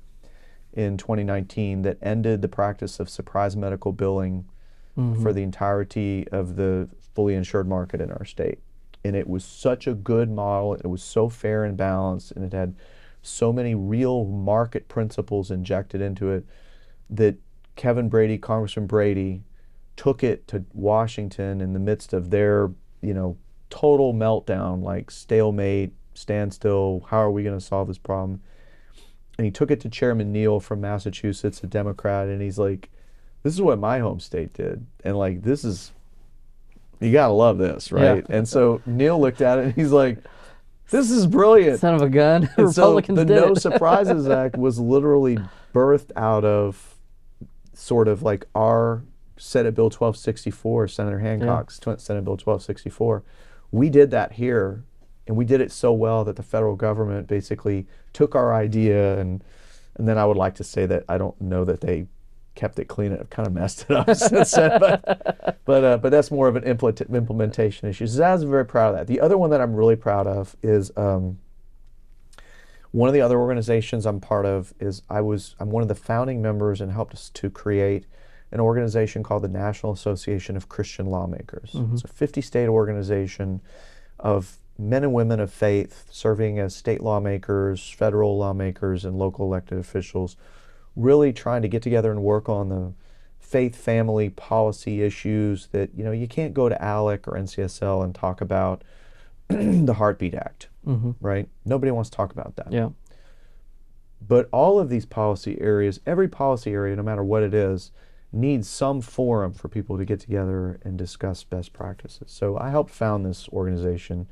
[0.74, 4.46] in 2019 that ended the practice of surprise medical billing
[5.00, 5.24] Mm-hmm.
[5.24, 8.60] for the entirety of the fully insured market in our state.
[9.06, 10.74] And it was such a good model.
[10.74, 12.76] It was so fair and balanced, and it had
[13.22, 16.46] so many real market principles injected into it
[17.10, 17.38] that
[17.78, 19.44] Kevin Brady, Congressman Brady,
[19.96, 22.70] took it to Washington in the midst of their,
[23.02, 23.38] you know,
[23.70, 27.06] total meltdown, like stalemate, standstill.
[27.08, 28.42] How are we going to solve this problem?
[29.38, 32.90] And he took it to Chairman Neal from Massachusetts, a Democrat, and he's like,
[33.44, 35.92] "This is what my home state did," and like, this is,
[37.00, 38.26] you gotta love this, right?
[38.30, 40.20] And so Neal looked at it, and he's like,
[40.90, 42.50] "This is brilliant." Son of a gun.
[42.58, 43.54] And so the No.
[43.56, 45.38] Surprises Act was literally
[45.74, 46.96] birthed out of
[47.74, 49.04] sort of like our
[49.38, 53.24] Senate Bill 1264, Senator Hancock's tw- Senate Bill 1264.
[53.72, 54.84] We did that here,
[55.28, 59.44] and we did it so well that the federal government basically took our idea, and
[59.96, 62.08] and then I would like to say that I don't know that they
[62.56, 63.12] kept it clean.
[63.12, 66.56] It kind of messed it up since then, but but uh, but that's more of
[66.56, 68.08] an implement- implementation issue.
[68.08, 69.08] So I was very proud of that.
[69.08, 70.92] The other one that I'm really proud of is.
[70.98, 71.40] Um,
[72.92, 75.94] one of the other organizations I'm part of is I was I'm one of the
[75.96, 78.08] founding members and helped us to create
[78.52, 81.70] an organization called the National Association of Christian Lawmakers.
[81.94, 83.62] It's a 50 state organization
[84.20, 89.78] of men and women of faith serving as state lawmakers, federal lawmakers, and local elected
[89.78, 90.36] officials,
[91.00, 92.94] really trying to get together and work on the
[93.40, 98.14] faith family policy issues that you know you can't go to ALEC or NCSL and
[98.14, 98.84] talk about
[99.48, 101.12] the Heartbeat Act, mm-hmm.
[101.20, 101.48] right?
[101.66, 102.72] Nobody wants to talk about that.
[102.72, 102.90] Yeah.
[104.22, 107.92] But all of these policy areas, every policy area, no matter what it is,
[108.32, 112.32] needs some forum for people to get together and discuss best practices.
[112.32, 114.28] So I helped found this organization.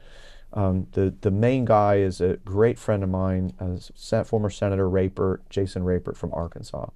[0.54, 5.48] Um, the the main guy is a great friend of mine, uh, former Senator Rapert,
[5.50, 6.90] Jason Rapert from Arkansas.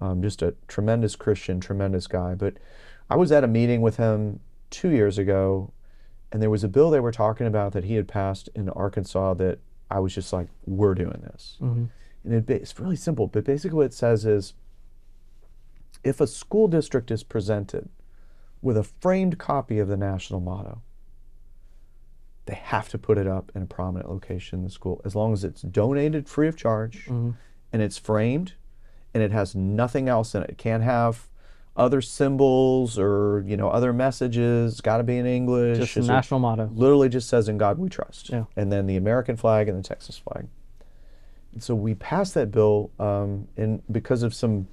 [0.00, 2.34] Um, just a tremendous Christian, tremendous guy.
[2.34, 2.54] But
[3.08, 4.40] I was at a meeting with him
[4.70, 5.72] two years ago,
[6.30, 9.34] and there was a bill they were talking about that he had passed in Arkansas
[9.34, 9.58] that
[9.90, 11.56] I was just like, we're doing this.
[12.24, 14.52] And it, it's really simple, but basically what it says is
[16.04, 17.88] if a school district is presented
[18.60, 20.82] with a framed copy of the national motto,
[22.46, 25.32] they have to put it up in a prominent location in the school as long
[25.32, 27.36] as it's donated free of charge and
[27.72, 28.54] it's framed
[29.12, 30.50] and it has nothing else in it.
[30.50, 31.28] It can't have
[31.76, 34.72] other symbols or you know other messages.
[34.72, 35.78] It's got to be in English.
[35.78, 36.70] Just the It's national motto.
[36.72, 38.44] literally just says "In God We Trust," Yeah.
[38.56, 40.46] and then the American flag and the Texas flag.
[41.52, 44.68] And so we passed that bill, um, and because of some,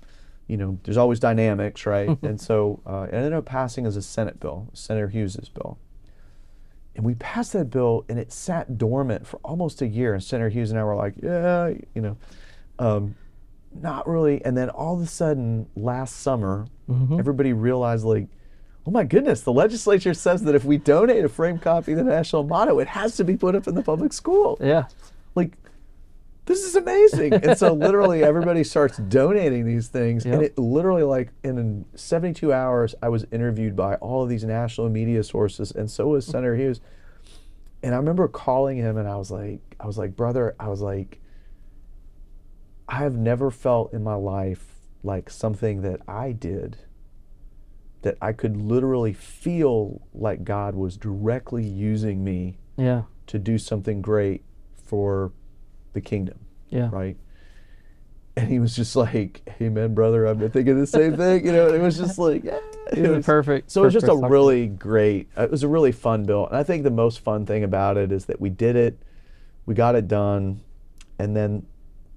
[0.48, 2.18] you know, there's always dynamics, right?
[2.24, 5.78] and so uh, it ended up passing as a Senate bill, Senator Hughes's bill.
[6.96, 10.14] And we passed that bill, and it sat dormant for almost a year.
[10.14, 12.18] And Senator Hughes and I were like, "Yeah, you know."
[12.80, 13.16] Um,
[13.82, 14.44] not really.
[14.46, 16.68] And then all of a sudden, last summer,
[17.18, 18.28] everybody realized, like,
[18.86, 22.04] oh my goodness, the legislature says that if we donate a framed copy of the
[22.04, 24.58] national motto, it has to be put up in the public school.
[24.62, 24.86] Yeah.
[26.46, 27.34] This is amazing.
[27.34, 30.26] and so, literally, everybody starts donating these things.
[30.26, 30.34] Yep.
[30.34, 34.90] And it literally, like, in 72 hours, I was interviewed by all of these national
[34.90, 36.32] media sources, and so was mm-hmm.
[36.32, 36.82] Senator Hughes.
[37.82, 40.82] And I remember calling him, and I was like, I was like, brother, I was
[40.82, 41.20] like,
[42.88, 46.78] I have never felt in my life like something that I did
[48.04, 53.04] that I could literally feel like God was directly using me Yeah.
[53.28, 54.44] to do something great
[54.76, 55.32] for
[55.94, 56.40] the kingdom,
[56.70, 56.90] Yeah.
[56.92, 57.18] right?
[58.36, 60.26] And he was just like, "Amen, brother.
[60.28, 62.58] I've been thinking the same thing." You know, and it was just like, yeah,
[62.92, 63.70] It was perfect.
[63.70, 65.28] so it was just a really great.
[65.38, 67.96] Uh, it was a really fun bill, and I think the most fun thing about
[67.96, 68.98] it is that we did it,
[69.68, 70.62] we got it done,
[71.20, 71.66] and then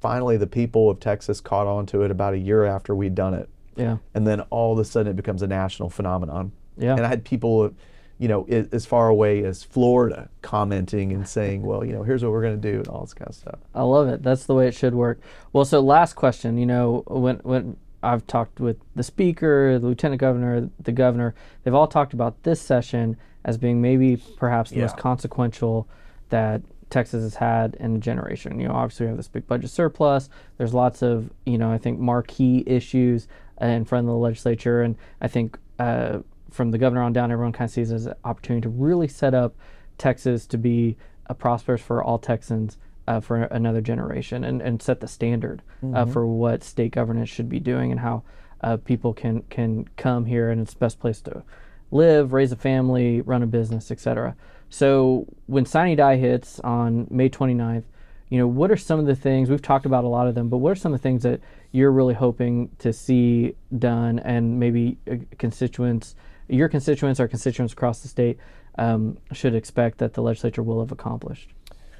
[0.00, 3.34] finally the people of Texas caught on to it about a year after we'd done
[3.34, 3.98] it, Yeah.
[4.14, 6.52] and then all of a sudden it becomes a national phenomenon.
[6.78, 6.92] Yeah.
[6.96, 7.72] And I had people,
[8.18, 12.22] you know, i- as far away as Florida commenting and saying, "Well, you know, here's
[12.22, 13.58] what we're going to do," and all this kind of stuff.
[13.74, 14.22] I love it.
[14.22, 15.20] That's the way it should work.
[15.52, 16.56] Well, so last question.
[16.58, 21.34] You know, when when I've talked with the speaker, the lieutenant governor, the governor,
[21.64, 25.86] they've all talked about this session as being maybe perhaps the most consequential
[26.30, 28.60] that Texas has had in a generation.
[28.60, 30.28] You know, obviously we have this big budget surplus.
[30.56, 33.26] There's lots of you know I think marquee issues
[33.60, 36.20] in front of the legislature, and I think uh,
[36.50, 39.34] from the governor on down, everyone kind of sees as an opportunity to really set
[39.34, 39.54] up
[39.98, 40.96] Texas to be
[41.26, 42.78] a prosperous for all Texans
[43.08, 45.62] uh, for another generation and, and set the standard
[45.94, 48.22] uh, for what state governance should be doing and how
[48.62, 51.42] uh, people can can come here and it's the best place to
[51.90, 54.34] live, raise a family, run a business, etc.
[54.68, 57.84] So when Sine Die hits on May 29th,
[58.28, 60.48] you know, what are some of the things we've talked about a lot of them,
[60.48, 61.40] but what are some of the things that
[61.70, 66.16] you're really hoping to see done, and maybe uh, constituents,
[66.48, 68.38] your constituents our constituents across the state,
[68.78, 71.50] um, should expect that the legislature will have accomplished?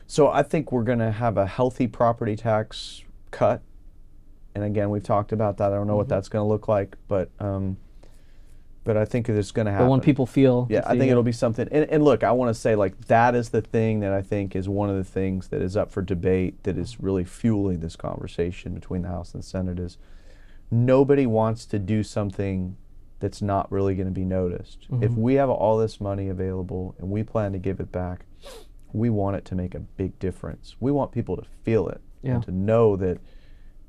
[0.07, 3.63] So I think we're going to have a healthy property tax cut.
[4.55, 5.73] And again, we've talked about that.
[5.73, 7.77] I don't know what that's going to look like, but um,
[8.85, 9.89] but I think it's going to happen.
[9.89, 10.69] when people feel.
[10.71, 11.11] Yeah, I think it.
[11.11, 11.69] it'll be something.
[11.73, 14.55] And, and look, I want to say like that is the thing that I think
[14.55, 17.97] is one of the things that is up for debate that is really fueling this
[17.97, 19.99] conversation between the House and the Senate is
[20.71, 22.77] nobody wants to do something
[23.19, 24.87] that's not really going to be noticed.
[24.91, 25.21] If Mm-hmm.
[25.21, 28.27] we have all this money available and we plan to give it back,
[28.93, 30.77] we want it to make a big difference.
[30.81, 32.35] We want people to feel it Yeah.
[32.37, 33.19] and to know that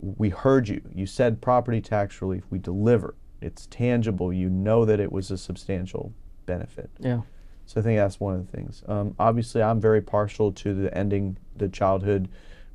[0.01, 0.81] we heard you.
[0.93, 2.43] You said property tax relief.
[2.49, 3.15] We deliver.
[3.41, 4.31] It's tangible.
[4.31, 6.13] You know that it was a substantial
[6.45, 6.89] benefit.
[6.99, 7.21] Yeah.
[7.65, 8.81] So I think that's one of the things.
[8.87, 12.29] Um, obviously, I'm very partial to the ending the childhood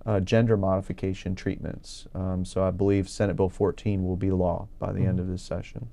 [0.04, 2.06] uh, gender modification treatments.
[2.14, 5.42] Um, so I believe Senate Bill 14 will be law by the end of this
[5.42, 5.88] session.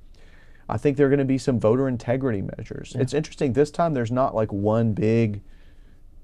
[0.69, 2.95] I think there are going to be some voter integrity measures.
[2.97, 3.53] It's interesting.
[3.53, 5.41] This time, there's not like one big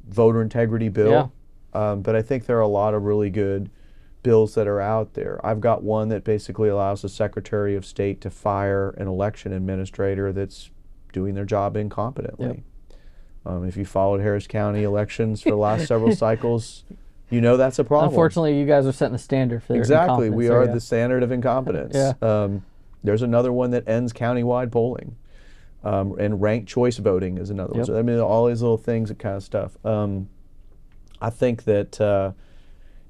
[0.07, 1.33] voter integrity bill,
[1.73, 3.69] um, but I think there are a lot of really good
[4.23, 5.39] bills that are out there.
[5.45, 10.31] I've got one that basically allows the Secretary of State to fire an election administrator
[10.31, 10.71] that's
[11.13, 12.63] doing their job incompetently.
[13.45, 16.83] Um, if you followed Harris County elections for the last several cycles,
[17.29, 18.09] you know that's a problem.
[18.09, 20.29] Unfortunately, you guys are setting the standard for Exactly.
[20.29, 20.73] We are area.
[20.73, 21.93] the standard of incompetence.
[21.95, 22.13] Yeah.
[22.21, 22.65] Um,
[23.05, 25.15] there's another one that ends countywide polling.
[25.83, 27.85] Um, and ranked choice voting is another one.
[27.85, 29.77] So, I mean, all these little things, that kind of stuff.
[29.85, 30.29] Um,
[31.21, 32.31] I think that, uh,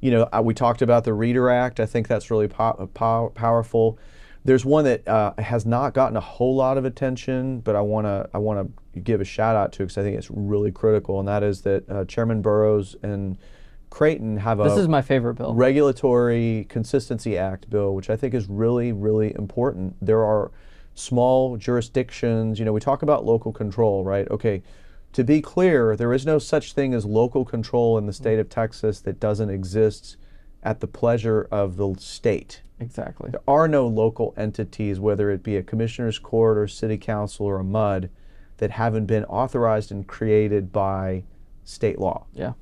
[0.01, 1.79] you know, I, we talked about the Reader Act.
[1.79, 3.97] I think that's really po- pow- powerful.
[4.43, 8.05] There's one that uh, has not gotten a whole lot of attention, but I want
[8.07, 11.17] to I want to give a shout out to because I think it's really critical,
[11.19, 13.37] and that is that uh, Chairman Burrows and
[13.95, 15.53] Creighton have a This is my favorite bill.
[15.53, 19.95] Regulatory Consistency Act bill, which I think is really, really important.
[20.01, 20.51] There are
[20.95, 24.29] small jurisdictions, you know, we talk about local control, right?
[24.29, 24.63] Okay,
[25.13, 28.21] to be clear, there is no such thing as local control in the mm-hmm.
[28.21, 30.17] state of Texas that doesn't exist
[30.61, 32.63] at the pleasure of the state.
[32.81, 33.29] Exactly.
[33.29, 37.59] There are no local entities, whether it be a commissioner's court or city council or
[37.59, 38.09] a MUD,
[38.57, 41.23] that haven't been authorized and created by
[41.63, 42.25] state law.
[42.33, 42.53] Yeah.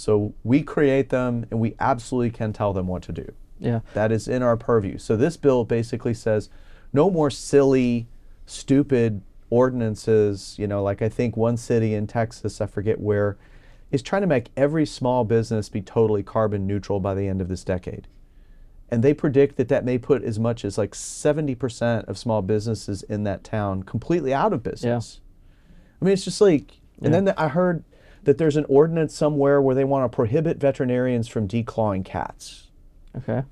[0.00, 3.32] So we create them and we absolutely can tell them what to do.
[3.58, 3.80] Yeah.
[3.94, 4.98] That is in our purview.
[4.98, 6.48] So this bill basically says
[6.92, 8.08] no more silly,
[8.46, 10.56] stupid ordinances.
[10.58, 13.36] You know, like I think one city in Texas, I forget where,
[13.90, 17.48] is trying to make every small business be totally carbon neutral by the end of
[17.48, 18.08] this decade.
[18.88, 23.02] And they predict that that may put as much as like 70% of small businesses
[23.04, 25.20] in that town completely out of business.
[25.20, 25.26] Yeah.
[26.00, 27.84] I mean, it's just like, and then I heard
[28.24, 32.68] that there's an ordinance somewhere where they want to prohibit veterinarians from declawing cats.
[33.16, 33.42] Okay.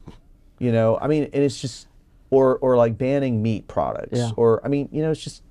[0.58, 1.86] You know, I mean, and it's just,
[2.30, 4.30] or or like banning meat products, Yeah.
[4.36, 5.42] or I mean, you know, it's just.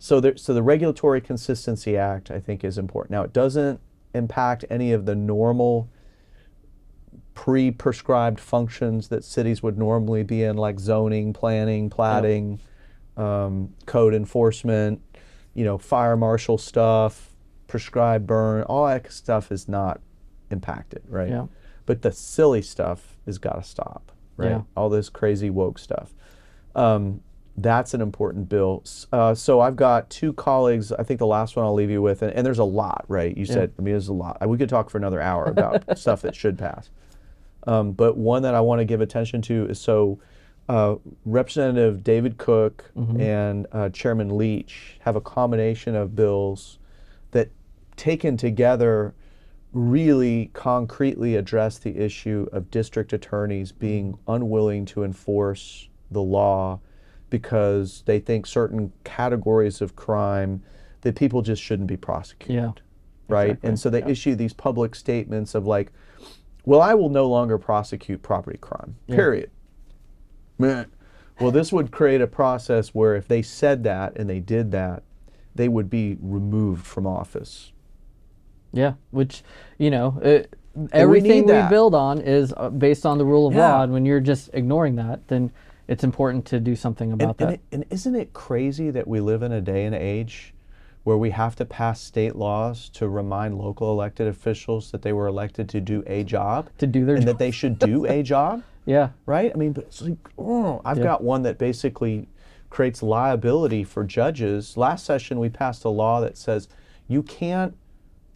[0.00, 3.12] So there, so the Regulatory Consistency Act, I think, is important.
[3.12, 3.80] Now, it doesn't
[4.12, 5.88] impact any of the normal
[7.34, 12.60] pre-prescribed functions that cities would normally be in, like zoning, planning, platting,
[13.16, 15.00] um, code enforcement,
[15.54, 17.33] you know, fire marshal stuff,
[17.74, 20.00] prescribed burn, all that stuff is not
[20.48, 21.28] impacted, right?
[21.28, 21.46] Yeah.
[21.86, 24.50] But the silly stuff has got to stop, right?
[24.50, 24.60] Yeah.
[24.76, 26.14] All this crazy woke stuff.
[26.76, 27.20] Um,
[27.56, 28.84] that's an important bill.
[29.12, 30.92] Uh, so I've got two colleagues.
[30.92, 33.36] I think the last one I'll leave you with, and, and there's a lot, right?
[33.36, 34.48] You said, I mean, there's a lot.
[34.48, 36.90] We could talk for another hour about stuff that should pass.
[37.66, 40.20] Um, but one that I want to give attention to is so
[40.68, 40.94] uh,
[41.24, 46.78] Representative David Cook and uh, Chairman Leach have a combination of bills
[47.32, 47.50] that,
[47.96, 49.14] taken together,
[49.72, 56.78] really concretely address the issue of district attorneys being unwilling to enforce the law
[57.30, 60.62] because they think certain categories of crime
[61.00, 62.70] that people just shouldn't be prosecuted Yeah.
[63.28, 63.50] right?
[63.50, 64.08] Exactly, And so they yeah.
[64.08, 65.90] issue these public statements of like,
[66.64, 69.50] well, I will no longer prosecute property crime, period.
[70.58, 70.84] Meh.
[71.40, 75.02] Well, this would create a process where if they said that and they did that,
[75.54, 77.72] they would be removed from office.
[78.74, 78.94] Yeah.
[79.10, 79.42] Which,
[79.78, 80.52] you know, it,
[80.92, 83.60] everything need we, build on is uh, based on the rule of Yeah.
[83.72, 83.82] law.
[83.82, 85.50] And when you're just ignoring that, then
[85.88, 87.54] it's important to do something about and, that.
[87.54, 90.54] it, and isn't it crazy that we live in a day and age
[91.04, 95.26] where we have to pass state laws to remind local elected officials that they were
[95.26, 97.34] elected to do a job to do their and job.
[97.34, 98.62] that they should do a job?
[98.86, 99.10] yeah.
[99.26, 99.52] right?
[99.54, 101.04] I mean, but it's like, oh, I've Yeah.
[101.04, 102.26] got one that basically
[102.70, 104.76] creates liability for judges.
[104.78, 106.68] Last session, we passed a law that says
[107.06, 107.76] you can't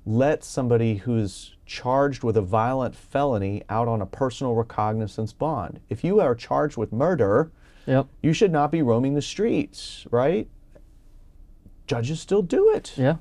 [0.06, 5.80] let somebody who's charged with a violent felony out on a personal recognizance bond.
[5.90, 7.50] If you are charged with murder,
[7.86, 8.06] Yep.
[8.22, 10.48] you should not be roaming the streets, right?
[11.86, 12.92] Judges still do it.
[12.96, 13.16] Yeah.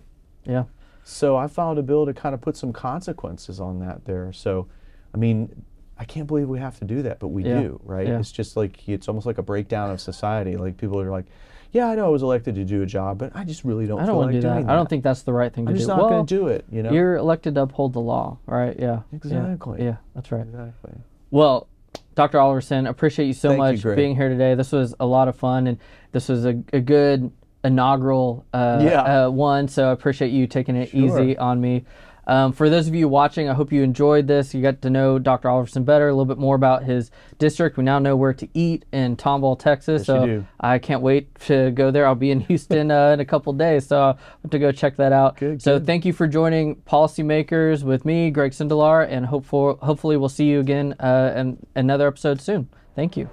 [0.46, 0.66] Yeah.
[1.04, 4.32] So I filed a bill to kind of put some consequences on that there.
[4.34, 4.68] So,
[5.14, 5.64] I mean,
[5.98, 7.62] I can't believe we have to do that, but we Yeah.
[7.62, 8.08] do, right?
[8.08, 8.20] Yeah.
[8.20, 10.58] It's just like it's almost like a breakdown of society.
[10.58, 11.26] Like people are like,
[11.72, 14.00] "Yeah, I know I was elected to do a job, but I just really don't
[14.00, 14.54] I don't feel want like to do that.
[14.56, 15.94] doing I don't think that's the right thing I'm to just do.
[15.94, 16.66] not well, going to do it.
[16.72, 16.92] You know?
[16.92, 18.76] You're elected to uphold the law, right?
[18.80, 19.02] Yeah.
[19.12, 19.18] Yeah.
[19.18, 19.84] Exactly.
[19.84, 20.42] Yeah, that's right.
[20.42, 20.94] exactly.
[21.32, 21.68] Well,
[22.16, 22.38] Dr.
[22.38, 23.96] Oliverson, appreciate you so Thank much Greg.
[23.96, 24.56] being here today.
[24.56, 25.78] This was a lot of fun, and
[26.12, 27.32] this was a, a good
[27.64, 29.26] inaugural uh, Yeah.
[29.26, 29.68] uh, one.
[29.68, 31.00] So I appreciate you taking it Sure.
[31.22, 31.86] easy on me.
[32.28, 34.54] Um, for those of you watching, I hope you enjoyed this.
[34.54, 35.48] You got to know Dr.
[35.48, 37.10] Oliverson better, a little bit more about his
[37.40, 37.78] district.
[37.78, 40.02] We now know where to eat in Tomball, Texas.
[40.02, 40.48] Yes, so you do.
[40.60, 42.06] I can't wait to go there.
[42.06, 44.98] I'll be in Houston uh, in a couple days, so I'll have to go check
[44.98, 45.38] that out.
[45.38, 45.88] Good, so good.
[45.88, 50.46] thank you for joining Policymakers with me, Greg Sindelar, and hope for, hopefully we'll see
[50.46, 52.68] you again uh, in another episode soon.
[52.94, 53.30] Thank you.